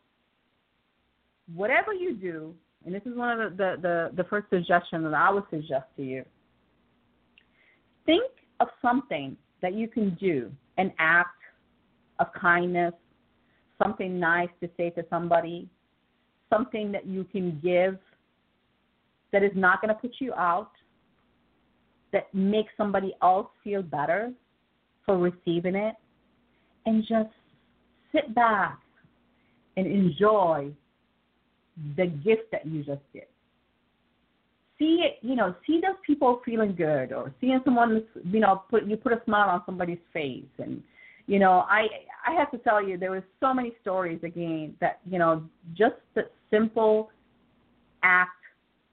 whatever 1.54 1.92
you 1.92 2.14
do, 2.14 2.54
and 2.84 2.94
this 2.94 3.02
is 3.04 3.16
one 3.16 3.40
of 3.40 3.56
the, 3.56 3.56
the, 3.56 3.82
the, 3.82 4.22
the 4.22 4.24
first 4.24 4.48
suggestion 4.50 5.02
that 5.04 5.14
I 5.14 5.30
would 5.30 5.44
suggest 5.50 5.86
to 5.96 6.02
you. 6.02 6.24
Think 8.06 8.24
of 8.60 8.68
something 8.80 9.36
that 9.62 9.74
you 9.74 9.86
can 9.88 10.16
do, 10.20 10.50
an 10.78 10.92
act 10.98 11.36
of 12.18 12.28
kindness, 12.32 12.94
something 13.82 14.18
nice 14.18 14.48
to 14.62 14.68
say 14.76 14.90
to 14.90 15.04
somebody, 15.10 15.68
something 16.48 16.90
that 16.92 17.06
you 17.06 17.24
can 17.24 17.60
give 17.62 17.98
that 19.32 19.42
is 19.42 19.52
not 19.54 19.80
going 19.80 19.94
to 19.94 20.00
put 20.00 20.14
you 20.18 20.32
out, 20.34 20.72
that 22.12 22.32
makes 22.34 22.72
somebody 22.76 23.14
else 23.22 23.46
feel 23.62 23.82
better 23.82 24.32
for 25.06 25.18
receiving 25.18 25.74
it, 25.74 25.94
and 26.86 27.04
just 27.06 27.30
sit 28.12 28.34
back 28.34 28.80
and 29.76 29.86
enjoy 29.86 30.70
the 31.96 32.06
gift 32.06 32.50
that 32.52 32.66
you 32.66 32.82
just 32.82 33.02
did. 33.12 33.24
See 34.78 35.04
it, 35.04 35.18
you 35.20 35.36
know, 35.36 35.54
see 35.66 35.80
those 35.80 35.96
people 36.06 36.40
feeling 36.44 36.74
good, 36.74 37.12
or 37.12 37.34
seeing 37.40 37.60
someone, 37.64 38.04
you 38.24 38.40
know, 38.40 38.62
put 38.70 38.86
you 38.86 38.96
put 38.96 39.12
a 39.12 39.20
smile 39.24 39.50
on 39.50 39.62
somebody's 39.66 39.98
face, 40.12 40.44
and 40.58 40.82
you 41.26 41.38
know, 41.38 41.64
I 41.68 41.86
I 42.26 42.32
have 42.32 42.50
to 42.52 42.58
tell 42.58 42.82
you, 42.82 42.96
there 42.96 43.10
was 43.10 43.22
so 43.40 43.52
many 43.52 43.72
stories 43.82 44.20
again 44.22 44.74
that 44.80 45.00
you 45.08 45.18
know, 45.18 45.42
just 45.74 45.96
the 46.14 46.22
simple 46.50 47.10
act 48.02 48.30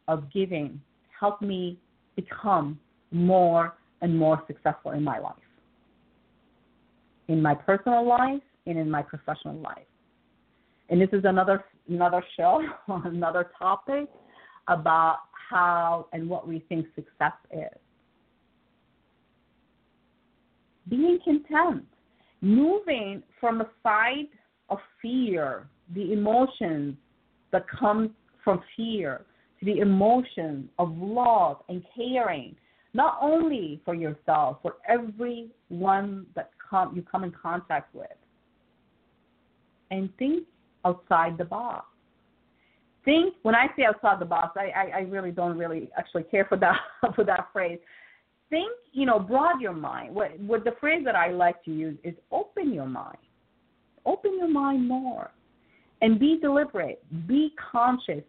of 0.07 0.31
giving 0.33 0.81
helped 1.17 1.41
me 1.41 1.79
become 2.15 2.77
more 3.11 3.75
and 4.01 4.17
more 4.17 4.43
successful 4.45 4.91
in 4.91 5.03
my 5.03 5.19
life, 5.19 5.35
in 7.29 7.41
my 7.41 7.55
personal 7.55 8.05
life, 8.05 8.41
and 8.65 8.77
in 8.77 8.89
my 8.89 9.01
professional 9.01 9.55
life. 9.55 9.87
And 10.89 11.01
this 11.01 11.09
is 11.11 11.23
another 11.25 11.65
another 11.89 12.23
show 12.35 12.61
another 12.87 13.51
topic 13.57 14.09
about 14.67 15.19
how 15.49 16.07
and 16.13 16.29
what 16.29 16.47
we 16.47 16.59
think 16.69 16.85
success 16.95 17.33
is. 17.51 17.79
Being 20.89 21.19
content, 21.23 21.85
moving 22.41 23.23
from 23.39 23.61
a 23.61 23.67
side 23.83 24.27
of 24.69 24.77
fear, 25.01 25.67
the 25.93 26.13
emotions 26.13 26.95
that 27.51 27.65
come 27.67 28.13
from 28.43 28.61
fear, 28.75 29.25
to 29.59 29.65
the 29.65 29.79
emotion 29.79 30.69
of 30.79 30.95
love 30.97 31.57
and 31.69 31.83
caring. 31.95 32.55
not 32.93 33.17
only 33.21 33.79
for 33.85 33.93
yourself, 33.93 34.57
for 34.61 34.77
everyone 34.87 36.25
that 36.35 36.51
come, 36.69 36.95
you 36.95 37.01
come 37.01 37.23
in 37.23 37.31
contact 37.31 37.93
with. 37.93 38.07
And 39.91 40.09
think 40.17 40.47
outside 40.87 41.37
the 41.37 41.45
box. 41.45 41.85
Think 43.05 43.35
when 43.43 43.55
I 43.55 43.67
say 43.75 43.83
outside 43.85 44.19
the 44.19 44.25
box, 44.25 44.57
I, 44.57 44.69
I, 44.69 44.97
I 44.97 45.01
really 45.01 45.31
don't 45.31 45.57
really 45.57 45.89
actually 45.97 46.23
care 46.23 46.45
for 46.45 46.57
that 46.57 46.79
for 47.15 47.23
that 47.23 47.47
phrase. 47.53 47.79
Think, 48.49 48.71
you 48.93 49.05
know, 49.05 49.19
broad 49.19 49.61
your 49.61 49.73
mind. 49.73 50.13
What 50.13 50.37
what 50.39 50.63
the 50.63 50.73
phrase 50.79 51.03
that 51.05 51.15
I 51.15 51.31
like 51.31 51.63
to 51.65 51.71
use 51.71 51.97
is 52.03 52.15
open 52.31 52.73
your 52.73 52.85
mind. 52.85 53.17
Open 54.05 54.37
your 54.37 54.49
mind 54.49 54.87
more. 54.87 55.31
And 56.01 56.19
be 56.19 56.37
deliberate. 56.41 57.01
Be 57.27 57.53
conscious. 57.71 58.23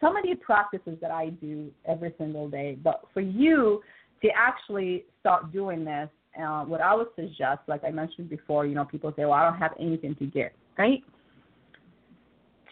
Some 0.00 0.16
of 0.16 0.24
the 0.24 0.34
practices 0.34 0.98
that 1.00 1.10
I 1.10 1.30
do 1.30 1.70
every 1.86 2.12
single 2.18 2.48
day, 2.48 2.76
but 2.82 3.02
for 3.14 3.20
you 3.20 3.80
to 4.22 4.28
actually 4.36 5.04
start 5.20 5.52
doing 5.52 5.84
this, 5.84 6.08
uh, 6.40 6.64
what 6.64 6.80
I 6.80 6.94
would 6.94 7.08
suggest, 7.16 7.60
like 7.68 7.84
I 7.84 7.90
mentioned 7.90 8.28
before, 8.28 8.66
you 8.66 8.74
know, 8.74 8.84
people 8.84 9.12
say, 9.16 9.24
well, 9.24 9.34
I 9.34 9.44
don't 9.48 9.58
have 9.58 9.72
anything 9.78 10.14
to 10.16 10.26
give, 10.26 10.50
right? 10.78 11.02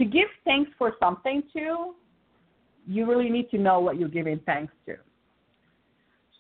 To 0.01 0.07
give 0.07 0.29
thanks 0.47 0.71
for 0.79 0.95
something 0.99 1.43
to, 1.53 1.93
you 2.87 3.05
really 3.05 3.29
need 3.29 3.51
to 3.51 3.59
know 3.59 3.81
what 3.81 3.99
you're 3.99 4.09
giving 4.09 4.41
thanks 4.47 4.73
to. 4.87 4.97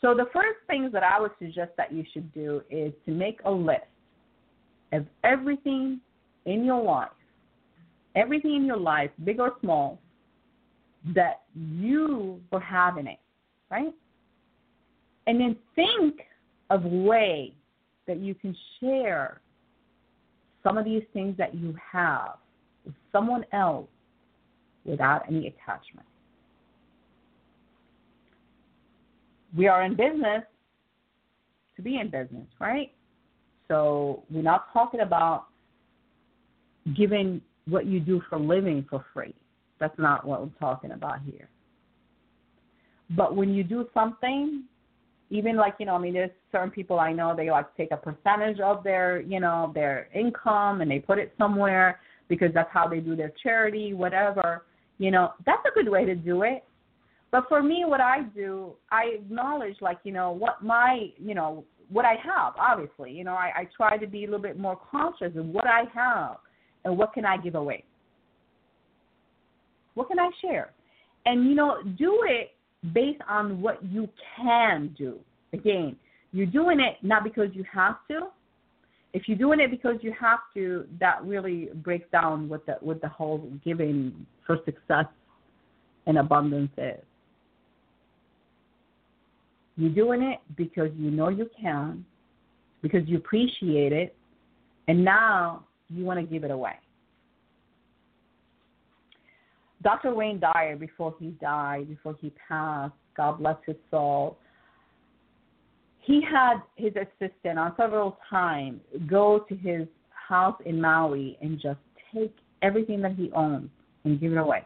So 0.00 0.14
the 0.14 0.24
first 0.32 0.60
things 0.66 0.92
that 0.92 1.02
I 1.02 1.20
would 1.20 1.32
suggest 1.38 1.72
that 1.76 1.92
you 1.92 2.02
should 2.10 2.32
do 2.32 2.62
is 2.70 2.94
to 3.04 3.12
make 3.12 3.40
a 3.44 3.50
list 3.50 3.82
of 4.94 5.04
everything 5.24 6.00
in 6.46 6.64
your 6.64 6.82
life, 6.82 7.10
everything 8.16 8.56
in 8.56 8.64
your 8.64 8.78
life, 8.78 9.10
big 9.24 9.40
or 9.40 9.52
small, 9.60 9.98
that 11.14 11.42
you 11.54 12.40
were 12.50 12.60
having 12.60 13.08
it, 13.08 13.18
right? 13.70 13.92
And 15.26 15.38
then 15.38 15.54
think 15.76 16.22
of 16.70 16.82
way 16.84 17.52
that 18.06 18.20
you 18.20 18.34
can 18.34 18.56
share 18.80 19.42
some 20.64 20.78
of 20.78 20.86
these 20.86 21.02
things 21.12 21.36
that 21.36 21.54
you 21.54 21.76
have 21.92 22.38
someone 23.12 23.44
else 23.52 23.88
without 24.84 25.22
any 25.28 25.46
attachment. 25.48 26.06
We 29.56 29.66
are 29.68 29.82
in 29.82 29.96
business 29.96 30.44
to 31.76 31.82
be 31.82 31.98
in 31.98 32.10
business, 32.10 32.46
right? 32.60 32.92
So 33.68 34.22
we're 34.30 34.42
not 34.42 34.72
talking 34.72 35.00
about 35.00 35.46
giving 36.96 37.40
what 37.66 37.86
you 37.86 38.00
do 38.00 38.22
for 38.28 38.38
living 38.38 38.86
for 38.88 39.04
free. 39.12 39.34
That's 39.78 39.98
not 39.98 40.26
what 40.26 40.42
we're 40.42 40.58
talking 40.58 40.92
about 40.92 41.20
here. 41.22 41.48
But 43.16 43.34
when 43.34 43.54
you 43.54 43.64
do 43.64 43.88
something 43.92 44.64
even 45.30 45.56
like 45.56 45.74
you 45.78 45.86
know 45.86 45.94
i 45.94 45.98
mean 45.98 46.12
there's 46.12 46.30
certain 46.52 46.70
people 46.70 46.98
i 46.98 47.12
know 47.12 47.34
they 47.34 47.50
like 47.50 47.74
take 47.76 47.90
a 47.92 47.96
percentage 47.96 48.60
of 48.60 48.82
their 48.84 49.20
you 49.20 49.40
know 49.40 49.70
their 49.74 50.08
income 50.14 50.80
and 50.80 50.90
they 50.90 50.98
put 50.98 51.18
it 51.18 51.32
somewhere 51.38 52.00
because 52.30 52.48
that's 52.54 52.70
how 52.72 52.88
they 52.88 53.00
do 53.00 53.14
their 53.14 53.32
charity 53.42 53.92
whatever 53.92 54.64
you 54.96 55.10
know 55.10 55.32
that's 55.44 55.62
a 55.70 55.74
good 55.74 55.90
way 55.90 56.06
to 56.06 56.14
do 56.14 56.42
it 56.42 56.64
but 57.30 57.44
for 57.48 57.62
me 57.62 57.84
what 57.86 58.00
i 58.00 58.22
do 58.34 58.72
i 58.90 59.10
acknowledge 59.14 59.76
like 59.82 59.98
you 60.04 60.12
know 60.12 60.32
what 60.32 60.62
my 60.62 61.08
you 61.18 61.34
know 61.34 61.62
what 61.90 62.06
i 62.06 62.14
have 62.14 62.54
obviously 62.58 63.12
you 63.12 63.24
know 63.24 63.34
i, 63.34 63.50
I 63.54 63.68
try 63.76 63.98
to 63.98 64.06
be 64.06 64.24
a 64.24 64.26
little 64.26 64.40
bit 64.40 64.58
more 64.58 64.78
conscious 64.90 65.36
of 65.36 65.44
what 65.44 65.66
i 65.66 65.82
have 65.92 66.36
and 66.86 66.96
what 66.96 67.12
can 67.12 67.26
i 67.26 67.36
give 67.36 67.54
away 67.54 67.84
what 69.92 70.08
can 70.08 70.18
i 70.18 70.30
share 70.40 70.70
and 71.26 71.44
you 71.46 71.54
know 71.54 71.82
do 71.98 72.20
it 72.26 72.52
based 72.94 73.20
on 73.28 73.60
what 73.60 73.84
you 73.84 74.08
can 74.36 74.94
do. 74.96 75.18
Again, 75.52 75.96
you're 76.32 76.46
doing 76.46 76.80
it 76.80 76.96
not 77.02 77.24
because 77.24 77.48
you 77.52 77.64
have 77.72 77.96
to. 78.08 78.28
If 79.12 79.28
you're 79.28 79.38
doing 79.38 79.60
it 79.60 79.70
because 79.70 79.96
you 80.02 80.14
have 80.18 80.38
to, 80.54 80.86
that 81.00 81.22
really 81.24 81.70
breaks 81.74 82.08
down 82.12 82.48
what 82.48 82.64
the 82.66 82.76
what 82.80 83.00
the 83.00 83.08
whole 83.08 83.50
giving 83.64 84.26
for 84.46 84.58
success 84.64 85.06
and 86.06 86.18
abundance 86.18 86.70
is. 86.78 87.00
You're 89.76 89.94
doing 89.94 90.22
it 90.22 90.38
because 90.56 90.90
you 90.96 91.10
know 91.10 91.28
you 91.28 91.48
can, 91.60 92.04
because 92.82 93.08
you 93.08 93.16
appreciate 93.16 93.92
it, 93.92 94.14
and 94.88 95.04
now 95.04 95.64
you 95.88 96.04
want 96.04 96.20
to 96.20 96.26
give 96.26 96.44
it 96.44 96.50
away. 96.50 96.74
Dr. 99.82 100.14
Wayne 100.14 100.38
Dyer, 100.38 100.76
before 100.76 101.14
he 101.18 101.28
died, 101.40 101.88
before 101.88 102.14
he 102.20 102.30
passed, 102.46 102.92
God 103.16 103.38
bless 103.38 103.56
his 103.66 103.76
soul, 103.90 104.36
he 106.00 106.22
had 106.22 106.56
his 106.76 106.92
assistant 106.96 107.58
on 107.58 107.74
several 107.76 108.18
times 108.28 108.80
go 109.06 109.40
to 109.48 109.54
his 109.54 109.86
house 110.08 110.60
in 110.64 110.80
Maui 110.80 111.38
and 111.40 111.60
just 111.60 111.78
take 112.14 112.34
everything 112.62 113.00
that 113.02 113.14
he 113.14 113.30
owned 113.32 113.70
and 114.04 114.20
give 114.20 114.32
it 114.32 114.38
away. 114.38 114.64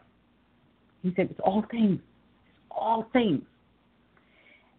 He 1.03 1.13
said, 1.15 1.29
It's 1.31 1.39
all 1.43 1.63
things. 1.69 1.99
It's 1.99 2.71
all 2.71 3.07
things. 3.13 3.41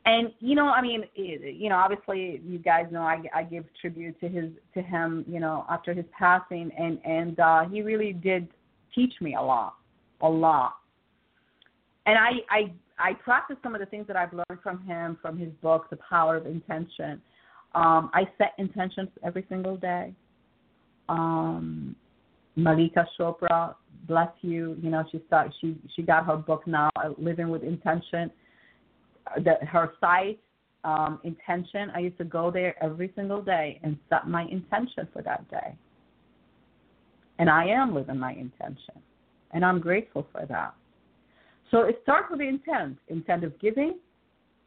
And 0.06 0.32
you 0.38 0.54
know, 0.54 0.68
I 0.68 0.80
mean, 0.82 1.04
you 1.14 1.68
know, 1.68 1.76
obviously, 1.76 2.40
you 2.46 2.58
guys 2.58 2.86
know 2.92 3.02
I, 3.02 3.22
I 3.34 3.42
give 3.42 3.64
tribute 3.80 4.18
to 4.20 4.28
his 4.28 4.50
to 4.74 4.82
him, 4.82 5.24
you 5.28 5.40
know, 5.40 5.66
after 5.68 5.92
his 5.92 6.04
passing, 6.16 6.70
and 6.78 7.00
and 7.04 7.40
uh, 7.40 7.64
he 7.68 7.82
really 7.82 8.12
did 8.12 8.46
teach 8.94 9.14
me 9.20 9.34
a 9.34 9.42
lot 9.42 9.74
a 10.20 10.28
lot. 10.28 10.76
And 12.06 12.16
I, 12.18 12.30
I, 12.50 12.72
I 12.98 13.12
practice 13.14 13.56
some 13.62 13.74
of 13.74 13.80
the 13.80 13.86
things 13.86 14.06
that 14.06 14.16
I've 14.16 14.32
learned 14.32 14.60
from 14.62 14.82
him, 14.84 15.18
from 15.20 15.36
his 15.36 15.50
book, 15.62 15.88
The 15.90 15.98
Power 16.08 16.36
of 16.36 16.46
Intention. 16.46 17.20
Um, 17.74 18.10
I 18.14 18.22
set 18.38 18.52
intentions 18.58 19.08
every 19.22 19.44
single 19.48 19.76
day. 19.76 20.14
Um, 21.08 21.94
Malika 22.56 23.06
Chopra, 23.18 23.74
bless 24.08 24.30
you. 24.40 24.76
You 24.80 24.90
know, 24.90 25.04
she 25.12 25.20
she 25.60 25.76
she 25.94 26.02
got 26.02 26.24
her 26.26 26.36
book 26.36 26.66
now, 26.66 26.90
Living 27.18 27.50
with 27.50 27.62
Intention. 27.62 28.30
The, 29.36 29.56
her 29.66 29.92
site, 30.00 30.40
um, 30.84 31.20
Intention. 31.24 31.90
I 31.94 31.98
used 31.98 32.16
to 32.18 32.24
go 32.24 32.50
there 32.50 32.82
every 32.82 33.12
single 33.14 33.42
day 33.42 33.78
and 33.82 33.98
set 34.08 34.26
my 34.26 34.44
intention 34.44 35.06
for 35.12 35.20
that 35.22 35.48
day. 35.50 35.76
And 37.38 37.50
I 37.50 37.66
am 37.66 37.94
living 37.94 38.18
my 38.18 38.32
intention 38.32 39.02
and 39.52 39.64
I'm 39.64 39.80
grateful 39.80 40.26
for 40.32 40.46
that. 40.46 40.74
So 41.70 41.82
it 41.82 41.98
starts 42.02 42.26
with 42.30 42.40
the 42.40 42.48
intent, 42.48 42.98
intent 43.08 43.44
of 43.44 43.58
giving 43.58 43.98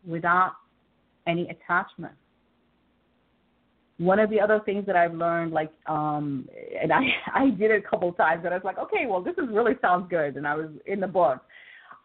without 0.06 0.54
any 1.28 1.48
attachment. 1.50 2.14
One 3.98 4.20
of 4.20 4.30
the 4.30 4.40
other 4.40 4.62
things 4.66 4.86
that 4.86 4.96
I've 4.96 5.14
learned, 5.14 5.52
like, 5.52 5.72
um, 5.86 6.48
and 6.82 6.92
I 6.92 7.02
I 7.34 7.50
did 7.50 7.72
it 7.72 7.84
a 7.86 7.90
couple 7.90 8.12
times, 8.14 8.44
and 8.46 8.54
I 8.54 8.58
was 8.58 8.64
like, 8.64 8.78
okay, 8.78 9.06
well, 9.08 9.22
this 9.22 9.34
is 9.38 9.50
really 9.52 9.74
sounds 9.82 10.08
good, 10.10 10.38
and 10.38 10.48
I 10.48 10.56
was 10.56 10.70
in 10.86 11.00
the 11.00 11.08
book. 11.08 11.42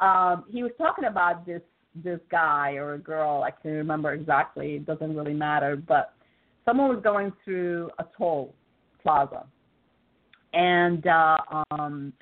Um, 0.01 0.45
he 0.49 0.62
was 0.62 0.72
talking 0.76 1.05
about 1.05 1.47
this 1.47 1.62
this 2.03 2.18
guy 2.28 2.72
or 2.72 2.95
a 2.95 2.99
girl, 2.99 3.45
I 3.45 3.51
can't 3.51 3.76
remember 3.76 4.12
exactly, 4.12 4.74
it 4.74 4.86
doesn't 4.86 5.14
really 5.14 5.32
matter, 5.32 5.76
but 5.76 6.12
someone 6.64 6.88
was 6.88 7.01
going 7.05 7.32
through 7.45 7.88
a 8.01 8.05
toll 8.18 8.53
plaza, 9.01 9.47
and 10.53 11.07
uh, 11.07 11.36
um, 11.70 12.12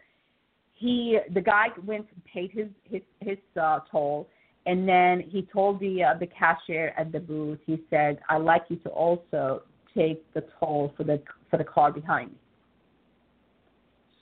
he 0.82 1.18
the 1.32 1.40
guy 1.40 1.68
went 1.86 2.06
and 2.12 2.24
paid 2.24 2.50
his 2.50 2.68
his 2.90 3.02
his 3.20 3.38
uh, 3.60 3.78
toll, 3.90 4.28
and 4.66 4.88
then 4.88 5.20
he 5.20 5.42
told 5.52 5.78
the 5.78 6.02
uh, 6.02 6.18
the 6.18 6.26
cashier 6.26 6.92
at 6.98 7.12
the 7.12 7.20
booth. 7.20 7.60
He 7.64 7.80
said, 7.88 8.18
"I'd 8.28 8.42
like 8.42 8.64
you 8.68 8.76
to 8.76 8.88
also 8.88 9.62
take 9.96 10.20
the 10.34 10.44
toll 10.58 10.92
for 10.96 11.04
the 11.04 11.22
for 11.50 11.56
the 11.56 11.64
car 11.64 11.92
behind 11.92 12.32
me." 12.32 12.38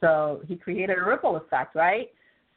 So 0.01 0.43
he 0.47 0.57
created 0.57 0.99
a 0.99 1.05
ripple 1.05 1.37
effect, 1.37 1.75
right? 1.75 2.09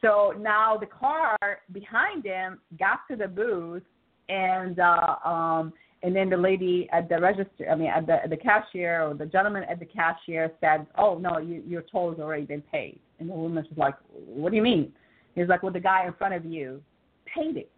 So 0.02 0.34
now 0.38 0.78
the 0.78 0.86
car 0.86 1.38
behind 1.72 2.26
him 2.26 2.60
got 2.78 3.00
to 3.10 3.16
the 3.16 3.28
booth, 3.28 3.84
and 4.28 4.80
uh, 4.80 5.16
um, 5.24 5.74
and 6.04 6.14
then 6.14 6.30
the 6.30 6.38
lady 6.38 6.90
at 6.92 7.08
the 7.08 7.20
register, 7.22 7.70
I 7.72 7.76
mean, 7.76 7.88
at 7.88 8.06
the, 8.06 8.22
at 8.24 8.30
the 8.30 8.38
cashier 8.38 9.04
or 9.04 9.14
the 9.14 9.26
gentleman 9.26 9.64
at 9.70 9.80
the 9.80 9.86
cashier 9.86 10.52
said, 10.60 10.88
"Oh 10.98 11.18
no, 11.18 11.38
you, 11.38 11.64
your 11.66 11.84
toll 11.84 12.10
has 12.10 12.20
already 12.20 12.44
been 12.44 12.64
paid." 12.64 13.00
And 13.24 13.32
the 13.32 13.36
woman 13.36 13.64
was 13.70 13.78
like, 13.78 13.96
"What 14.12 14.52
do 14.52 14.56
you 14.56 14.62
mean?" 14.62 14.94
He's 15.36 15.48
like, 15.48 15.64
"Well, 15.64 15.72
the 15.72 15.80
guy 15.80 16.06
in 16.06 16.14
front 16.14 16.34
of 16.34 16.46
you 16.46 16.82
paid 17.26 17.58
it." 17.58 17.72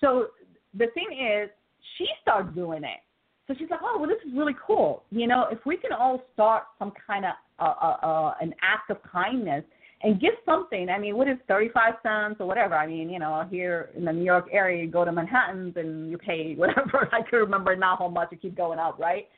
So 0.00 0.28
the 0.72 0.86
thing 0.94 1.18
is, 1.18 1.50
she 1.98 2.06
started 2.22 2.54
doing 2.54 2.84
it. 2.84 3.00
So 3.46 3.54
she's 3.58 3.68
like, 3.70 3.80
"Oh, 3.82 3.98
well, 3.98 4.08
this 4.08 4.22
is 4.26 4.32
really 4.36 4.54
cool. 4.66 5.04
You 5.10 5.26
know, 5.26 5.48
if 5.50 5.64
we 5.66 5.76
can 5.76 5.92
all 5.92 6.22
start 6.32 6.64
some 6.78 6.92
kind 7.06 7.24
of 7.24 7.32
uh, 7.58 7.74
uh, 7.80 8.06
uh, 8.06 8.34
an 8.40 8.54
act 8.62 8.90
of 8.90 9.02
kindness." 9.02 9.64
and 10.02 10.20
give 10.20 10.34
something. 10.44 10.90
I 10.90 10.98
mean, 10.98 11.16
what 11.16 11.28
is 11.28 11.38
35 11.48 11.94
cents 12.02 12.36
or 12.38 12.46
whatever? 12.46 12.74
I 12.74 12.86
mean, 12.86 13.08
you 13.08 13.18
know, 13.18 13.46
here 13.50 13.88
in 13.96 14.04
the 14.04 14.12
New 14.12 14.24
York 14.24 14.48
area, 14.52 14.84
you 14.84 14.90
go 14.90 15.02
to 15.02 15.10
Manhattan's 15.10 15.78
and 15.78 16.10
you 16.10 16.18
pay 16.18 16.54
whatever. 16.56 17.08
I 17.12 17.22
can 17.22 17.38
remember 17.38 17.74
now 17.74 17.96
how 17.98 18.08
much 18.08 18.28
it 18.30 18.42
keeps 18.42 18.54
going 18.54 18.78
up, 18.78 18.98
right? 18.98 19.28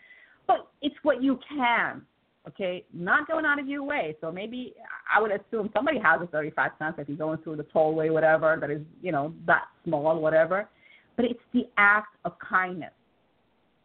But 0.48 0.68
it's 0.82 0.96
what 1.04 1.22
you 1.22 1.38
can, 1.48 2.02
okay? 2.48 2.84
Not 2.92 3.26
going 3.26 3.44
out 3.44 3.58
of 3.58 3.68
your 3.68 3.82
way. 3.82 4.16
So 4.20 4.30
maybe 4.30 4.74
I 5.14 5.20
would 5.20 5.30
assume 5.32 5.70
somebody 5.74 5.98
has 5.98 6.20
a 6.22 6.26
35 6.26 6.70
cents 6.78 6.96
if 6.98 7.08
you're 7.08 7.16
going 7.16 7.38
through 7.38 7.56
the 7.56 7.64
tollway, 7.64 8.12
whatever, 8.12 8.56
that 8.60 8.70
is, 8.70 8.82
you 9.02 9.12
know, 9.12 9.32
that 9.46 9.64
small, 9.84 10.20
whatever. 10.20 10.68
but 11.16 11.24
it's 11.24 11.40
the 11.52 11.64
act 11.78 12.14
of 12.24 12.32
kindness. 12.38 12.92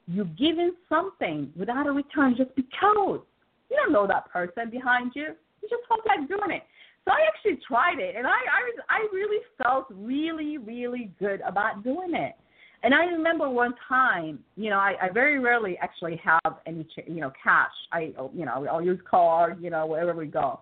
You're 0.08 0.26
giving 0.26 0.74
something 0.90 1.52
without 1.58 1.88
a 1.88 1.92
return 1.92 2.36
just 2.38 2.54
because. 2.56 3.22
You 3.70 3.78
don't 3.78 3.94
know 3.94 4.06
that 4.08 4.30
person 4.30 4.70
behind 4.70 5.14
you. 5.16 5.28
You 5.62 5.70
just 5.70 5.84
felt 5.88 6.02
like 6.06 6.28
doing 6.28 6.52
it. 6.52 6.64
So 7.06 7.12
I 7.12 7.22
actually 7.28 7.60
tried 7.66 8.00
it, 8.00 8.16
and 8.16 8.28
I 8.28 8.32
I, 8.32 8.62
I 8.90 9.08
really 9.14 9.40
felt 9.62 9.86
really 9.90 10.58
really 10.58 11.12
good 11.20 11.42
about 11.42 11.84
doing 11.84 12.14
it. 12.14 12.36
And 12.84 12.96
I 12.96 13.06
remember 13.06 13.48
one 13.48 13.76
time, 13.88 14.40
you 14.56 14.72
know, 14.72 14.78
I, 14.78 14.96
I 15.02 15.10
very 15.14 15.40
rarely 15.40 15.78
actually 15.82 16.20
have 16.24 16.58
any, 16.66 16.88
you 17.06 17.22
know, 17.22 17.32
cash. 17.44 17.72
I, 17.92 18.14
you 18.34 18.46
know, 18.46 18.66
I'll 18.72 18.82
use 18.82 19.00
card, 19.10 19.62
you 19.62 19.70
know, 19.70 19.86
wherever 19.86 20.16
we 20.16 20.26
go. 20.26 20.62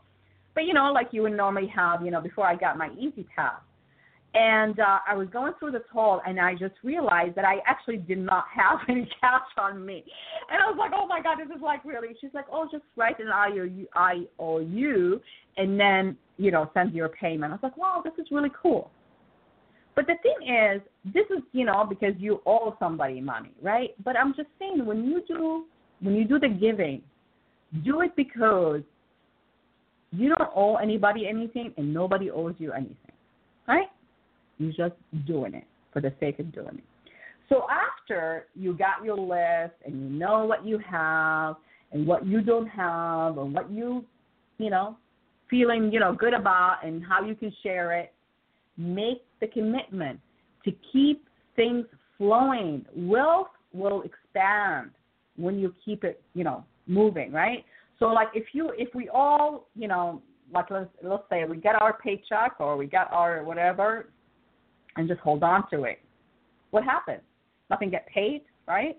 But 0.54 0.66
you 0.66 0.74
know, 0.74 0.92
like 0.92 1.10
you 1.12 1.22
would 1.22 1.38
normally 1.38 1.72
have, 1.74 2.04
you 2.04 2.12
know, 2.12 2.20
before 2.20 2.46
I 2.46 2.56
got 2.56 2.78
my 2.78 2.90
Easy 3.00 3.26
Pass. 3.36 3.62
And 4.34 4.80
uh, 4.80 5.00
I 5.08 5.16
was 5.16 5.28
going 5.30 5.54
through 5.58 5.72
the 5.72 5.82
toll, 5.92 6.22
and 6.28 6.40
I 6.40 6.54
just 6.54 6.76
realized 6.84 7.34
that 7.36 7.46
I 7.46 7.56
actually 7.66 7.98
did 7.98 8.20
not 8.20 8.46
have 8.56 8.80
any 8.88 9.10
cash 9.20 9.42
on 9.58 9.84
me. 9.84 10.04
And 10.52 10.62
I 10.62 10.70
was 10.70 10.76
like, 10.78 10.92
"Oh 10.94 11.08
my 11.08 11.22
God, 11.22 11.38
this 11.40 11.56
is 11.56 11.62
like 11.64 11.84
really." 11.84 12.10
She's 12.22 12.34
like, 12.34 12.46
"Oh, 12.52 12.68
just 12.72 12.84
write 12.96 13.20
an 13.20 13.30
IOU, 13.30 13.88
IOU, 13.98 15.20
and 15.58 15.80
then 15.80 16.16
you 16.38 16.52
know 16.52 16.70
send 16.76 16.94
your 16.94 17.10
payment." 17.10 17.54
I 17.54 17.56
was 17.56 17.64
like, 17.64 17.78
"Wow, 17.78 18.04
this 18.04 18.14
is 18.24 18.30
really 18.30 18.52
cool." 18.62 18.92
But 20.00 20.08
the 20.08 20.16
thing 20.24 20.48
is, 20.48 20.82
this 21.14 21.26
is 21.30 21.44
you 21.52 21.66
know 21.66 21.86
because 21.88 22.14
you 22.20 22.42
owe 22.46 22.74
somebody 22.80 23.20
money, 23.20 23.52
right? 23.62 23.90
But 24.06 24.16
I'm 24.16 24.34
just 24.34 24.48
saying, 24.58 24.86
when 24.86 25.04
you 25.04 25.22
do 25.28 25.66
when 26.00 26.16
you 26.16 26.24
do 26.24 26.40
the 26.40 26.48
giving, 26.48 27.02
do 27.84 28.00
it 28.00 28.16
because 28.16 28.80
you 30.14 30.30
don't 30.30 30.50
owe 30.56 30.78
anybody 30.78 31.28
anything, 31.28 31.74
and 31.76 31.94
nobody 31.94 32.32
owes 32.32 32.56
you 32.60 32.72
anything, 32.72 32.96
right? 33.68 33.88
You're 34.58 34.72
just 34.72 34.96
doing 35.28 35.54
it 35.54 35.66
for 35.92 36.00
the 36.00 36.14
sake 36.22 36.40
of 36.40 36.50
doing 36.54 36.78
it. 36.78 37.12
So 37.50 37.66
after 37.70 38.46
you 38.56 38.74
got 38.78 39.04
your 39.04 39.18
list 39.18 39.76
and 39.86 40.02
you 40.02 40.18
know 40.18 40.46
what 40.46 40.66
you 40.66 40.78
have 40.78 41.58
and 41.92 42.08
what 42.08 42.26
you 42.26 42.40
don't 42.40 42.68
have 42.68 43.38
and 43.38 43.54
what 43.54 43.70
you, 43.70 44.06
you 44.60 44.70
know, 44.70 44.96
feeling, 45.50 45.92
you 45.92 46.00
know, 46.00 46.14
good 46.14 46.34
about 46.34 46.86
and 46.86 47.04
how 47.04 47.22
you 47.22 47.36
can 47.36 47.54
share 47.64 48.00
it, 48.00 48.14
make 48.78 49.24
the 49.42 49.48
commitment 49.48 50.20
to 50.66 50.72
keep 50.92 51.28
things 51.56 51.86
flowing. 52.18 52.86
Wealth 52.96 53.48
will 53.74 54.04
expand 54.04 54.92
when 55.36 55.58
you 55.60 55.74
keep 55.84 56.04
it, 56.04 56.22
you 56.34 56.44
know, 56.44 56.64
moving, 56.88 57.32
right? 57.32 57.64
So 58.00 58.08
like 58.08 58.30
if 58.34 58.48
you 58.54 58.72
if 58.78 58.94
we 58.94 59.10
all, 59.10 59.68
you 59.76 59.88
know, 59.88 60.22
like 60.54 60.70
let's 60.70 60.90
let's 61.04 61.24
say 61.30 61.44
we 61.46 61.58
get 61.58 61.82
our 61.82 61.98
paycheck 61.98 62.56
or 62.60 62.78
we 62.78 62.88
get 62.88 63.08
our 63.12 63.44
whatever 63.44 64.10
and 64.96 65.08
just 65.08 65.20
hold 65.22 65.44
on 65.44 65.70
to 65.70 65.84
it. 65.84 66.00
What 66.72 66.84
happens? 66.84 67.22
Nothing 67.70 67.90
get 67.90 68.08
paid, 68.08 68.42
right? 68.68 68.98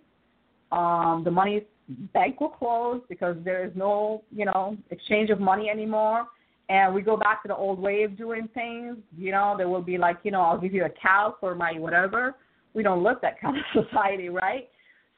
Um, 0.72 1.22
the 1.24 1.30
money 1.30 1.64
bank 2.12 2.40
will 2.40 2.50
close 2.50 3.02
because 3.08 3.36
there 3.44 3.64
is 3.64 3.72
no, 3.74 4.22
you 4.30 4.44
know, 4.44 4.76
exchange 4.90 5.30
of 5.30 5.40
money 5.40 5.68
anymore. 5.68 6.26
And 6.70 6.94
we 6.94 7.02
go 7.02 7.16
back 7.16 7.42
to 7.42 7.48
the 7.48 7.56
old 7.56 7.80
way 7.80 8.04
of 8.04 8.16
doing 8.16 8.48
things. 8.54 8.96
You 9.18 9.32
know, 9.32 9.56
there 9.58 9.68
will 9.68 9.82
be 9.82 9.98
like, 9.98 10.18
you 10.22 10.30
know, 10.30 10.40
I'll 10.40 10.60
give 10.60 10.72
you 10.72 10.84
a 10.84 10.88
cow 10.88 11.34
for 11.40 11.56
my 11.56 11.72
whatever. 11.72 12.36
We 12.74 12.84
don't 12.84 13.02
live 13.02 13.16
that 13.22 13.40
kind 13.40 13.56
of 13.56 13.84
society, 13.84 14.28
right? 14.28 14.68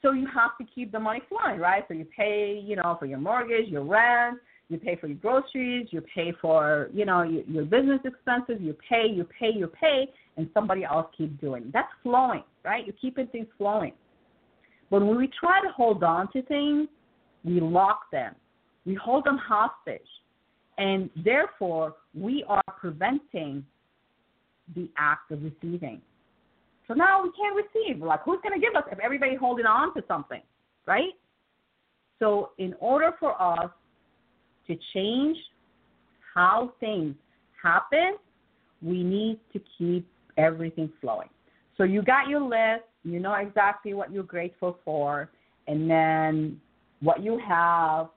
So 0.00 0.12
you 0.12 0.26
have 0.34 0.52
to 0.58 0.64
keep 0.74 0.90
the 0.90 0.98
money 0.98 1.20
flowing, 1.28 1.60
right? 1.60 1.84
So 1.88 1.94
you 1.94 2.06
pay, 2.16 2.58
you 2.64 2.76
know, 2.76 2.96
for 2.98 3.04
your 3.04 3.18
mortgage, 3.18 3.68
your 3.68 3.84
rent, 3.84 4.38
you 4.70 4.78
pay 4.78 4.96
for 4.96 5.08
your 5.08 5.18
groceries, 5.18 5.88
you 5.90 6.02
pay 6.14 6.32
for, 6.40 6.88
you 6.90 7.04
know, 7.04 7.22
your, 7.22 7.42
your 7.44 7.64
business 7.66 8.00
expenses, 8.06 8.56
you 8.58 8.74
pay, 8.88 9.06
you 9.06 9.28
pay, 9.38 9.50
you 9.54 9.66
pay, 9.66 10.08
and 10.38 10.48
somebody 10.54 10.84
else 10.84 11.06
keep 11.16 11.38
doing. 11.38 11.70
That's 11.74 11.92
flowing, 12.02 12.44
right? 12.64 12.86
You're 12.86 12.96
keeping 12.98 13.26
things 13.26 13.46
flowing. 13.58 13.92
But 14.90 15.04
when 15.04 15.18
we 15.18 15.28
try 15.38 15.60
to 15.60 15.68
hold 15.68 16.02
on 16.02 16.32
to 16.32 16.40
things, 16.42 16.88
we 17.44 17.60
lock 17.60 18.10
them. 18.10 18.34
We 18.86 18.94
hold 18.94 19.26
them 19.26 19.36
hostage. 19.36 20.00
And 20.78 21.10
therefore, 21.24 21.96
we 22.14 22.44
are 22.48 22.62
preventing 22.78 23.64
the 24.74 24.88
act 24.96 25.30
of 25.30 25.42
receiving. 25.42 26.00
So 26.88 26.94
now 26.94 27.22
we 27.22 27.30
can't 27.32 27.56
receive. 27.56 28.02
Like, 28.02 28.20
who's 28.24 28.40
going 28.42 28.58
to 28.58 28.64
give 28.64 28.74
us 28.74 28.84
if 28.90 28.98
everybody's 28.98 29.38
holding 29.38 29.66
on 29.66 29.94
to 29.94 30.02
something, 30.08 30.40
right? 30.86 31.12
So, 32.18 32.50
in 32.58 32.74
order 32.80 33.12
for 33.18 33.40
us 33.40 33.70
to 34.66 34.76
change 34.94 35.36
how 36.34 36.72
things 36.80 37.14
happen, 37.62 38.16
we 38.80 39.02
need 39.02 39.38
to 39.52 39.60
keep 39.78 40.06
everything 40.36 40.90
flowing. 41.00 41.28
So 41.76 41.84
you 41.84 42.02
got 42.02 42.28
your 42.28 42.42
list, 42.42 42.84
you 43.04 43.20
know 43.20 43.34
exactly 43.34 43.94
what 43.94 44.12
you're 44.12 44.22
grateful 44.22 44.78
for, 44.84 45.30
and 45.66 45.90
then 45.90 46.60
what 47.00 47.22
you 47.22 47.40
have, 47.46 48.08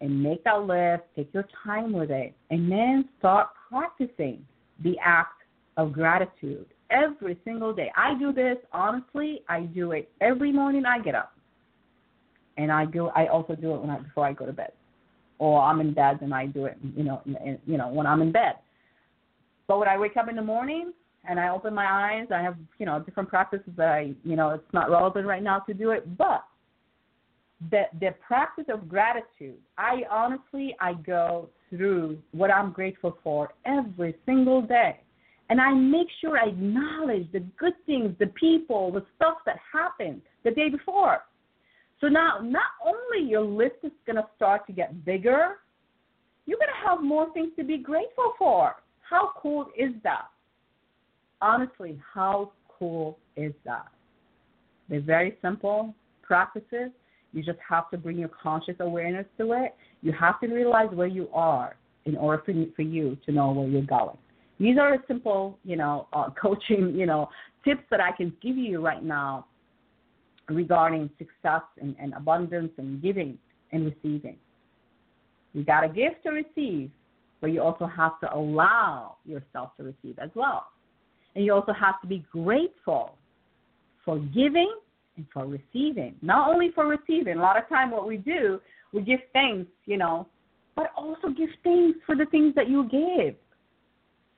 and 0.00 0.22
make 0.22 0.42
that 0.44 0.62
list, 0.62 1.02
take 1.14 1.32
your 1.32 1.46
time 1.64 1.92
with 1.92 2.10
it, 2.10 2.34
and 2.50 2.70
then 2.70 3.08
start 3.18 3.48
practicing 3.68 4.44
the 4.82 4.96
act 5.04 5.42
of 5.76 5.92
gratitude 5.92 6.66
every 6.90 7.38
single 7.44 7.72
day. 7.74 7.90
I 7.96 8.18
do 8.18 8.32
this 8.32 8.56
honestly. 8.72 9.42
I 9.48 9.60
do 9.62 9.92
it 9.92 10.10
every 10.20 10.52
morning 10.52 10.84
I 10.86 11.00
get 11.00 11.14
up, 11.14 11.32
and 12.56 12.72
I 12.72 12.86
do. 12.86 13.08
I 13.08 13.26
also 13.26 13.54
do 13.54 13.74
it 13.74 13.80
when 13.80 13.90
I, 13.90 13.98
before 13.98 14.26
I 14.26 14.32
go 14.32 14.46
to 14.46 14.52
bed, 14.52 14.72
or 15.38 15.60
I'm 15.60 15.80
in 15.80 15.92
bed 15.92 16.18
and 16.22 16.34
I 16.34 16.46
do 16.46 16.64
it. 16.64 16.78
You 16.96 17.04
know, 17.04 17.22
in, 17.26 17.58
you 17.66 17.76
know 17.76 17.88
when 17.88 18.06
I'm 18.06 18.22
in 18.22 18.32
bed. 18.32 18.54
But 19.68 19.78
when 19.78 19.88
I 19.88 19.98
wake 19.98 20.16
up 20.16 20.28
in 20.28 20.34
the 20.34 20.42
morning, 20.42 20.92
and 21.28 21.38
I 21.38 21.50
open 21.50 21.74
my 21.74 21.86
eyes. 21.86 22.26
I 22.34 22.40
have, 22.42 22.56
you 22.78 22.86
know, 22.86 23.00
different 23.00 23.28
practices 23.28 23.72
that 23.76 23.88
I, 23.88 24.14
you 24.24 24.36
know, 24.36 24.50
it's 24.50 24.72
not 24.72 24.90
relevant 24.90 25.26
right 25.26 25.42
now 25.42 25.60
to 25.60 25.74
do 25.74 25.90
it, 25.90 26.16
but 26.16 26.44
the 27.70 27.84
the 28.00 28.14
practice 28.26 28.66
of 28.72 28.88
gratitude, 28.88 29.58
I 29.76 30.02
honestly 30.10 30.74
I 30.80 30.94
go 30.94 31.48
through 31.68 32.18
what 32.32 32.50
I'm 32.50 32.72
grateful 32.72 33.18
for 33.22 33.50
every 33.64 34.16
single 34.26 34.62
day. 34.62 35.00
And 35.50 35.60
I 35.60 35.72
make 35.74 36.06
sure 36.20 36.38
I 36.38 36.48
acknowledge 36.48 37.30
the 37.32 37.40
good 37.58 37.72
things, 37.84 38.14
the 38.20 38.28
people, 38.28 38.92
the 38.92 39.04
stuff 39.16 39.38
that 39.46 39.56
happened 39.72 40.22
the 40.44 40.52
day 40.52 40.68
before. 40.68 41.24
So 42.00 42.06
now 42.06 42.38
not 42.40 42.70
only 42.84 43.28
your 43.28 43.42
list 43.42 43.76
is 43.82 43.92
gonna 44.06 44.26
start 44.36 44.66
to 44.68 44.72
get 44.72 45.04
bigger, 45.04 45.58
you're 46.46 46.58
gonna 46.58 46.88
have 46.88 47.02
more 47.02 47.32
things 47.32 47.50
to 47.56 47.64
be 47.64 47.78
grateful 47.78 48.32
for. 48.38 48.76
How 49.02 49.32
cool 49.42 49.66
is 49.76 49.92
that? 50.04 50.28
honestly, 51.42 52.00
how 52.12 52.52
cool 52.78 53.18
is 53.36 53.52
that? 53.64 53.88
They're 54.88 55.00
very 55.00 55.36
simple 55.42 55.94
practices. 56.22 56.90
You 57.32 57.42
just 57.42 57.58
have 57.68 57.90
to 57.90 57.98
bring 57.98 58.18
your 58.18 58.28
conscious 58.28 58.76
awareness 58.80 59.26
to 59.38 59.52
it. 59.52 59.74
You 60.02 60.12
have 60.18 60.40
to 60.40 60.48
realize 60.48 60.88
where 60.92 61.06
you 61.06 61.28
are 61.32 61.76
in 62.04 62.16
order 62.16 62.42
for 62.44 62.50
you, 62.52 62.72
for 62.74 62.82
you 62.82 63.16
to 63.26 63.32
know 63.32 63.52
where 63.52 63.68
you're 63.68 63.82
going. 63.82 64.16
These 64.58 64.78
are 64.78 64.96
simple, 65.06 65.58
you 65.64 65.76
know, 65.76 66.06
uh, 66.12 66.30
coaching, 66.40 66.94
you 66.96 67.06
know, 67.06 67.28
tips 67.64 67.82
that 67.90 68.00
I 68.00 68.12
can 68.12 68.32
give 68.42 68.56
you 68.56 68.80
right 68.80 69.02
now 69.02 69.46
regarding 70.48 71.10
success 71.18 71.62
and, 71.80 71.94
and 72.00 72.12
abundance 72.14 72.72
and 72.76 73.00
giving 73.00 73.38
and 73.72 73.86
receiving. 73.86 74.36
You 75.52 75.64
got 75.64 75.82
to 75.82 75.88
give 75.88 76.12
to 76.24 76.30
receive, 76.30 76.90
but 77.40 77.48
you 77.48 77.62
also 77.62 77.86
have 77.86 78.20
to 78.20 78.34
allow 78.34 79.16
yourself 79.24 79.70
to 79.76 79.84
receive 79.84 80.18
as 80.18 80.30
well. 80.34 80.66
And 81.34 81.44
you 81.44 81.54
also 81.54 81.72
have 81.72 82.00
to 82.02 82.06
be 82.06 82.24
grateful 82.32 83.16
for 84.04 84.18
giving 84.18 84.72
and 85.20 85.26
for 85.32 85.46
receiving. 85.46 86.14
Not 86.22 86.52
only 86.52 86.70
for 86.74 86.86
receiving, 86.86 87.36
a 87.36 87.40
lot 87.40 87.58
of 87.58 87.68
time 87.68 87.90
what 87.90 88.06
we 88.06 88.16
do, 88.16 88.60
we 88.92 89.02
give 89.02 89.20
thanks, 89.32 89.70
you 89.86 89.96
know, 89.96 90.26
but 90.76 90.90
also 90.96 91.28
give 91.28 91.50
thanks 91.62 91.98
for 92.06 92.16
the 92.16 92.26
things 92.26 92.54
that 92.54 92.68
you 92.68 92.84
gave. 92.84 93.36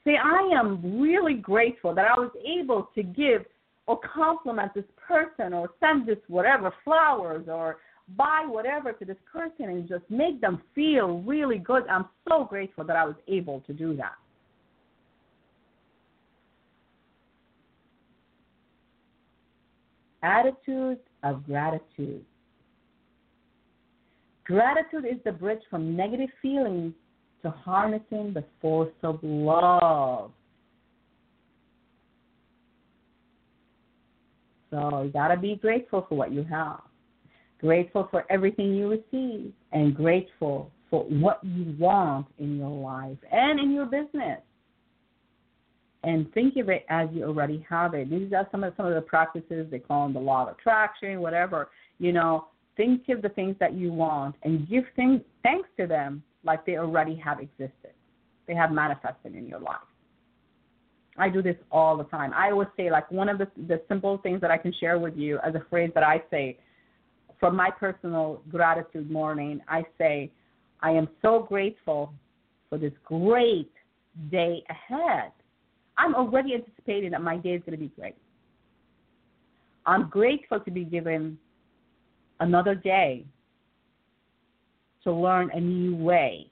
Say, 0.05 0.17
I 0.23 0.51
am 0.59 1.01
really 1.01 1.35
grateful 1.35 1.95
that 1.95 2.07
I 2.07 2.19
was 2.19 2.31
able 2.61 2.89
to 2.95 3.03
give 3.03 3.45
or 3.87 4.01
compliment 4.01 4.73
this 4.75 4.85
person 5.07 5.53
or 5.53 5.71
send 5.81 6.07
this 6.09 6.19
whatever 6.29 6.73
flowers 6.85 7.47
or 7.49 7.79
buy 8.17 8.45
whatever 8.47 8.93
to 8.93 9.05
this 9.05 9.17
person 9.33 9.67
and 9.67 9.89
just 9.89 10.05
make 10.11 10.41
them 10.41 10.61
feel 10.75 11.19
really 11.21 11.59
good. 11.59 11.85
I'm 11.89 12.07
so 12.29 12.45
grateful 12.45 12.85
that 12.85 12.97
I 12.97 13.05
was 13.05 13.15
able 13.29 13.61
to 13.61 13.73
do 13.73 13.97
that. 13.97 14.15
Attitude 20.23 20.99
of 21.23 21.45
gratitude. 21.47 22.25
Gratitude 24.45 25.05
is 25.05 25.19
the 25.25 25.33
bridge 25.33 25.63
from 25.71 25.97
negative 25.97 26.31
feelings 26.41 26.95
to 27.43 27.51
harnessing 27.51 28.33
the 28.35 28.45
force 28.61 28.93
of 29.03 29.19
love. 29.23 30.31
So 34.71 35.03
you 35.03 35.11
gotta 35.11 35.37
be 35.37 35.57
grateful 35.57 36.07
for 36.09 36.15
what 36.17 36.33
you 36.33 36.45
have, 36.45 36.81
grateful 37.61 38.09
for 38.11 38.25
everything 38.31 38.75
you 38.75 38.89
receive, 38.89 39.53
and 39.73 39.95
grateful 39.95 40.71
for 40.89 41.05
what 41.05 41.41
you 41.43 41.75
want 41.79 42.27
in 42.39 42.57
your 42.57 42.71
life 42.71 43.19
and 43.31 43.61
in 43.61 43.73
your 43.73 43.87
business. 43.87 44.41
And 46.05 46.33
think 46.33 46.57
of 46.57 46.69
it 46.69 46.85
as 46.89 47.09
you 47.13 47.25
already 47.25 47.65
have 47.69 47.95
it. 47.95 48.11
These 48.11 48.33
are 48.33 48.47
some 48.51 48.65
of 48.65 48.75
some 48.77 48.87
of 48.87 48.95
the 48.95 49.01
practices 49.01 49.67
they 49.71 49.79
call 49.79 50.07
them 50.07 50.15
the 50.15 50.21
law 50.21 50.43
of 50.43 50.57
attraction, 50.57 51.21
whatever. 51.21 51.71
You 51.99 52.13
know, 52.13 52.49
think 52.77 53.09
of 53.09 53.23
the 53.23 53.29
things 53.29 53.57
that 53.61 53.75
you 53.75 53.93
want 53.93 54.35
and 54.43 54.69
give 54.69 54.85
things 54.97 55.21
thanks 55.43 55.69
to 55.79 55.87
them 55.87 56.23
like 56.45 56.67
they 56.67 56.77
already 56.77 57.17
have 57.17 57.39
existed. 57.41 57.93
They 58.49 58.55
have 58.55 58.73
manifested 58.73 59.37
in 59.37 59.47
your 59.47 59.61
life. 59.61 59.77
I 61.19 61.29
do 61.29 61.43
this 61.43 61.57
all 61.71 61.97
the 61.97 62.05
time. 62.05 62.33
I 62.35 62.51
always 62.51 62.69
say 62.77 62.91
like 62.91 63.11
one 63.11 63.29
of 63.29 63.39
the 63.39 63.49
the 63.69 63.81
simple 63.89 64.19
things 64.19 64.41
that 64.41 64.51
I 64.51 64.59
can 64.59 64.73
share 64.81 64.99
with 64.99 65.17
you 65.17 65.39
as 65.45 65.55
a 65.55 65.65
phrase 65.71 65.91
that 65.95 66.03
I 66.03 66.23
say 66.31 66.59
from 67.43 67.57
my 67.57 67.71
personal 67.71 68.41
gratitude 68.53 69.11
morning, 69.11 69.61
I 69.67 69.83
say, 69.99 70.31
I 70.81 70.93
am 70.93 71.09
so 71.23 71.45
grateful 71.49 72.13
for 72.71 72.79
this 72.79 72.93
great 73.05 73.73
day 74.31 74.63
ahead. 74.71 75.33
I'm 75.99 76.15
already 76.15 76.55
anticipating 76.55 77.11
that 77.11 77.23
my 77.23 77.37
day 77.37 77.51
is 77.51 77.63
going 77.63 77.79
to 77.79 77.85
be 77.85 77.93
great. 77.99 78.15
I'm 79.87 80.09
grateful 80.09 80.61
to 80.61 80.71
be 80.71 80.85
given 80.85 81.39
another 82.41 82.75
day 82.75 83.25
to 85.05 85.13
learn 85.13 85.51
a 85.53 85.61
new 85.61 85.97
way, 85.97 86.49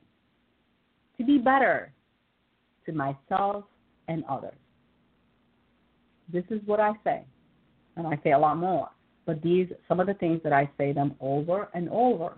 to 1.18 1.24
be 1.24 1.38
better 1.38 1.92
to 2.86 2.92
myself 2.92 3.64
and 4.08 4.24
others. 4.28 4.54
This 6.32 6.44
is 6.50 6.60
what 6.66 6.80
I 6.80 6.92
say, 7.04 7.24
and 7.96 8.06
I 8.06 8.18
say 8.22 8.32
a 8.32 8.38
lot 8.38 8.56
more. 8.56 8.88
But 9.26 9.42
these 9.42 9.68
some 9.88 10.00
of 10.00 10.06
the 10.06 10.14
things 10.14 10.40
that 10.42 10.52
I 10.52 10.68
say 10.76 10.92
them 10.92 11.14
over 11.20 11.68
and 11.74 11.88
over. 11.90 12.34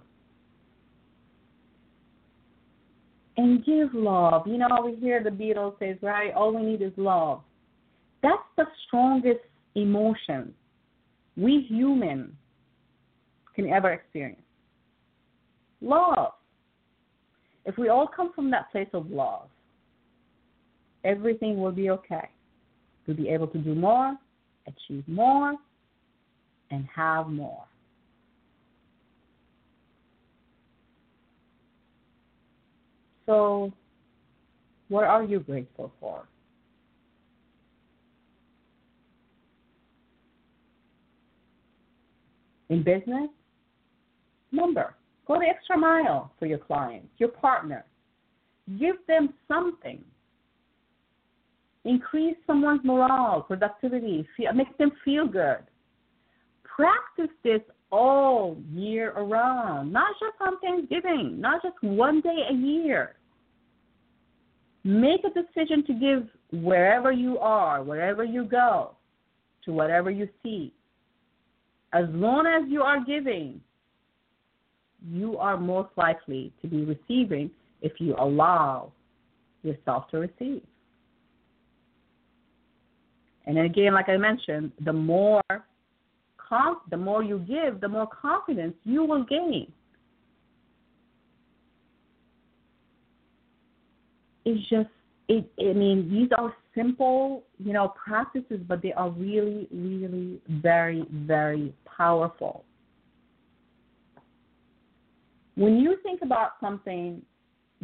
And 3.36 3.64
give 3.64 3.88
love. 3.94 4.46
You 4.46 4.58
know, 4.58 4.68
we 4.84 4.96
hear 4.96 5.22
the 5.22 5.30
Beatles 5.30 5.78
says, 5.78 5.96
right, 6.02 6.32
all 6.34 6.54
we 6.54 6.62
need 6.62 6.82
is 6.82 6.92
love. 6.96 7.40
That's 8.22 8.42
the 8.56 8.64
strongest 8.86 9.40
emotion 9.74 10.52
we 11.36 11.66
humans 11.68 12.32
can 13.54 13.68
ever 13.70 13.92
experience. 13.92 14.40
Love. 15.80 16.32
If 17.64 17.78
we 17.78 17.88
all 17.88 18.06
come 18.06 18.32
from 18.34 18.50
that 18.50 18.70
place 18.70 18.88
of 18.92 19.10
love, 19.10 19.48
everything 21.04 21.60
will 21.60 21.72
be 21.72 21.90
okay. 21.90 22.28
We'll 23.06 23.16
be 23.16 23.28
able 23.28 23.48
to 23.48 23.58
do 23.58 23.74
more, 23.74 24.16
achieve 24.66 25.04
more, 25.06 25.54
and 26.70 26.86
have 26.94 27.28
more. 27.28 27.64
So, 33.32 33.72
what 34.88 35.04
are 35.04 35.24
you 35.24 35.40
grateful 35.40 35.90
for? 35.98 36.28
In 42.68 42.82
business, 42.82 43.30
remember, 44.50 44.96
go 45.26 45.38
the 45.38 45.46
extra 45.46 45.78
mile 45.78 46.30
for 46.38 46.44
your 46.44 46.58
clients, 46.58 47.08
your 47.16 47.30
partner. 47.30 47.86
Give 48.78 48.96
them 49.08 49.32
something. 49.48 50.04
Increase 51.86 52.36
someone's 52.46 52.84
morale, 52.84 53.46
productivity, 53.48 54.28
feel, 54.36 54.52
make 54.52 54.76
them 54.76 54.92
feel 55.06 55.26
good. 55.26 55.64
Practice 56.64 57.34
this 57.42 57.62
all 57.90 58.58
year 58.70 59.12
around, 59.12 59.90
not 59.90 60.12
just 60.20 60.34
on 60.42 60.60
Thanksgiving, 60.60 61.40
not 61.40 61.62
just 61.62 61.82
one 61.82 62.20
day 62.20 62.44
a 62.50 62.54
year. 62.54 63.14
Make 64.84 65.20
a 65.24 65.28
decision 65.28 65.84
to 65.86 65.94
give 65.94 66.28
wherever 66.62 67.12
you 67.12 67.38
are, 67.38 67.82
wherever 67.82 68.24
you 68.24 68.44
go, 68.44 68.96
to 69.64 69.72
whatever 69.72 70.10
you 70.10 70.28
see 70.42 70.72
as 71.92 72.06
long 72.10 72.46
as 72.46 72.70
you 72.70 72.82
are 72.82 73.04
giving, 73.04 73.60
you 75.10 75.36
are 75.38 75.56
most 75.56 75.90
likely 75.96 76.52
to 76.62 76.68
be 76.68 76.84
receiving 76.84 77.50
if 77.82 77.92
you 77.98 78.14
allow 78.18 78.92
yourself 79.62 80.08
to 80.10 80.18
receive. 80.18 80.62
And 83.46 83.58
again, 83.58 83.92
like 83.94 84.08
I 84.08 84.16
mentioned, 84.16 84.72
the 84.84 84.92
more 84.92 85.42
the 86.90 86.98
more 86.98 87.22
you 87.22 87.38
give, 87.38 87.80
the 87.80 87.88
more 87.88 88.06
confidence 88.06 88.74
you 88.84 89.04
will 89.04 89.24
gain. 89.24 89.72
It's 94.44 94.68
just 94.68 94.88
it, 95.28 95.50
I 95.60 95.72
mean, 95.72 96.10
these 96.10 96.28
are 96.36 96.54
simple, 96.74 97.44
you 97.58 97.72
know, 97.72 97.94
practices, 98.02 98.60
but 98.66 98.82
they 98.82 98.92
are 98.92 99.10
really, 99.10 99.68
really 99.70 100.40
very, 100.48 101.04
very 101.10 101.72
powerful. 101.84 102.64
When 105.54 105.78
you 105.78 105.96
think 106.02 106.20
about 106.22 106.52
something 106.60 107.22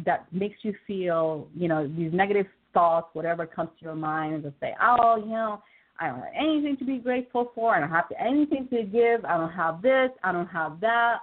that 0.05 0.31
makes 0.31 0.57
you 0.63 0.73
feel, 0.87 1.47
you 1.55 1.67
know, 1.67 1.87
these 1.87 2.11
negative 2.13 2.47
thoughts, 2.73 3.07
whatever 3.13 3.45
comes 3.45 3.69
to 3.79 3.85
your 3.85 3.95
mind, 3.95 4.35
and 4.35 4.43
just 4.43 4.59
say, 4.59 4.75
oh, 4.81 5.17
you 5.17 5.31
know, 5.31 5.61
I 5.99 6.07
don't 6.07 6.19
have 6.19 6.33
anything 6.35 6.77
to 6.77 6.85
be 6.85 6.97
grateful 6.97 7.51
for. 7.53 7.75
I 7.75 7.79
don't 7.79 7.89
have 7.89 8.05
anything 8.17 8.67
to 8.71 8.83
give. 8.83 9.25
I 9.25 9.37
don't 9.37 9.51
have 9.51 9.81
this. 9.81 10.09
I 10.23 10.31
don't 10.31 10.47
have 10.47 10.79
that. 10.81 11.17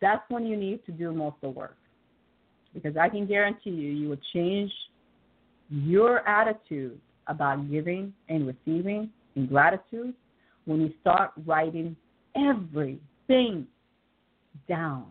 That's 0.00 0.22
when 0.30 0.46
you 0.46 0.56
need 0.56 0.84
to 0.86 0.92
do 0.92 1.12
most 1.12 1.36
of 1.42 1.54
the 1.54 1.58
work. 1.60 1.76
Because 2.74 2.96
I 2.96 3.08
can 3.08 3.26
guarantee 3.26 3.70
you, 3.70 3.90
you 3.90 4.08
will 4.08 4.20
change 4.32 4.70
your 5.70 6.26
attitude 6.28 6.98
about 7.26 7.70
giving 7.70 8.12
and 8.28 8.46
receiving 8.46 9.10
and 9.36 9.48
gratitude 9.48 10.14
when 10.64 10.80
you 10.80 10.92
start 11.00 11.32
writing 11.46 11.96
everything 12.36 13.66
down. 14.68 15.06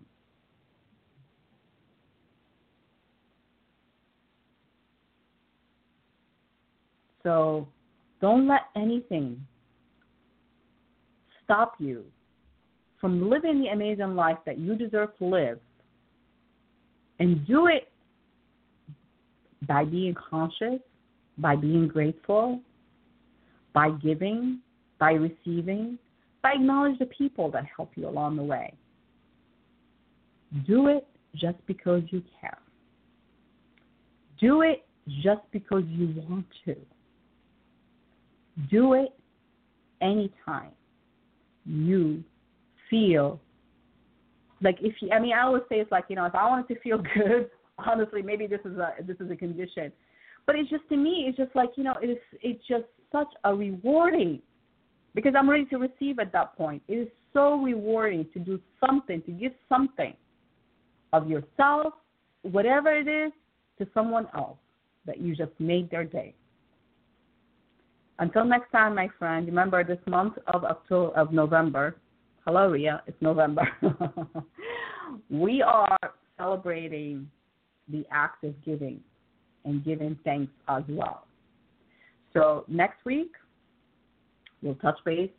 So 7.24 7.68
don't 8.22 8.47
let 8.47 8.62
anything 8.76 9.45
stop 11.43 11.74
you 11.80 12.05
from 12.99 13.30
living 13.30 13.62
the 13.62 13.70
amazing 13.70 14.16
life 14.16 14.38
that 14.45 14.57
you 14.57 14.76
deserve 14.76 15.18
to 15.20 15.26
live. 15.26 15.60
And 17.20 17.46
do 17.46 17.68
it 17.68 17.90
by 19.68 19.84
being 19.84 20.16
conscious, 20.30 20.80
by 21.38 21.56
being 21.56 21.88
grateful, 21.88 22.62
by 23.74 23.92
giving, 23.92 24.60
by 25.00 25.12
receiving, 25.12 25.98
by 26.42 26.54
acknowledging 26.54 26.98
the 27.00 27.06
people 27.06 27.52
that 27.52 27.66
help 27.76 27.92
you 27.96 28.08
along 28.08 28.38
the 28.38 28.44
way. 28.44 28.74
Do 30.66 30.88
it 30.88 31.08
just 31.36 31.58
because 31.68 32.02
you 32.10 32.24
care. 32.40 32.58
Do 34.40 34.62
it 34.62 34.86
just 35.22 35.42
because 35.52 35.84
you 35.88 36.14
want 36.28 36.46
to. 36.66 36.76
Do 38.70 38.94
it 38.94 39.14
anytime 40.02 40.72
you 41.66 42.24
feel 42.90 43.40
like 44.62 44.78
if 44.82 44.95
you 45.01 45.12
I 45.12 45.20
mean 45.20 45.34
I 45.34 45.43
always 45.43 45.64
say 45.70 45.80
it's 45.80 45.91
like, 45.91 46.05
you 46.10 46.16
know, 46.16 46.26
if 46.26 46.36
I 46.36 46.47
wanted 46.47 46.68
to 46.74 46.80
feel 46.82 46.97
good, 47.16 47.49
honestly, 47.78 48.22
maybe 48.22 48.47
this 48.47 48.62
is 48.66 48.78
a 48.78 48.93
this 49.05 49.18
is 49.20 49.32
a 49.32 49.36
condition, 49.36 49.91
but 50.45 50.55
it's 50.55 50.70
just 50.70 50.88
to 50.89 50.97
me, 50.97 51.26
it's 51.28 51.38
just 51.38 51.55
like 51.55 51.70
you 51.76 51.84
know, 51.84 51.95
it's 52.01 52.22
it's 52.41 52.66
just 52.68 52.86
such 53.12 53.30
a 53.43 53.53
rewarding 53.53 54.41
because 55.16 55.34
I'm 55.38 55.49
ready 55.49 55.66
to 55.66 55.78
receive 55.78 56.20
at 56.20 56.32
that 56.34 56.55
point. 56.55 56.82
It 56.88 56.93
is 56.93 57.07
so 57.34 57.62
rewarding 57.62 58.26
to 58.34 58.39
do 58.39 58.60
something, 58.86 59.22
to 59.24 59.32
give 59.32 59.53
something 59.68 60.14
of 61.14 61.28
yourself, 61.28 61.93
whatever 62.43 62.93
it 62.95 63.07
is, 63.07 63.32
to 63.80 63.88
someone 63.93 64.28
else 64.36 64.57
that 65.05 65.20
you 65.20 65.36
just 65.36 65.51
made 65.60 65.89
their 65.89 66.03
day. 66.03 66.36
Until 68.20 68.43
next 68.43 68.72
time, 68.72 68.95
my 68.95 69.10
friend, 69.18 69.47
remember 69.47 69.84
this 69.84 69.99
month 70.05 70.34
of 70.47 70.66
October 70.66 71.16
of 71.18 71.32
November. 71.32 71.95
Hello, 72.52 72.68
Rea. 72.68 72.93
It's 73.06 73.22
November. 73.22 73.62
we 75.30 75.62
are 75.62 76.00
celebrating 76.36 77.30
the 77.89 78.04
act 78.12 78.43
of 78.43 78.56
giving 78.66 79.00
and 79.66 79.86
giving 79.86 80.18
thanks 80.24 80.52
as 80.68 80.82
well. 80.89 81.28
So 82.34 82.66
next 82.68 83.06
week 83.06 83.34
we'll 84.64 84.74
touch 84.74 84.97
base. 85.06 85.30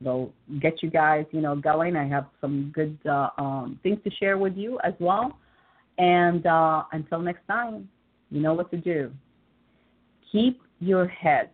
We'll 0.00 0.32
get 0.60 0.80
you 0.80 0.90
guys, 0.90 1.26
you 1.32 1.40
know, 1.40 1.56
going. 1.56 1.96
I 1.96 2.06
have 2.06 2.26
some 2.40 2.70
good 2.72 2.96
uh, 3.04 3.30
um, 3.36 3.80
things 3.82 3.98
to 4.04 4.10
share 4.20 4.38
with 4.38 4.56
you 4.56 4.78
as 4.84 4.94
well. 5.00 5.36
And 5.98 6.46
uh, 6.46 6.84
until 6.92 7.18
next 7.18 7.44
time, 7.48 7.88
you 8.30 8.40
know 8.40 8.54
what 8.54 8.70
to 8.70 8.76
do. 8.76 9.10
Keep 10.30 10.62
your 10.78 11.08
head 11.08 11.50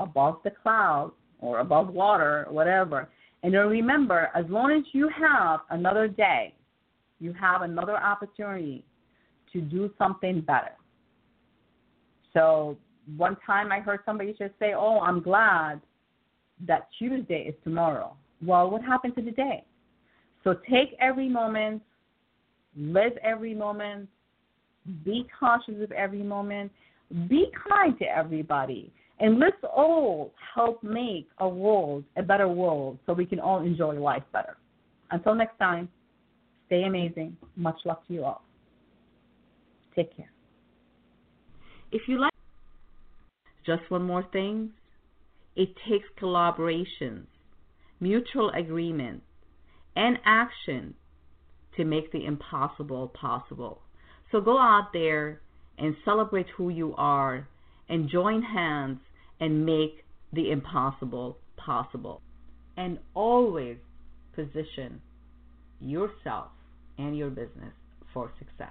above 0.00 0.40
the 0.44 0.50
clouds 0.50 1.14
or 1.40 1.60
above 1.60 1.88
water 1.88 2.46
whatever. 2.50 3.08
And 3.42 3.54
remember, 3.54 4.30
as 4.34 4.44
long 4.48 4.70
as 4.72 4.84
you 4.92 5.08
have 5.08 5.60
another 5.70 6.06
day, 6.06 6.54
you 7.18 7.32
have 7.34 7.62
another 7.62 7.96
opportunity 7.96 8.84
to 9.52 9.60
do 9.60 9.90
something 9.98 10.40
better. 10.40 10.72
So 12.32 12.76
one 13.16 13.36
time 13.44 13.72
I 13.72 13.80
heard 13.80 14.00
somebody 14.06 14.32
just 14.32 14.58
say, 14.58 14.74
"Oh, 14.74 15.00
I'm 15.00 15.20
glad 15.20 15.80
that 16.60 16.88
Tuesday 16.98 17.46
is 17.48 17.54
tomorrow." 17.64 18.16
Well, 18.44 18.70
what 18.70 18.82
happened 18.82 19.14
to 19.16 19.22
the 19.22 19.32
day? 19.32 19.64
So 20.44 20.54
take 20.54 20.94
every 20.98 21.28
moment, 21.28 21.82
live 22.76 23.16
every 23.18 23.54
moment, 23.54 24.08
be 25.04 25.26
conscious 25.38 25.80
of 25.82 25.92
every 25.92 26.22
moment, 26.22 26.72
be 27.28 27.52
kind 27.68 27.96
to 27.98 28.04
everybody, 28.04 28.92
and 29.22 29.38
let's 29.38 29.56
all 29.62 30.34
help 30.54 30.82
make 30.82 31.28
a 31.38 31.48
world 31.48 32.04
a 32.16 32.22
better 32.22 32.48
world 32.48 32.98
so 33.06 33.12
we 33.12 33.24
can 33.24 33.38
all 33.38 33.62
enjoy 33.62 33.94
life 33.94 34.24
better. 34.32 34.56
Until 35.12 35.34
next 35.36 35.56
time, 35.58 35.88
stay 36.66 36.82
amazing. 36.82 37.36
Much 37.54 37.76
love 37.84 37.98
to 38.08 38.14
you 38.14 38.24
all. 38.24 38.42
Take 39.94 40.14
care. 40.16 40.30
If 41.92 42.02
you 42.08 42.18
like, 42.18 42.32
just 43.64 43.88
one 43.90 44.02
more 44.02 44.26
thing 44.32 44.72
it 45.54 45.68
takes 45.88 46.06
collaborations, 46.20 47.26
mutual 48.00 48.50
agreement, 48.50 49.22
and 49.94 50.18
action 50.24 50.94
to 51.76 51.84
make 51.84 52.10
the 52.10 52.24
impossible 52.24 53.08
possible. 53.08 53.82
So 54.32 54.40
go 54.40 54.58
out 54.58 54.88
there 54.92 55.42
and 55.78 55.94
celebrate 56.04 56.46
who 56.56 56.70
you 56.70 56.94
are 56.96 57.46
and 57.88 58.08
join 58.08 58.42
hands 58.42 58.98
and 59.42 59.66
make 59.66 60.04
the 60.32 60.52
impossible 60.52 61.36
possible. 61.56 62.22
And 62.76 62.98
always 63.12 63.76
position 64.36 65.02
yourself 65.80 66.46
and 66.96 67.18
your 67.18 67.28
business 67.28 67.74
for 68.14 68.30
success. 68.38 68.70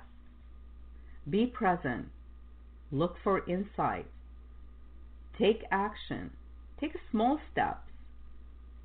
Be 1.30 1.46
present. 1.46 2.06
Look 2.90 3.18
for 3.22 3.46
insights. 3.50 4.08
Take 5.38 5.64
action. 5.72 6.32
Take 6.80 6.94
small 7.12 7.38
steps. 7.52 7.90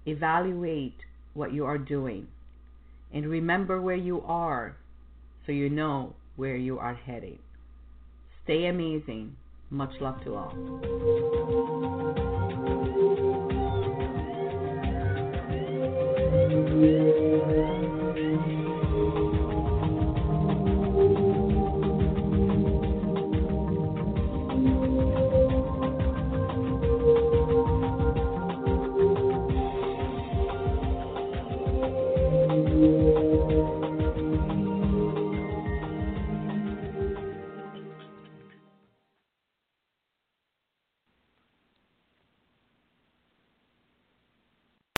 Evaluate 0.07 0.99
what 1.34 1.53
you 1.53 1.64
are 1.66 1.78
doing. 1.78 2.26
And 3.14 3.30
remember 3.30 3.80
where 3.80 3.95
you 3.95 4.22
are 4.22 4.76
so 5.47 5.53
you 5.53 5.70
know 5.70 6.14
where 6.34 6.57
you 6.57 6.80
are 6.80 6.95
heading. 6.95 7.39
Stay 8.43 8.66
amazing. 8.66 9.37
Much 9.70 10.00
love 10.00 10.22
to 10.24 10.34
all. 10.34 12.26